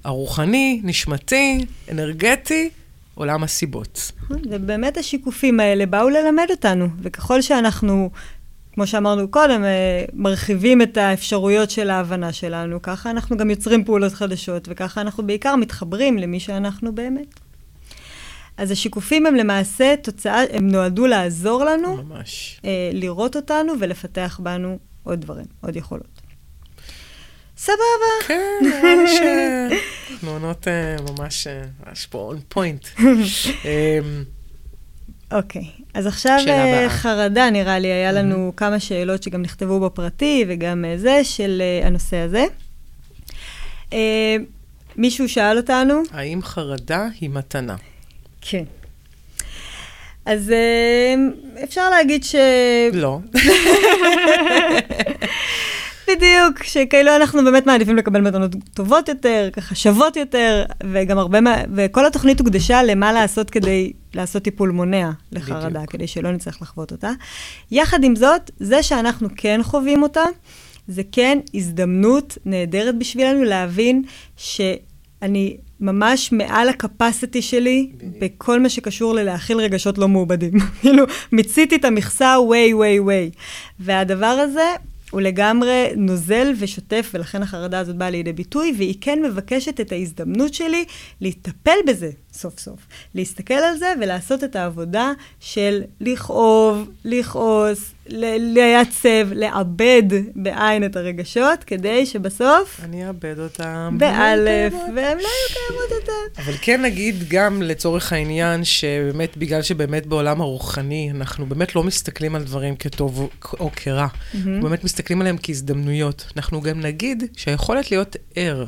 הרוחני, 0.04 0.82
נשמתי, 0.84 1.66
אנרגטי, 1.92 2.70
עולם 3.16 3.44
הסיבות. 3.44 4.12
ובאמת 4.30 4.98
השיקופים 4.98 5.60
האלה 5.60 5.86
באו 5.86 6.10
ללמד 6.10 6.48
אותנו, 6.52 6.88
וככל 7.02 7.42
שאנחנו, 7.42 8.10
כמו 8.74 8.88
שאמרנו 8.88 9.28
קודם, 9.28 9.64
אה, 9.64 10.06
מרחיבים 10.14 10.82
את 10.82 10.98
האפשרויות 10.98 11.70
של 11.70 11.90
ההבנה 11.90 12.34
שלנו, 12.34 12.82
ככה 12.82 13.10
אנחנו 13.10 13.38
גם 13.38 13.50
יוצרים 13.50 13.86
פעולות 13.86 14.14
חדשות, 14.14 14.68
וככה 14.72 15.02
אנחנו 15.02 15.28
בעיקר 15.28 15.56
מתחברים 15.56 16.18
למי 16.18 16.40
שאנחנו 16.40 16.96
באמת. 16.96 17.40
אז 18.58 18.72
השיקופים 18.72 19.26
הם 19.26 19.36
למעשה 19.36 19.96
תוצאה, 20.04 20.42
הם 20.52 20.68
נועדו 20.68 21.08
לעזור 21.08 21.66
לנו, 21.66 22.04
ממש. 22.04 22.60
אה, 22.66 22.90
לראות 22.94 23.36
אותנו 23.36 23.74
ולפתח 23.80 24.40
בנו 24.44 24.80
עוד 25.04 25.22
דברים, 25.22 25.46
עוד 25.62 25.76
יכולות. 25.76 26.22
סבבה. 27.58 28.28
כן, 28.28 28.42
נראה 28.62 28.96
לי 28.96 29.10
אה, 30.68 30.96
ממש, 31.02 31.48
ממש 31.88 32.06
פה 32.06 32.18
און 32.28 32.40
פוינט. 32.50 32.88
אוקיי, 35.32 35.66
אז 35.94 36.08
עכשיו 36.08 36.38
uh, 36.46 36.90
חרדה, 36.90 37.50
נראה 37.50 37.80
לי, 37.80 37.88
היה 37.88 38.12
לנו 38.12 38.50
mm-hmm. 38.50 38.58
כמה 38.58 38.80
שאלות 38.80 39.24
שגם 39.24 39.42
נכתבו 39.42 39.80
בפרטי 39.80 40.46
וגם 40.48 40.86
uh, 40.86 41.00
זה, 41.00 41.24
של 41.24 41.62
uh, 41.62 41.88
הנושא 41.88 42.18
הזה. 42.18 42.46
Uh, 43.90 43.94
מישהו 44.96 45.30
שאל 45.30 45.58
אותנו? 45.58 46.02
האם 46.12 46.42
חרדה 46.42 47.08
היא 47.22 47.30
מתנה? 47.30 47.76
כן. 48.42 48.64
אז 50.26 50.50
uh, 50.50 51.64
אפשר 51.64 51.90
להגיד 51.90 52.24
ש... 52.24 52.36
לא. 52.94 53.20
בדיוק, 56.08 56.64
שכאילו 56.64 57.16
אנחנו 57.16 57.44
באמת 57.44 57.66
מעדיפים 57.66 57.96
לקבל 57.96 58.22
מתנות 58.22 58.52
טובות 58.74 59.10
יותר, 59.10 59.50
ככה 59.54 59.76
שוות 59.76 60.16
יותר, 60.16 60.66
וגם 60.92 61.18
הרבה 61.18 61.42
מה... 61.42 61.56
וכל 61.76 62.06
התוכנית 62.06 62.40
הוקדשה 62.40 62.84
למה 62.84 63.14
לעשות 63.14 63.50
כדי 63.50 63.94
לעשות 64.14 64.44
טיפול 64.44 64.70
מונע 64.70 65.10
לחרדה, 65.32 65.70
בדיוק. 65.70 65.92
כדי 65.92 66.08
שלא 66.08 66.32
נצטרך 66.32 66.62
לחוות 66.62 66.92
אותה. 66.92 67.12
יחד 67.72 68.04
עם 68.04 68.16
זאת, 68.16 68.52
זה 68.60 68.84
שאנחנו 68.84 69.28
כן 69.38 69.60
חווים 69.64 70.04
אותה, 70.04 70.24
זה 70.88 71.02
כן 71.12 71.40
הזדמנות 71.54 72.38
נהדרת 72.46 72.98
בשבילנו 72.98 73.44
להבין 73.44 74.04
שאני 74.38 75.58
ממש 75.84 76.32
מעל 76.32 76.70
הקפסיטי 76.70 77.42
שלי 77.42 77.90
בדיוק. 77.94 78.14
בכל 78.22 78.60
מה 78.60 78.70
שקשור 78.70 79.14
ללהכיל 79.14 79.58
רגשות 79.58 79.98
לא 79.98 80.08
מעובדים. 80.08 80.52
כאילו, 80.82 81.04
מיציתי 81.32 81.76
את 81.76 81.86
המכסה 81.86 82.36
ווי 82.40 82.74
ווי 82.74 83.00
ווי. 83.00 83.32
והדבר 83.80 84.26
הזה 84.26 84.70
הוא 85.12 85.22
לגמרי 85.22 85.88
נוזל 85.96 86.54
ושוטף, 86.60 87.12
ולכן 87.14 87.44
החרדה 87.44 87.80
הזאת 87.80 87.96
באה 87.96 88.10
לידי 88.10 88.34
ביטוי, 88.34 88.74
והיא 88.78 88.96
כן 89.02 89.22
מבקשת 89.22 89.80
את 89.80 89.92
ההזדמנות 89.92 90.54
שלי 90.54 90.86
להטפל 91.22 91.78
בזה 91.88 92.12
סוף 92.34 92.60
סוף. 92.60 92.80
להסתכל 93.16 93.54
על 93.54 93.78
זה 93.78 93.94
ולעשות 94.02 94.44
את 94.44 94.56
העבודה 94.56 95.12
של 95.40 95.82
לכאוב, 96.02 96.90
לכעוס, 97.06 97.92
לייצב, 98.08 99.34
לעבד 99.34 100.04
בעין 100.36 100.86
את 100.86 100.96
הרגשות, 100.96 101.64
כדי 101.64 102.06
שבסוף... 102.06 102.80
אני 102.84 103.08
אאבד 103.08 103.40
אותם. 103.40 103.96
באלף, 104.00 104.74
והם 104.74 105.18
לא 105.18 105.28
יהיו 105.28 105.48
קיימות 105.54 106.02
יותר. 106.02 106.42
אבל 106.42 106.54
כן 106.62 106.82
נגיד 106.82 107.16
גם 107.28 107.62
לצורך 107.62 108.14
העניין, 108.14 108.64
שבאמת, 108.64 109.38
בגלל 109.38 109.62
שבאמת 109.62 110.06
בעולם 110.06 110.42
הרוחני, 110.42 111.12
אנחנו 111.16 111.46
באמת 111.46 111.76
לא 111.76 111.84
מסתכלים 111.84 112.36
על 112.36 112.44
דברים 112.44 112.76
כטוב 112.76 113.30
או 113.60 113.70
כרע. 113.76 114.08
אנחנו 114.36 114.62
באמת 114.62 114.84
מסתכלים 114.84 115.22
עליהם 115.22 115.36
כהזדמנויות. 115.44 116.26
אנחנו 116.36 116.62
גם 116.62 116.80
נגיד 116.80 117.24
שהיכולת 117.38 117.92
להיות 117.92 118.16
ער 118.36 118.66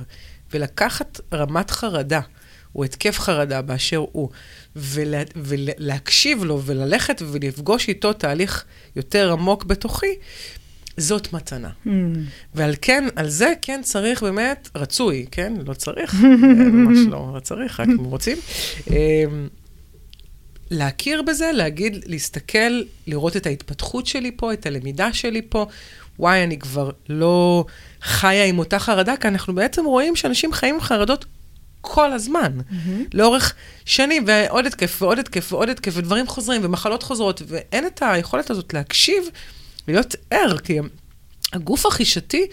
ולקחת 0.53 1.19
רמת 1.33 1.71
חרדה, 1.71 2.21
או 2.75 2.83
התקף 2.83 3.19
חרדה 3.19 3.61
באשר 3.61 4.05
הוא, 4.11 4.29
ולה, 4.75 5.23
ולהקשיב 5.35 6.43
לו 6.43 6.61
וללכת 6.65 7.21
ולפגוש 7.31 7.89
איתו 7.89 8.13
תהליך 8.13 8.65
יותר 8.95 9.31
עמוק 9.31 9.63
בתוכי, 9.63 10.15
זאת 10.97 11.33
מתנה. 11.33 11.69
Mm. 11.85 11.89
ועל 12.55 12.75
כן, 12.81 13.07
על 13.15 13.29
זה 13.29 13.53
כן 13.61 13.81
צריך 13.83 14.23
באמת, 14.23 14.69
רצוי, 14.75 15.25
כן? 15.31 15.53
לא 15.67 15.73
צריך, 15.73 16.15
ממש 16.73 16.97
לא, 17.09 17.31
לא 17.35 17.39
צריך, 17.39 17.79
רק 17.79 17.87
אם 17.87 18.03
רוצים. 18.03 18.37
אמ, 18.89 19.47
להכיר 20.71 21.21
בזה, 21.21 21.51
להגיד, 21.53 22.03
להסתכל, 22.05 22.81
לראות 23.07 23.37
את 23.37 23.45
ההתפתחות 23.45 24.07
שלי 24.07 24.31
פה, 24.35 24.53
את 24.53 24.65
הלמידה 24.65 25.13
שלי 25.13 25.41
פה. 25.49 25.65
וואי, 26.19 26.43
אני 26.43 26.59
כבר 26.59 26.89
לא 27.09 27.65
חיה 28.01 28.45
עם 28.45 28.59
אותה 28.59 28.79
חרדה, 28.79 29.17
כי 29.17 29.27
אנחנו 29.27 29.55
בעצם 29.55 29.85
רואים 29.85 30.15
שאנשים 30.15 30.53
חיים 30.53 30.75
עם 30.75 30.81
חרדות 30.81 31.25
כל 31.85 32.13
הזמן, 32.13 32.59
mm-hmm. 32.59 32.89
לאורך 33.13 33.53
שנים, 33.85 34.23
ועוד 34.27 34.65
התקף, 34.65 35.01
ועוד 35.01 35.19
התקף, 35.19 35.53
ועוד 35.53 35.69
התקף, 35.69 35.91
ודברים 35.95 36.27
חוזרים, 36.27 36.61
ומחלות 36.63 37.03
חוזרות, 37.03 37.41
ואין 37.47 37.87
את 37.87 38.01
היכולת 38.05 38.49
הזאת 38.49 38.73
להקשיב 38.73 39.23
ולהיות 39.87 40.15
ער, 40.31 40.57
כי 40.57 40.79
הגוף 41.53 41.85
החישתי, 41.85 42.47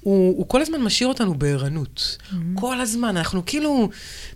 הוא, 0.00 0.38
הוא 0.38 0.48
כל 0.48 0.60
הזמן 0.60 0.80
משאיר 0.80 1.08
אותנו 1.08 1.34
בערנות. 1.34 2.18
Mm-hmm. 2.20 2.34
כל 2.54 2.80
הזמן. 2.80 3.16
אנחנו 3.16 3.42
כאילו 3.46 3.88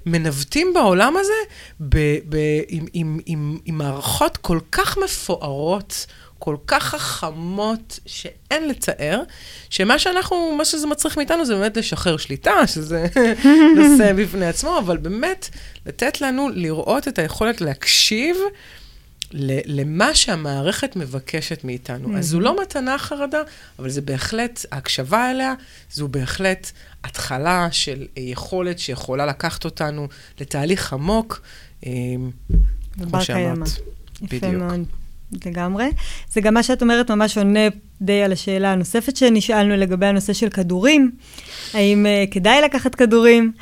מנווטים 0.07 0.71
בעולם 0.75 1.17
הזה 1.17 1.33
ב, 1.81 1.97
ב, 2.29 2.37
עם, 2.69 2.87
עם, 2.93 3.19
עם, 3.27 3.59
עם 3.65 3.79
מערכות 3.79 4.37
כל 4.37 4.59
כך 4.73 4.99
מפוארות, 5.05 6.07
כל 6.49 6.57
כך 6.67 6.85
חכמות, 6.85 8.01
שאין 8.07 8.69
לתאר, 8.69 9.23
שמה 9.71 9.99
שאנחנו, 9.99 10.55
מה 10.59 10.65
שזה 10.65 10.87
מצריך 10.87 11.17
מאיתנו 11.17 11.45
זה 11.45 11.55
באמת 11.55 11.77
לשחרר 11.77 12.17
שליטה, 12.17 12.67
שזה 12.67 13.07
נושא 13.77 14.13
בפני 14.13 14.47
עצמו, 14.47 14.79
אבל 14.79 14.97
באמת 14.97 15.49
לתת 15.87 16.21
לנו 16.21 16.49
לראות 16.49 17.09
את 17.09 17.19
היכולת 17.19 17.61
להקשיב 17.61 18.37
למה 19.33 20.15
שהמערכת 20.15 20.97
מבקשת 20.97 21.65
מאיתנו. 21.65 22.19
אז 22.19 22.27
זו 22.27 22.41
לא 22.41 22.63
מתנה 22.63 22.99
חרדה, 22.99 23.43
אבל 23.79 23.91
זה 23.91 24.01
בהחלט, 24.01 24.67
ההקשבה 24.73 25.31
אליה, 25.31 25.55
זו 25.93 26.09
בהחלט 26.09 26.71
התחלה 27.05 27.69
של 27.71 28.07
יכולת 28.17 28.79
שיכולה 28.79 29.27
לקחת 29.27 29.65
אותנו 29.65 30.09
לתהליך 30.41 30.93
עמוק, 30.93 31.41
אה, 31.87 31.91
כמו 33.11 33.21
שאמרת. 33.21 33.69
יפה 34.23 34.51
מאוד. 34.51 34.85
לגמרי. 35.47 35.91
זה 36.33 36.41
גם 36.41 36.55
מה 36.55 36.63
שאת 36.63 36.83
אומרת 36.83 37.11
ממש 37.11 37.39
עונה 37.39 37.61
די 38.03 38.23
על 38.23 38.33
השאלה 38.33 38.73
הנוספת 38.73 39.17
שנשאלנו 39.17 39.77
לגבי 39.77 40.07
הנושא 40.07 40.33
של 40.33 40.49
כדורים. 40.49 41.11
האם 41.75 42.07
uh, 42.07 42.33
כדאי 42.35 42.63
לקחת 42.63 42.95
כדורים? 42.95 43.53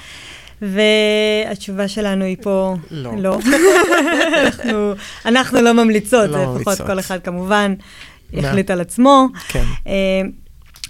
והתשובה 0.63 1.89
שלנו 1.89 2.25
היא 2.25 2.37
פה, 2.43 2.75
לא. 2.91 3.13
לא. 3.19 3.39
אנחנו, 4.45 4.93
אנחנו 5.25 5.61
לא 5.61 5.73
ממליצות, 5.73 6.31
לא 6.31 6.39
לפחות 6.39 6.67
ממליצות. 6.67 6.87
כל 6.87 6.99
אחד 6.99 7.19
כמובן 7.21 7.75
יחליט 8.33 8.71
על 8.71 8.81
עצמו. 8.81 9.27
כן. 9.49 9.65
Uh, 9.85 9.89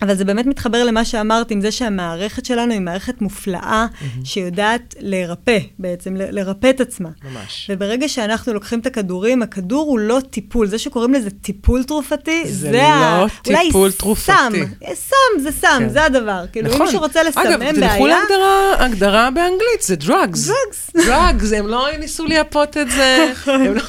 אבל 0.03 0.15
זה 0.15 0.25
באמת 0.25 0.47
מתחבר 0.47 0.85
למה 0.85 1.05
שאמרת, 1.05 1.51
עם 1.51 1.61
זה 1.61 1.71
שהמערכת 1.71 2.45
שלנו 2.45 2.73
היא 2.73 2.81
מערכת 2.81 3.21
מופלאה, 3.21 3.87
mm-hmm. 3.91 4.25
שיודעת 4.25 4.95
לרפא 5.01 5.59
בעצם, 5.79 6.17
ל- 6.17 6.39
לרפא 6.39 6.71
את 6.71 6.81
עצמה. 6.81 7.09
ממש. 7.25 7.71
וברגע 7.73 8.09
שאנחנו 8.09 8.53
לוקחים 8.53 8.79
את 8.79 8.87
הכדורים, 8.87 9.43
הכדור 9.43 9.87
הוא 9.91 9.99
לא 9.99 10.19
טיפול. 10.31 10.67
זה 10.67 10.79
שקוראים 10.79 11.15
לזה 11.15 11.31
טיפול 11.31 11.83
תרופתי, 11.85 12.43
זה 12.45 12.53
זה, 12.53 12.73
לא 12.73 12.79
ה... 12.79 13.27
טיפול 13.43 13.81
אולי 13.81 13.93
תרופתי. 13.93 14.33
סם, 14.33 14.53
אה, 14.85 14.95
סם, 14.95 15.41
זה 15.43 15.51
סם, 15.51 15.77
כן. 15.79 15.89
זה 15.89 16.05
הדבר. 16.05 16.45
כאילו, 16.53 16.69
נכון. 16.69 16.81
אם 16.81 16.87
מישהו 16.87 17.01
רוצה 17.01 17.23
לסמם 17.23 17.43
אגב, 17.43 17.59
בעיה... 17.59 17.73
תלכו 17.93 18.07
להגדרה 18.07 18.85
הגדרה 18.85 19.31
באנגלית, 19.31 19.83
זה 19.83 19.95
drugs. 20.01 20.49
drugs. 20.49 21.01
drugs, 21.01 21.57
הם 21.57 21.67
לא 21.67 21.89
ניסו 21.99 22.27
לייפות 22.27 22.77
את 22.77 22.91
זה. 22.91 23.33
הם 23.47 23.75
לא, 23.75 23.83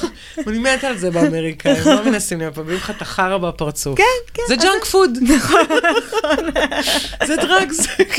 אני 0.46 0.58
מתה 0.58 0.88
על 0.88 0.98
זה 0.98 1.10
באמריקה, 1.10 1.70
הם 1.70 1.96
לא 1.96 2.04
מנסים 2.04 2.38
לייפות, 2.38 2.64
מביאים 2.64 2.80
לך 2.80 2.90
את 2.90 3.02
החרא 3.02 3.38
בפרצוף. 3.38 3.98
כן, 3.98 4.04
כן. 4.34 4.42
זה 4.48 4.56
junk 4.56 4.84
food. 4.84 5.18
זה 7.26 7.34
drugs. 7.34 7.88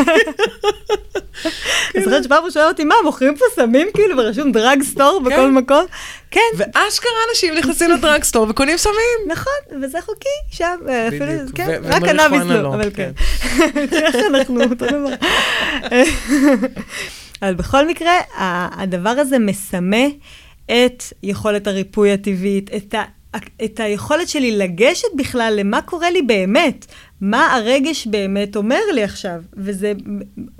אני 1.95 2.03
זוכרת 2.03 2.23
שפעם 2.23 2.43
הוא 2.43 2.51
שואל 2.51 2.65
אותי, 2.65 2.83
מה, 2.83 2.95
מוכרים 3.03 3.35
פה 3.37 3.45
סמים 3.55 3.87
כאילו, 3.93 4.17
ורשום 4.17 4.51
drugstore 4.51 5.19
בכל 5.19 5.35
כן. 5.35 5.51
מקום? 5.51 5.85
כן, 6.31 6.41
ואשכרה 6.57 7.11
אנשים 7.29 7.55
נכנסים 7.55 7.91
ל 7.91 7.97
drugstore 7.97 8.47
וקונים 8.49 8.77
סמים. 8.77 9.19
נכון, 9.27 9.81
וזה 9.81 10.01
חוקי 10.01 10.29
שם, 10.51 10.75
אפילו, 11.07 11.25
בדיוק, 11.25 11.55
כן, 11.55 11.81
רק 11.83 12.03
קנאביס 12.03 12.41
לא, 12.41 12.61
לא, 12.61 12.67
אבל 12.67 12.89
כן. 12.93 13.11
כן. 13.11 13.87
איך 14.05 14.15
אנחנו 14.15 14.63
אותו 14.63 14.85
דבר. 14.85 15.13
אבל 17.41 17.53
בכל 17.53 17.87
מקרה, 17.87 18.13
הדבר 18.71 19.09
הזה 19.09 19.39
מסמא 19.39 20.05
את 20.65 21.03
יכולת 21.23 21.67
הריפוי 21.67 22.11
הטבעית, 22.11 22.69
את 22.75 22.93
ה... 22.93 23.03
את 23.65 23.79
היכולת 23.79 24.29
שלי 24.29 24.51
לגשת 24.51 25.07
בכלל 25.15 25.53
למה 25.57 25.81
קורה 25.81 26.09
לי 26.09 26.21
באמת, 26.21 26.85
מה 27.21 27.53
הרגש 27.55 28.07
באמת 28.07 28.55
אומר 28.55 28.79
לי 28.93 29.03
עכשיו, 29.03 29.41
וזה 29.53 29.93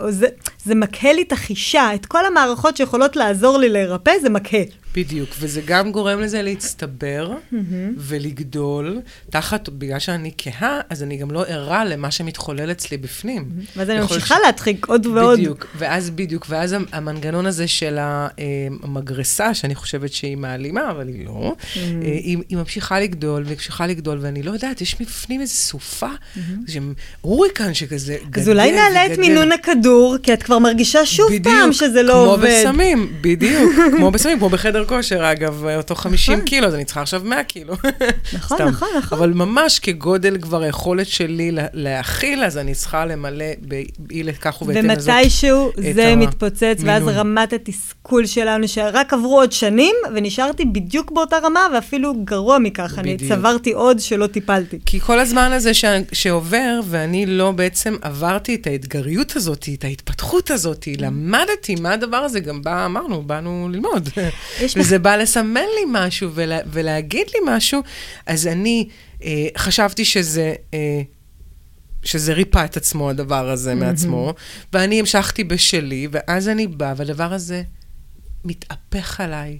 זה, 0.10 0.28
זה 0.64 0.76
מקהה 0.76 1.14
לי 1.14 1.22
את 1.22 1.32
החישה, 1.32 1.94
את 1.96 2.06
כל 2.06 2.26
המערכות 2.26 2.78
שיכולות 2.78 3.16
לעזור 3.16 3.58
לי 3.58 3.70
להירפא, 3.70 4.12
זה 4.22 4.30
מקהה. 4.30 4.64
בדיוק, 4.96 5.30
וזה 5.40 5.62
גם 5.66 5.92
גורם 5.92 6.20
לזה 6.20 6.42
להצטבר 6.42 7.32
ולגדול, 7.98 9.00
תחת, 9.30 9.70
בגלל 9.70 10.00
שאני 10.00 10.32
כהה, 10.38 10.80
אז 10.90 11.04
אני 11.04 11.18
גם 11.18 11.32
לא 11.32 11.46
ערה 11.48 11.86
למה 11.86 12.12
שמתחולל 12.12 12.72
אצלי 12.72 12.98
בפנים. 12.98 13.46
ואז 13.76 13.90
אני 13.90 14.00
ממשיכה 14.00 14.36
ש- 14.36 14.42
להדחיק 14.46 14.86
עוד 14.86 15.06
ועוד. 15.06 15.40
בדיוק, 15.40 15.66
ואז 15.78 16.10
בדיוק, 16.10 16.46
ואז 16.50 16.74
המ- 16.74 16.86
המנגנון 16.92 17.46
הזה 17.46 17.68
של 17.68 17.98
אה, 17.98 18.28
המגרסה, 18.84 19.54
שאני 19.54 19.76
חושבת 19.76 20.14
שהיא 20.14 20.38
מעלימה, 20.38 20.92
אבל 20.92 21.08
היא 21.08 21.26
לא, 21.26 21.56
אה, 21.78 21.82
היא 22.02 22.38
היא 22.50 22.58
ממשיכה 22.58 23.00
לגדול, 23.00 23.44
וממשיכה 23.48 23.88
לגדול, 23.88 24.18
ואני 24.22 24.44
לא 24.44 24.52
יודעת, 24.52 24.82
יש 24.82 24.96
בפנים 25.02 25.42
איזו 25.42 25.54
סופה, 25.54 26.10
שהם- 26.68 26.94
הוריקן 27.22 27.74
שכזה 27.74 28.18
גדל 28.30 28.42
אז 28.42 28.50
אולי 28.50 28.72
נעלה 28.72 29.06
את 29.06 29.12
וגדל. 29.12 29.22
מינון 29.22 29.52
הכדור, 29.52 30.16
כי 30.24 30.34
את 30.34 30.44
כבר 30.44 30.60
מרגישה 30.60 31.06
שוב 31.06 31.28
בדיוק, 31.30 31.44
פעם 31.56 31.74
שזה 31.74 32.04
לא 32.04 32.14
כמו 32.14 32.32
עובד. 32.32 32.60
בסמים, 32.62 33.14
בדיוק, 33.22 33.72
כמו 33.98 34.12
בסמים, 34.12 34.38
כמו 34.40 34.50
בחדר 34.50 34.79
כושר, 34.88 35.32
אגב, 35.32 35.66
אותו 35.78 35.96
50 35.96 36.42
קילו, 36.42 36.68
אז 36.68 36.76
אני 36.76 36.86
צריכה 36.86 37.02
עכשיו 37.02 37.22
100 37.26 37.44
קילו. 37.44 37.74
נכון, 38.34 38.58
סתם. 38.58 38.68
נכון, 38.68 38.88
נכון. 38.98 39.18
אבל 39.18 39.30
ממש 39.34 39.80
כגודל 39.80 40.38
כבר 40.42 40.62
היכולת 40.62 41.08
שלי 41.08 41.52
לה- 41.52 41.66
להכיל, 41.74 42.44
אז 42.44 42.58
אני 42.58 42.76
צריכה 42.76 43.06
למלא 43.06 43.46
באי 43.98 44.24
לכך 44.24 44.62
ובהתאם 44.62 44.86
לזאת. 44.90 45.14
ומתישהו 45.16 45.72
זה 45.94 46.16
מתפוצץ, 46.16 46.82
ואז. 46.86 47.04
רמת 47.08 47.54
התסכול 47.54 47.99
שלנו, 48.26 48.68
שרק 48.68 49.14
עברו 49.14 49.40
עוד 49.40 49.52
שנים, 49.52 49.96
ונשארתי 50.16 50.66
בדיוק 50.66 51.12
באותה 51.12 51.38
רמה, 51.44 51.68
ואפילו 51.74 52.14
גרוע 52.24 52.60
מכך, 52.60 52.94
אני 52.98 53.14
בדיוק. 53.14 53.34
צברתי 53.34 53.72
עוד 53.72 54.00
שלא 54.00 54.28
טיפלתי. 54.28 54.80
כי 54.86 55.00
כל 55.00 55.20
הזמן 55.20 55.52
הזה 55.52 55.74
ש... 55.74 55.86
שעובר, 56.12 56.80
ואני 56.86 57.26
לא 57.26 57.52
בעצם 57.52 57.96
עברתי 58.02 58.56
את 58.56 58.68
האתגריות 58.68 59.36
הזאת, 59.36 59.70
את 59.74 59.84
ההתפתחות 59.84 60.52
הזאת, 60.52 60.88
למדתי 60.98 61.76
מה 61.76 61.94
הדבר 61.94 62.18
הזה, 62.18 62.40
גם 62.40 62.62
בא, 62.62 62.86
אמרנו, 62.86 63.24
באנו 63.24 63.70
ללמוד. 63.72 64.10
וזה 64.76 65.00
בא 65.00 65.16
לסמן 65.16 65.62
לי 65.62 65.86
משהו 65.88 66.30
ולה... 66.34 66.60
ולהגיד 66.72 67.28
לי 67.34 67.40
משהו, 67.56 67.82
אז 68.26 68.48
אני 68.48 68.88
אה, 69.24 69.48
חשבתי 69.58 70.06
שזה... 70.06 70.54
אה, 70.74 71.02
שזה 72.04 72.34
ריפא 72.34 72.66
את 72.66 72.78
עצמו, 72.78 73.10
הדבר 73.10 73.50
הזה 73.50 73.76
מעצמו, 73.76 74.34
ואני 74.74 75.00
המשכתי 75.00 75.44
בשלי, 75.44 76.08
ואז 76.12 76.48
אני 76.48 76.68
באה, 76.68 76.94
והדבר 76.98 77.34
הזה 77.34 77.62
מתהפך 78.46 79.20
עליי 79.20 79.60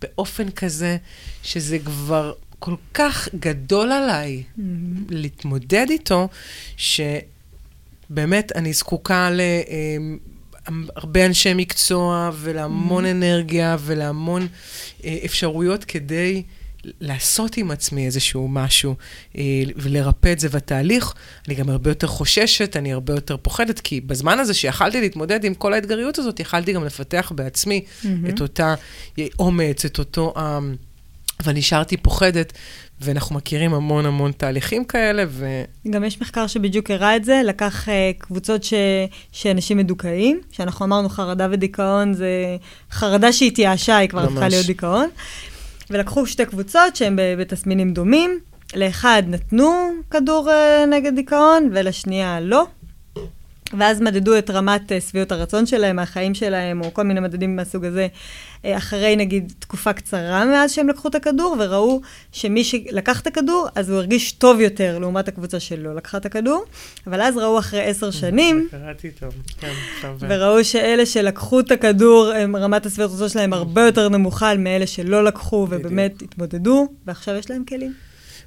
באופן 0.00 0.50
כזה, 0.50 0.96
שזה 1.42 1.78
כבר 1.78 2.32
כל 2.58 2.74
כך 2.94 3.28
גדול 3.40 3.92
עליי 3.92 4.42
להתמודד 5.08 5.86
איתו, 5.90 6.28
שבאמת 6.76 8.52
אני 8.54 8.72
זקוקה 8.72 9.30
להרבה 10.66 11.26
אנשי 11.26 11.54
מקצוע 11.54 12.30
ולהמון 12.34 13.04
אנרגיה 13.04 13.76
ולהמון 13.80 14.46
אה, 15.04 15.18
אפשרויות 15.24 15.84
כדי 15.84 16.42
לעשות 17.00 17.56
עם 17.56 17.70
עצמי 17.70 18.06
איזשהו 18.06 18.48
משהו 18.48 18.94
אה, 19.38 19.42
ולרפא 19.76 20.32
את 20.32 20.40
זה 20.40 20.48
בתהליך. 20.48 21.14
אני 21.48 21.54
גם 21.54 21.70
הרבה 21.70 21.90
יותר 21.90 22.06
חוששת, 22.06 22.76
אני 22.76 22.92
הרבה 22.92 23.14
יותר 23.14 23.36
פוחדת, 23.36 23.80
כי 23.80 24.00
בזמן 24.00 24.38
הזה 24.38 24.54
שיכלתי 24.54 25.00
להתמודד 25.00 25.44
עם 25.44 25.54
כל 25.54 25.72
האתגריות 25.72 26.18
הזאת, 26.18 26.40
יכלתי 26.40 26.72
גם 26.72 26.84
לפתח 26.84 27.32
בעצמי 27.34 27.84
את 28.28 28.40
אותה 28.40 28.74
אה, 29.18 29.26
אומץ, 29.38 29.84
את 29.84 29.98
אותו... 29.98 30.34
אה, 30.36 30.58
אבל 31.40 31.52
נשארתי 31.52 31.96
פוחדת, 31.96 32.52
ואנחנו 33.00 33.36
מכירים 33.36 33.74
המון 33.74 34.06
המון 34.06 34.32
תהליכים 34.32 34.84
כאלה, 34.84 35.24
ו... 35.28 35.62
גם 35.90 36.04
יש 36.04 36.20
מחקר 36.20 36.46
שבדיוק 36.46 36.90
הראה 36.90 37.16
את 37.16 37.24
זה, 37.24 37.40
לקח 37.44 37.88
uh, 37.88 37.90
קבוצות 38.18 38.64
ש... 38.64 38.74
שאנשים 39.32 39.76
מדוכאים, 39.76 40.40
שאנחנו 40.52 40.84
אמרנו 40.84 41.08
חרדה 41.08 41.48
ודיכאון 41.50 42.14
זה 42.14 42.56
חרדה 42.90 43.32
שהתייאשה, 43.32 43.96
היא 43.96 44.08
כבר 44.08 44.22
ממש. 44.22 44.32
הפכה 44.32 44.48
להיות 44.48 44.66
דיכאון. 44.66 45.08
ולקחו 45.90 46.26
שתי 46.26 46.46
קבוצות 46.46 46.96
שהן 46.96 47.18
בתסמינים 47.38 47.92
דומים, 47.92 48.38
לאחד 48.76 49.22
נתנו 49.26 49.90
כדור 50.10 50.48
uh, 50.48 50.86
נגד 50.86 51.14
דיכאון, 51.14 51.68
ולשנייה 51.72 52.40
לא. 52.40 52.66
ואז 53.78 54.00
מדדו 54.00 54.38
את 54.38 54.50
רמת 54.50 54.92
uh, 54.92 54.94
שביעות 55.10 55.32
הרצון 55.32 55.66
שלהם, 55.66 55.96
מהחיים 55.96 56.34
שלהם, 56.34 56.80
או 56.80 56.94
כל 56.94 57.02
מיני 57.02 57.20
מדדים 57.20 57.56
מהסוג 57.56 57.84
הזה, 57.84 58.08
uh, 58.62 58.66
אחרי 58.76 59.16
נגיד 59.16 59.52
תקופה 59.58 59.92
קצרה 59.92 60.44
מאז 60.44 60.72
שהם 60.72 60.88
לקחו 60.88 61.08
את 61.08 61.14
הכדור, 61.14 61.56
וראו 61.58 62.00
שמי 62.32 62.64
שלקח 62.64 63.20
את 63.20 63.26
הכדור, 63.26 63.68
אז 63.74 63.90
הוא 63.90 63.98
הרגיש 63.98 64.32
טוב 64.32 64.60
יותר 64.60 64.98
לעומת 64.98 65.28
הקבוצה 65.28 65.60
שלא 65.60 65.94
לקחה 65.96 66.18
את 66.18 66.26
הכדור, 66.26 66.64
אבל 67.06 67.20
אז 67.20 67.36
ראו 67.36 67.58
אחרי 67.58 67.82
עשר 67.84 68.10
שנים, 68.10 68.68
קראתי 68.70 69.10
טוב, 69.10 69.34
כן, 69.60 69.72
טוב. 70.02 70.16
וראו 70.20 70.64
שאלה 70.64 71.06
שלקחו 71.06 71.60
את 71.60 71.70
הכדור, 71.70 72.32
רמת 72.54 72.86
השביעות 72.86 73.12
רצון 73.12 73.28
שלהם 73.28 73.52
הרבה 73.52 73.86
יותר 73.86 74.08
נמוכה 74.08 74.54
מאלה 74.54 74.86
שלא 74.86 75.24
לקחו. 75.24 75.66
ובאמת 75.70 76.22
התמודדו, 76.22 76.88
ועכשיו 77.06 77.34
יש 77.34 77.50
להם 77.50 77.64
כלים. 77.64 77.94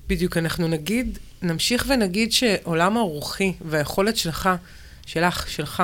בדיוק, 0.10 0.38
אנחנו 0.38 0.68
נגיד, 0.68 1.20
נמשיך 1.42 1.86
ונגיד 1.90 2.32
שעולם 2.32 2.98
הרוחי 2.98 3.54
והיכולת 3.62 4.18
שלך, 4.18 4.50
שלך, 5.10 5.50
שלך, 5.50 5.84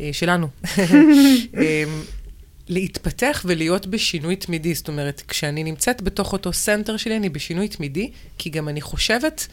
אה, 0.00 0.10
שלנו, 0.12 0.48
אה, 1.56 1.84
להתפתח 2.68 3.42
ולהיות 3.44 3.86
בשינוי 3.86 4.36
תמידי. 4.36 4.74
זאת 4.74 4.88
אומרת, 4.88 5.22
כשאני 5.28 5.64
נמצאת 5.64 6.02
בתוך 6.02 6.32
אותו 6.32 6.52
center 6.52 6.96
שלי, 6.96 7.16
אני 7.16 7.28
בשינוי 7.28 7.68
תמידי, 7.68 8.10
כי 8.38 8.50
גם 8.50 8.68
אני 8.68 8.80
חושבת 8.80 9.46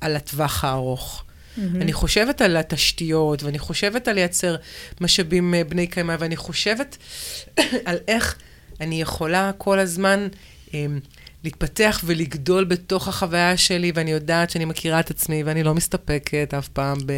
על 0.00 0.16
הטווח 0.16 0.64
הארוך. 0.64 1.24
אני 1.58 1.92
חושבת 1.92 2.40
על 2.40 2.56
התשתיות, 2.56 3.42
ואני 3.42 3.58
חושבת 3.58 4.08
על 4.08 4.14
לייצר 4.14 4.56
משאבים 5.00 5.54
אה, 5.54 5.64
בני 5.64 5.86
קיימא, 5.86 6.16
ואני 6.18 6.36
חושבת 6.36 6.96
על 7.84 7.96
איך 8.08 8.38
אני 8.80 9.00
יכולה 9.00 9.50
כל 9.58 9.78
הזמן 9.78 10.28
אה, 10.74 10.86
להתפתח 11.44 12.00
ולגדול 12.04 12.64
בתוך 12.64 13.08
החוויה 13.08 13.56
שלי, 13.56 13.92
ואני 13.94 14.10
יודעת 14.10 14.50
שאני 14.50 14.64
מכירה 14.64 15.00
את 15.00 15.10
עצמי, 15.10 15.42
ואני 15.42 15.62
לא 15.62 15.74
מסתפקת 15.74 16.54
אף 16.58 16.68
פעם 16.68 16.98
ב... 17.06 17.12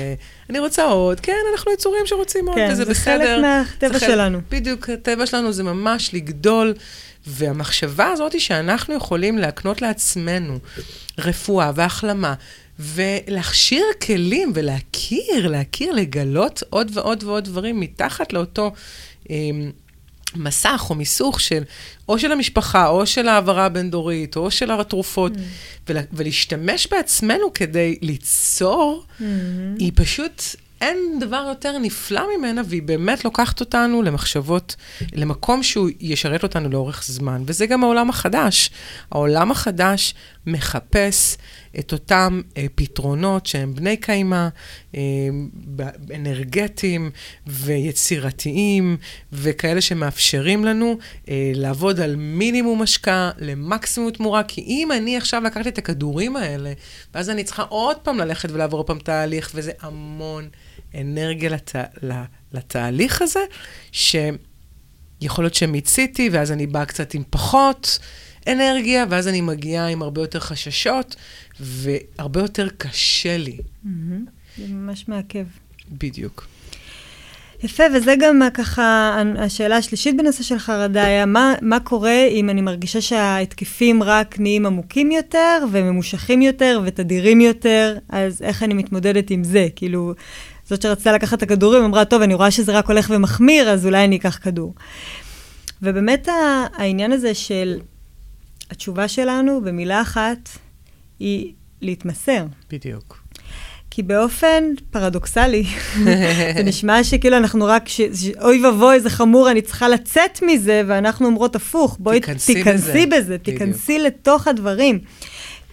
אני 0.51 0.59
רוצה 0.59 0.85
עוד, 0.85 1.21
כן, 1.21 1.33
אנחנו 1.53 1.73
יצורים 1.73 2.03
שרוצים 2.07 2.49
עוד, 2.49 2.57
כן, 2.57 2.69
וזה 2.73 2.85
זה 2.85 2.91
בסדר. 2.91 3.37
חלק 3.37 3.41
מהטבע 3.43 3.93
זה 3.93 4.01
חלק- 4.01 4.11
שלנו. 4.11 4.41
בדיוק, 4.51 4.91
הטבע 4.91 5.27
שלנו 5.27 5.53
זה 5.53 5.63
ממש 5.63 6.15
לגדול, 6.15 6.75
והמחשבה 7.27 8.07
הזאת 8.07 8.33
היא 8.33 8.41
שאנחנו 8.41 8.95
יכולים 8.95 9.39
להקנות 9.39 9.83
לעצמנו 9.83 10.59
רפואה 11.19 11.71
והחלמה, 11.75 12.35
ולהכשיר 12.79 13.85
כלים 14.03 14.53
ולהכיר, 14.55 15.49
להכיר, 15.49 15.93
לגלות 15.93 16.63
עוד 16.71 16.91
ועוד 16.95 17.25
ועוד 17.25 17.45
דברים 17.45 17.81
מתחת 17.81 18.33
לאותו... 18.33 18.73
מסך 20.39 20.87
או 20.91 20.95
מיסוך 20.95 21.41
של, 21.41 21.63
או 22.09 22.19
של 22.19 22.33
המשפחה, 22.33 22.87
או 22.89 23.07
של 23.07 23.29
העברה 23.29 23.65
הבין-דורית, 23.67 24.37
או 24.37 24.51
של 24.51 24.71
התרופות, 24.71 25.33
Mm. 25.33 25.39
ולה, 25.89 26.01
ולהשתמש 26.13 26.87
בעצמנו 26.91 27.53
כדי 27.55 27.99
ליצור, 28.03 29.05
Mm-hmm. 29.21 29.23
היא 29.79 29.93
פשוט, 29.95 30.43
אין 30.81 30.97
דבר 31.21 31.45
יותר 31.49 31.79
נפלא 31.79 32.23
ממנה, 32.39 32.63
והיא 32.67 32.83
באמת 32.83 33.25
לוקחת 33.25 33.61
אותנו 33.61 34.03
למחשבות, 34.03 34.77
למקום 35.15 35.63
שהוא 35.63 35.89
ישרת 36.01 36.43
אותנו 36.43 36.69
לאורך 36.69 37.03
זמן. 37.07 37.43
וזה 37.47 37.67
גם 37.67 37.85
העולם 37.85 38.11
החדש. 38.11 38.71
העולם 39.11 39.51
החדש 39.51 40.15
מחפש 40.47 41.37
את 41.79 41.93
אותם 41.93 42.41
אה, 42.57 42.67
פתרונות 42.75 43.47
שהם 43.47 43.75
בני 43.75 43.97
קיימא, 43.97 44.49
אה, 44.95 45.01
אנרגטיים 46.15 47.11
ויצירתיים, 47.47 48.97
וכאלה 49.33 49.81
שמאפשרים 49.81 50.65
לנו 50.65 50.99
אה, 51.29 51.53
לעבוד 51.55 52.01
על 52.01 52.17
מינימום 52.17 52.83
השקעה 52.83 53.31
למקסימום 53.39 54.11
תמורה, 54.11 54.43
כי 54.43 54.61
אם 54.61 54.93
אני 54.93 55.17
עכשיו 55.17 55.43
לקחתי 55.43 55.69
את 55.69 55.79
הכדורים 55.79 56.37
האלה, 56.37 56.73
ואז 57.15 57.31
אני 57.31 57.45
צריכה 57.45 57.63
עוד 57.63 57.97
פעם 57.97 58.19
ללכת 58.19 58.51
ולעבור 58.51 58.85
פעם 58.85 58.99
תהליך, 58.99 59.51
וזה 59.55 59.73
המון 59.81 60.49
אנרגיה 60.95 61.51
לת... 61.51 61.75
לתהליך 62.53 63.23
הזה, 63.23 63.41
שיכול 63.93 65.45
להיות 65.45 65.55
שמיציתי, 65.55 66.29
ואז 66.33 66.53
אני 66.53 66.67
באה 66.67 66.85
קצת 66.85 67.15
עם 67.15 67.23
פחות. 67.31 67.99
אנרגיה, 68.49 69.05
ואז 69.11 69.29
אני 69.29 69.41
מגיעה 69.41 69.89
עם 69.89 70.03
הרבה 70.03 70.21
יותר 70.21 70.41
חששות, 70.41 71.17
והרבה 71.61 72.41
יותר 72.41 72.69
קשה 72.79 73.37
לי. 73.37 73.57
זה 74.59 74.65
ממש 74.69 75.09
מעכב. 75.09 75.45
בדיוק. 75.93 76.47
יפה, 77.63 77.83
וזה 77.95 78.15
גם 78.21 78.43
ככה, 78.55 79.17
השאלה 79.39 79.77
השלישית 79.77 80.17
בנושא 80.17 80.43
של 80.43 80.59
חרדה 80.59 81.05
היה, 81.05 81.27
מה, 81.27 81.55
מה 81.63 81.81
קורה 81.81 82.27
אם 82.31 82.51
אני 82.51 82.61
מרגישה 82.61 83.01
שההתקפים 83.01 84.03
רק 84.03 84.41
נהיים 84.41 84.67
עמוקים 84.67 85.11
יותר, 85.11 85.65
וממושכים 85.73 86.43
יותר, 86.43 86.81
ותדירים 86.85 87.41
יותר, 87.41 87.99
אז 88.09 88.43
איך 88.43 88.63
אני 88.63 88.75
מתמודדת 88.75 89.31
עם 89.31 89.45
זה? 89.45 89.67
כאילו, 89.77 90.15
זאת 90.65 90.83
שרצתה 90.83 91.13
לקחת 91.13 91.39
את 91.39 91.43
הכדורים, 91.43 91.85
אמרה, 91.85 92.05
טוב, 92.05 92.23
אני 92.23 92.35
רואה 92.35 92.51
שזה 92.51 92.73
רק 92.73 92.87
הולך 92.89 93.11
ומחמיר, 93.15 93.71
אז 93.71 93.87
אולי 93.87 94.05
אני 94.05 94.17
אקח 94.17 94.39
כדור. 94.43 94.75
ובאמת 95.83 96.29
העניין 96.73 97.13
הזה 97.13 97.35
של 97.35 97.81
התשובה 98.71 99.09
שלנו, 99.09 99.61
במילה 99.65 100.03
אחת, 100.03 100.49
היא 101.19 101.53
להתמסר. 101.83 102.47
בדיוק. 102.71 103.23
כי 103.91 104.03
באופן 104.03 104.65
פרדוקסלי, 104.91 105.65
זה 106.57 106.63
נשמע 106.65 107.05
שכאילו 107.05 107.37
אנחנו 107.37 107.65
רק, 107.65 107.89
ש... 107.89 108.01
אוי 108.43 108.67
ואבוי, 108.67 108.95
איזה 108.95 109.11
חמור, 109.11 109.51
אני 109.51 109.63
צריכה 109.63 109.89
לצאת 109.89 110.43
מזה, 110.43 110.83
ואנחנו 110.87 111.27
אומרות 111.27 111.57
הפוך, 111.57 111.97
בואי 112.01 112.21
תיכנסי, 112.21 112.55
תיכנסי 112.55 113.07
בזה, 113.07 113.19
בזה 113.21 113.39
תיכנסי 113.39 113.99
לתוך 113.99 114.49
הדברים. 114.49 114.99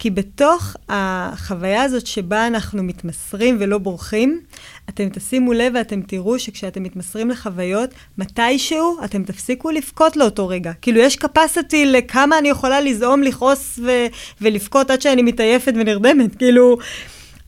כי 0.03 0.09
בתוך 0.09 0.75
החוויה 0.89 1.83
הזאת 1.83 2.07
שבה 2.07 2.47
אנחנו 2.47 2.83
מתמסרים 2.83 3.57
ולא 3.59 3.77
בורחים, 3.77 4.41
אתם 4.89 5.09
תשימו 5.09 5.53
לב 5.53 5.73
ואתם 5.75 6.01
תראו 6.01 6.39
שכשאתם 6.39 6.83
מתמסרים 6.83 7.29
לחוויות, 7.29 7.89
מתישהו 8.17 8.97
אתם 9.05 9.23
תפסיקו 9.23 9.71
לבכות 9.71 10.17
לאותו 10.17 10.47
רגע. 10.47 10.71
כאילו, 10.81 10.99
יש 10.99 11.17
capacity 11.17 11.75
לכמה 11.85 12.37
אני 12.37 12.49
יכולה 12.49 12.81
לזעום, 12.81 13.23
לכעוס 13.23 13.79
ו- 13.83 14.07
ולבכות 14.41 14.91
עד 14.91 15.01
שאני 15.01 15.21
מתעייפת 15.21 15.73
ונרדמת. 15.75 16.35
כאילו, 16.35 16.77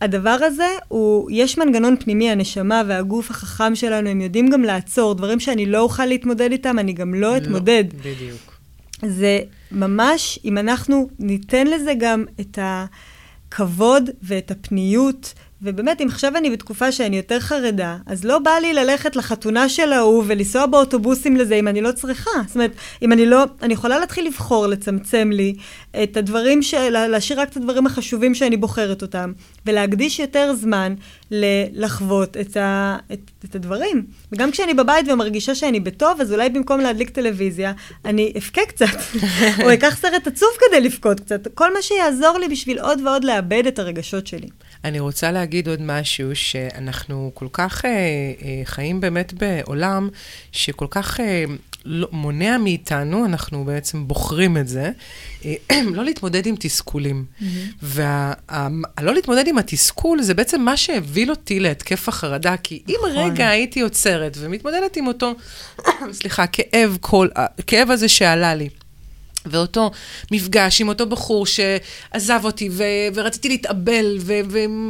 הדבר 0.02 0.38
הזה 0.42 0.70
הוא, 0.88 1.30
יש 1.32 1.58
מנגנון 1.58 1.96
פנימי, 2.00 2.32
הנשמה 2.32 2.82
והגוף 2.88 3.32
החכם 3.32 3.76
שלנו, 3.76 4.10
הם 4.10 4.22
יודעים 4.22 4.50
גם 4.50 4.64
לעצור. 4.64 5.16
דברים 5.16 5.40
שאני 5.40 5.66
לא 5.66 5.80
אוכל 5.80 6.06
להתמודד 6.06 6.52
איתם, 6.52 6.80
אני 6.80 6.94
גם 6.94 7.14
לא 7.14 7.38
אתמודד. 7.38 7.84
לא, 7.94 8.00
בדיוק. 8.00 8.56
זה 9.08 9.40
ממש, 9.76 10.40
אם 10.46 10.58
אנחנו 10.58 11.10
ניתן 11.20 11.68
לזה 11.68 11.94
גם 11.98 12.26
את 12.40 12.60
הכבוד 12.62 14.10
ואת 14.24 14.52
הפניות, 14.52 15.34
ובאמת, 15.62 16.02
אם 16.02 16.08
עכשיו 16.08 16.38
אני 16.38 16.50
בתקופה 16.50 16.92
שאני 16.92 17.18
יותר 17.18 17.40
חרדה, 17.40 17.98
אז 18.06 18.24
לא 18.24 18.40
בא 18.40 18.52
לי 18.52 18.74
ללכת 18.74 19.16
לחתונה 19.16 19.70
של 19.70 19.94
ההוא 19.94 20.24
ולנסוע 20.28 20.66
באוטובוסים 20.66 21.38
לזה 21.38 21.56
אם 21.56 21.68
אני 21.68 21.82
לא 21.82 21.92
צריכה. 21.92 22.32
זאת 22.48 22.56
אומרת, 22.56 22.72
אם 23.02 23.12
אני 23.12 23.26
לא, 23.26 23.44
אני 23.62 23.74
יכולה 23.74 24.00
להתחיל 24.00 24.28
לבחור, 24.28 24.68
לצמצם 24.68 25.30
לי 25.34 25.56
את 26.04 26.18
הדברים, 26.18 26.62
של, 26.62 26.90
להשאיר 27.08 27.42
רק 27.42 27.50
את 27.50 27.58
הדברים 27.58 27.86
החשובים 27.86 28.36
שאני 28.36 28.58
בוחרת 28.58 29.02
אותם, 29.02 29.32
ולהקדיש 29.66 30.20
יותר 30.20 30.54
זמן 30.54 30.96
ל- 31.32 31.84
לחוות 31.84 32.38
את, 32.38 32.58
ה, 32.58 32.98
את, 33.14 33.32
את 33.46 33.56
הדברים. 33.56 34.06
וגם 34.32 34.52
כשאני 34.52 34.74
בבית 34.74 35.08
ומרגישה 35.08 35.56
שאני 35.56 35.80
בטוב, 35.80 36.22
אז 36.22 36.34
אולי 36.34 36.50
במקום 36.50 36.80
להדליק 36.80 37.10
טלוויזיה, 37.10 37.74
אני 38.06 38.34
אבכה 38.38 38.62
קצת, 38.68 38.86
או 39.64 39.74
אקח 39.74 39.98
סרט 40.02 40.28
עצוב 40.28 40.50
כדי 40.60 40.82
לבכות 40.82 41.20
קצת. 41.20 41.48
כל 41.54 41.74
מה 41.74 41.82
שיעזור 41.82 42.38
לי 42.38 42.48
בשביל 42.48 42.80
עוד 42.80 43.02
ועוד 43.02 43.24
לאבד 43.24 43.68
את 43.68 43.80
הרגשות 43.80 44.28
שלי. 44.28 44.48
אני 44.84 45.00
רוצה 45.00 45.32
להגיד 45.32 45.68
עוד 45.68 45.82
משהו, 45.82 46.36
שאנחנו 46.36 47.32
כל 47.34 47.48
כך 47.54 47.86
אה, 47.86 47.92
אה, 47.92 48.62
חיים 48.64 49.02
באמת 49.02 49.34
בעולם 49.34 50.10
שכל 50.52 50.88
כך 50.90 51.20
אה, 51.20 51.46
לא, 51.86 52.08
מונע 52.12 52.58
מאיתנו, 52.58 53.26
אנחנו 53.26 53.64
בעצם 53.64 54.08
בוחרים 54.08 54.58
את 54.58 54.68
זה, 54.68 54.92
אה, 55.46 55.56
לא 55.96 56.04
להתמודד 56.04 56.46
עם 56.46 56.56
תסכולים. 56.60 57.26
Mm-hmm. 57.40 57.44
והלא 57.82 59.14
להתמודד 59.14 59.48
עם 59.48 59.58
התסכול 59.58 60.22
זה 60.22 60.34
בעצם 60.34 60.62
מה 60.62 60.78
שהביא 60.78 61.30
אותי 61.30 61.60
להתקף 61.60 62.10
החרדה, 62.10 62.58
כי 62.58 62.84
אם 62.90 62.96
נכון. 62.98 63.32
רגע 63.32 63.50
הייתי 63.50 63.82
עוצרת 63.82 64.38
ומתמודדת 64.40 64.98
עם 64.98 65.08
אותו, 65.08 65.36
סליחה, 66.12 66.48
כאב, 66.48 66.98
כל, 67.02 67.28
הכאב 67.36 67.92
הזה 67.92 68.08
שעלה 68.10 68.56
לי. 68.56 68.70
ואותו 69.46 69.92
מפגש 70.32 70.82
עם 70.82 70.88
אותו 70.88 71.06
בחור 71.06 71.46
שעזב 71.46 72.40
אותי, 72.44 72.70
ו- 72.72 72.84
ורציתי 73.14 73.50
להתאבל, 73.50 74.18
ו- 74.20 74.40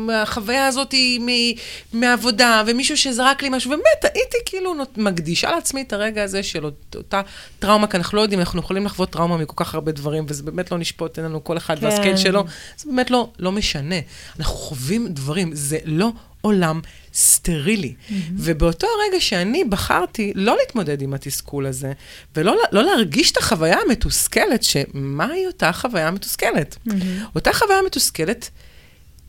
והחוויה 0.08 0.68
הזאת 0.68 0.92
היא 0.92 1.22
מ- 1.22 1.54
מעבודה, 2.00 2.64
ומישהו 2.68 2.98
שזרק 2.98 3.44
לי 3.44 3.50
משהו, 3.50 3.70
באמת, 3.70 4.16
הייתי 4.16 4.38
כאילו 4.46 4.74
מקדישה 4.98 5.52
לעצמי 5.52 5.82
את 5.82 5.94
הרגע 5.94 6.24
הזה 6.24 6.44
של 6.44 6.66
אותה 6.96 7.22
טראומה, 7.60 7.88
כי 7.88 7.98
אנחנו 7.98 8.16
לא 8.16 8.22
יודעים, 8.22 8.40
אנחנו 8.40 8.60
יכולים 8.60 8.86
לחוות 8.86 9.10
טראומה 9.10 9.38
מכל 9.38 9.64
כך 9.64 9.74
הרבה 9.74 9.92
דברים, 9.92 10.26
וזה 10.28 10.44
באמת 10.44 10.72
לא 10.72 10.78
נשפוט, 10.78 11.18
אין 11.18 11.26
לנו 11.26 11.44
כל 11.44 11.58
אחד 11.58 11.80
כן. 11.80 11.86
והסקייל 11.86 12.18
שלו, 12.18 12.44
זה 12.78 12.90
באמת 12.90 13.12
לא, 13.12 13.30
לא 13.40 13.52
משנה. 13.52 13.96
אנחנו 14.40 14.56
חווים 14.56 15.08
דברים, 15.08 15.50
זה 15.54 15.78
לא 15.86 16.10
עולם 16.46 16.82
סטרילי. 17.14 17.94
Mm-hmm. 17.98 18.14
ובאותו 18.38 18.88
הרגע 18.88 19.22
שאני 19.22 19.64
בחרתי 19.64 20.32
לא 20.36 20.58
להתמודד 20.60 21.02
עם 21.02 21.14
התסכול 21.14 21.66
הזה, 21.66 21.94
ולא 22.36 22.56
לא 22.72 22.84
להרגיש 22.84 23.32
את 23.32 23.38
החוויה 23.38 23.78
המתוסכלת, 23.86 24.64
שמהי 24.64 25.48
אותה 25.48 25.72
חוויה 25.72 26.12
מתוסכלת? 26.12 26.76
Mm-hmm. 26.76 26.94
אותה 27.36 27.54
חוויה 27.54 27.82
מתוסכלת 27.86 28.50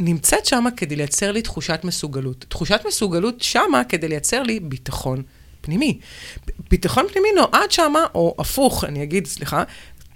נמצאת 0.01 0.47
שמה 0.47 0.71
כדי 0.71 0.97
לייצר 0.97 1.33
לי 1.33 1.43
תחושת 1.43 1.81
מסוגלות. 1.85 2.45
תחושת 2.49 2.81
מסוגלות 2.89 3.43
שמה 3.43 3.85
כדי 3.85 4.09
לייצר 4.09 4.43
לי 4.43 4.61
ביטחון 4.61 5.23
פנימי. 5.61 5.99
ביטחון 6.71 7.05
פנימי 7.13 7.29
נועד 7.37 7.71
שמה, 7.71 8.05
או 8.15 8.35
הפוך, 8.39 8.85
אני 8.85 9.03
אגיד, 9.03 9.27
סליחה, 9.27 9.63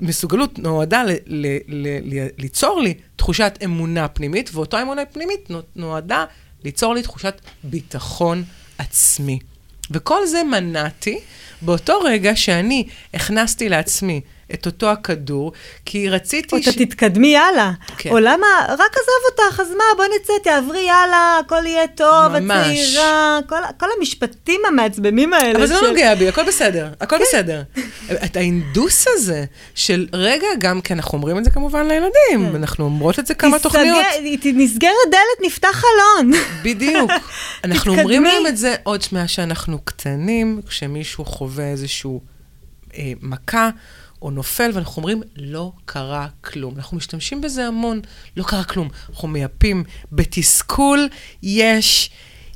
מסוגלות 0.01 0.59
נועדה 0.59 1.05
ל- 1.05 1.11
ל- 1.27 1.59
ל- 1.69 2.15
ל- 2.15 2.29
ליצור 2.39 2.81
לי 2.81 2.95
תחושת 3.17 3.59
אמונה 3.65 4.09
פנימית, 4.09 4.51
ואותה 4.53 4.83
אמונה 4.83 5.05
פנימית 5.05 5.51
נועדה 5.77 6.25
ליצור 6.65 6.95
לי 6.95 7.03
תחושת 7.03 7.41
ביטחון 7.65 8.45
עצמי. 8.79 9.39
וכל 9.91 10.27
זה 10.27 10.43
מנעתי 10.45 11.19
באותו 11.63 12.01
רגע 12.01 12.37
שאני 12.37 12.87
הכנסתי 13.15 13.69
לעצמי 13.69 14.21
את 14.55 14.67
אותו 14.67 14.91
הכדור, 14.91 15.53
כי 15.85 16.09
רציתי... 16.09 16.57
או 16.57 16.63
ש... 16.63 16.69
אתה 16.69 16.85
תתקדמי 16.85 17.37
הלאה. 17.37 17.73
כן. 17.99 18.11
או 18.11 18.19
למה, 18.19 18.47
רק 18.69 18.93
עזב 18.93 19.31
אותך, 19.31 19.61
אז 19.61 19.71
מה, 19.71 19.85
בוא 19.97 20.05
נצא, 20.21 20.33
תעברי 20.43 20.91
הלאה, 20.91 21.39
הכל 21.39 21.67
יהיה 21.67 21.87
טוב, 21.87 22.39
ממש. 22.39 22.57
הצעירה, 22.57 23.39
כל, 23.49 23.57
כל 23.79 23.87
המשפטים 23.99 24.61
המעצבנים 24.69 25.33
האלה. 25.33 25.59
אבל 25.59 25.67
של... 25.67 25.75
זה 25.75 25.81
לא 25.81 25.89
נוגע 25.89 26.15
בי, 26.15 26.29
הכל 26.29 26.43
בסדר, 26.47 26.89
הכל 27.01 27.17
כן. 27.19 27.25
בסדר. 27.29 27.63
את 28.25 28.37
ההינדוס 28.37 29.07
הזה 29.09 29.45
של, 29.75 30.07
רגע, 30.13 30.47
גם 30.59 30.81
כי 30.81 30.93
אנחנו 30.93 31.19
אומרים 31.19 31.39
את 31.39 31.45
זה 31.45 31.51
כמובן 31.51 31.87
לילדים, 31.89 32.51
כן. 32.51 32.55
אנחנו 32.55 32.85
אומרות 32.85 33.19
את 33.19 33.27
זה 33.27 33.35
כמה 33.35 33.59
תסגר, 33.59 33.71
תוכניות. 33.71 34.07
נסגרת 34.45 34.93
דלת, 35.11 35.47
נפתח 35.47 35.69
חלון. 35.85 36.33
בדיוק. 36.65 37.11
אנחנו 37.65 37.95
אומרים 37.99 38.25
להם 38.25 38.47
את 38.47 38.57
זה 38.57 38.75
עוד 38.83 39.03
שנייה 39.03 39.29
שאנחנו 39.29 39.79
קטנים, 39.85 40.61
כשמישהו 40.69 41.25
חווה 41.25 41.65
איזשהו 41.65 42.21
אה, 42.95 43.13
מכה. 43.23 43.71
או 44.23 44.31
נופל, 44.31 44.71
ואנחנו 44.75 44.97
אומרים, 44.97 45.23
לא 45.37 45.73
קרה 45.85 46.29
כלום. 46.41 46.77
אנחנו 46.77 46.97
משתמשים 46.97 47.41
בזה 47.41 47.67
המון, 47.67 48.01
לא 48.37 48.45
קרה 48.45 48.65
כלום. 48.65 48.89
אנחנו 49.11 49.29
מייפים. 49.29 49.85
בתסכול 50.13 51.09
יש 51.43 52.11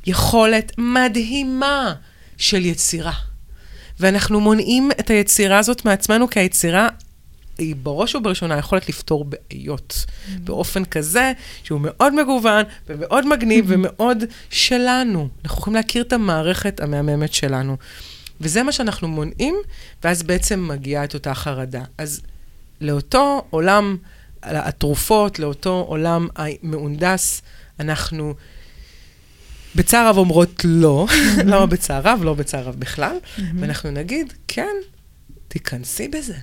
יכולת 0.05 0.71
מדהימה 0.77 1.93
של 2.37 2.65
יצירה. 2.65 3.13
ואנחנו 3.99 4.39
מונעים 4.39 4.91
את 4.99 5.09
היצירה 5.09 5.59
הזאת 5.59 5.85
מעצמנו, 5.85 6.29
כי 6.29 6.39
היצירה 6.39 6.87
היא 7.57 7.75
בראש 7.83 8.15
ובראשונה 8.15 8.57
יכולת 8.57 8.89
לפתור 8.89 9.25
בעיות 9.25 9.93
mm-hmm. 9.93 10.29
באופן 10.39 10.85
כזה 10.85 11.33
שהוא 11.63 11.79
מאוד 11.83 12.13
מגוון 12.21 12.63
ומאוד 12.87 13.27
מגניב 13.27 13.65
mm-hmm. 13.65 13.73
ומאוד 13.73 14.23
שלנו. 14.49 15.29
אנחנו 15.43 15.59
יכולים 15.59 15.75
להכיר 15.75 16.03
את 16.03 16.13
המערכת 16.13 16.79
המהממת 16.79 17.33
שלנו. 17.33 17.77
וזה 18.41 18.63
מה 18.63 18.71
שאנחנו 18.71 19.07
מונעים, 19.07 19.55
ואז 20.03 20.23
בעצם 20.23 20.67
מגיעה 20.67 21.03
את 21.03 21.13
אותה 21.13 21.33
חרדה. 21.33 21.83
אז 21.97 22.21
לאותו 22.81 23.45
עולם 23.49 23.97
התרופות, 24.43 25.39
לאותו 25.39 25.85
עולם 25.87 26.27
המהונדס, 26.35 27.41
אנחנו 27.79 28.33
בצער 29.75 30.09
רב 30.09 30.17
אומרות 30.17 30.61
לא. 30.65 31.07
למה 31.45 31.65
בצער 31.65 32.01
רב? 32.03 32.19
לא 32.23 32.33
בצער 32.33 32.63
רב 32.63 32.75
בכלל. 32.79 33.17
ואנחנו 33.59 33.91
נגיד, 33.91 34.33
כן, 34.47 34.75
תיכנסי 35.47 36.07
בזה. 36.07 36.35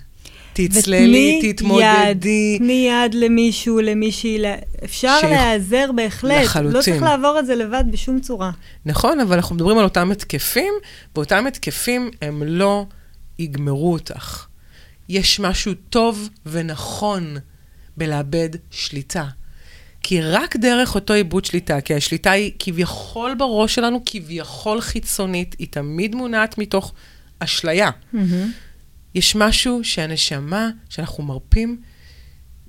תצללי, 0.52 1.52
תתמודדי. 1.52 2.58
תני 2.58 2.88
יד 2.90 3.14
למישהו, 3.14 3.80
למישהי, 3.80 4.38
אפשר 4.84 5.18
שיכ- 5.20 5.26
להיעזר 5.26 5.90
בהחלט. 5.96 6.44
לחלוטין. 6.44 6.76
לא 6.76 6.82
צריך 6.82 7.02
לעבור 7.02 7.38
את 7.38 7.46
זה 7.46 7.54
לבד 7.54 7.84
בשום 7.90 8.20
צורה. 8.20 8.50
נכון, 8.86 9.20
אבל 9.20 9.36
אנחנו 9.36 9.54
מדברים 9.54 9.78
על 9.78 9.84
אותם 9.84 10.10
התקפים, 10.10 10.72
ואותם 11.16 11.46
התקפים 11.46 12.10
הם 12.22 12.42
לא 12.46 12.86
יגמרו 13.38 13.92
אותך. 13.92 14.46
יש 15.08 15.40
משהו 15.40 15.72
טוב 15.90 16.28
ונכון 16.46 17.36
בלאבד 17.96 18.48
שליטה. 18.70 19.24
כי 20.02 20.20
רק 20.20 20.56
דרך 20.56 20.94
אותו 20.94 21.14
איבוד 21.14 21.44
שליטה, 21.44 21.80
כי 21.80 21.94
השליטה 21.94 22.30
היא 22.30 22.52
כביכול 22.58 23.34
בראש 23.34 23.74
שלנו, 23.74 24.02
כביכול 24.06 24.80
חיצונית, 24.80 25.54
היא 25.58 25.66
תמיד 25.70 26.14
מונעת 26.14 26.58
מתוך 26.58 26.92
אשליה. 27.38 27.90
יש 29.14 29.36
משהו 29.36 29.84
שהנשמה, 29.84 30.70
שאנחנו 30.88 31.24
מרפים, 31.24 31.82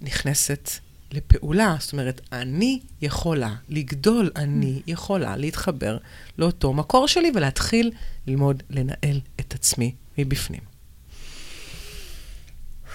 נכנסת 0.02 0.70
לפעולה. 1.12 1.76
זאת 1.80 1.94
אומרת, 1.94 2.22
אני 2.32 2.80
יכולה 3.02 3.56
לגדול, 3.70 4.30
אני 4.36 4.82
יכולה 4.88 5.38
להתחבר 5.38 5.98
לאותו 6.38 6.74
מקור 6.74 7.08
שלי 7.08 7.32
ולהתחיל 7.36 7.92
ללמוד 8.28 8.64
לנהל 8.70 9.20
את 9.40 9.54
עצמי 9.54 9.96
מבפנים. 10.18 10.62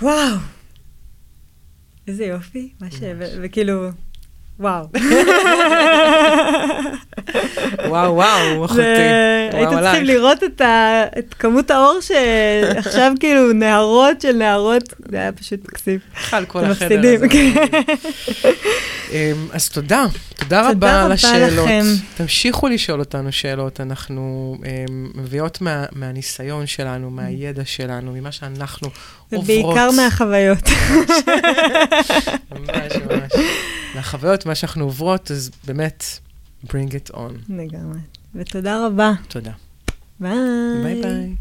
וואו. 0.03 0.37
איזה 2.07 2.25
יופי. 2.25 2.73
מה 2.81 2.91
ש... 2.91 2.95
וכאילו, 3.43 3.89
וואו. 4.61 4.85
וואו, 7.89 8.15
וואו, 8.15 8.65
אחותי. 8.65 8.81
הייתם 9.53 9.81
צריכים. 9.81 10.05
לראות 10.05 10.45
את 10.45 10.61
ה- 10.61 11.05
את 11.19 11.35
כמות 11.39 11.71
האור 11.71 11.99
שעכשיו 12.01 13.13
כאילו 13.21 13.53
נהרות 13.53 14.21
של 14.21 14.33
נהרות, 14.37 14.83
זה 15.11 15.17
היה 15.17 15.33
פשוט 15.33 15.61
מקסים. 15.65 15.99
בכלל, 16.17 16.45
כל 16.45 16.65
החדר. 16.65 17.15
הזה. 17.15 17.27
אמ, 19.13 19.17
אז 19.53 19.69
תודה, 19.69 20.05
תודה 20.37 20.71
רבה 20.71 21.03
על 21.05 21.13
השאלות. 21.13 21.69
תמשיכו 22.17 22.69
לשאול 22.69 23.01
אותנו 23.01 23.33
שאלות, 23.33 23.81
אנחנו 23.81 24.57
אמ, 24.65 25.11
מביאות 25.15 25.61
מה- 25.61 25.85
מהניסיון 25.93 26.67
שלנו, 26.67 27.11
מהידע 27.11 27.63
שלנו, 27.65 28.13
ממה 28.13 28.33
שאנחנו 28.33 28.89
עוברות. 29.33 29.45
ובעיקר 29.45 29.91
מהחוויות. 29.97 30.69
ממש 32.53 32.93
ממש. 33.11 33.33
מהחוויות, 33.95 34.47
מה 34.47 34.55
שאנחנו 34.55 34.85
עוברות, 34.85 35.31
אז 35.31 35.51
באמת, 35.65 36.05
bring 36.65 36.91
it 36.91 37.15
on. 37.15 37.33
לגמרי. 37.49 37.99
ותודה 38.35 38.87
רבה. 38.87 39.13
תודה. 39.29 39.53
ביי. 40.21 40.33
ביי 40.83 41.03
ביי. 41.03 41.35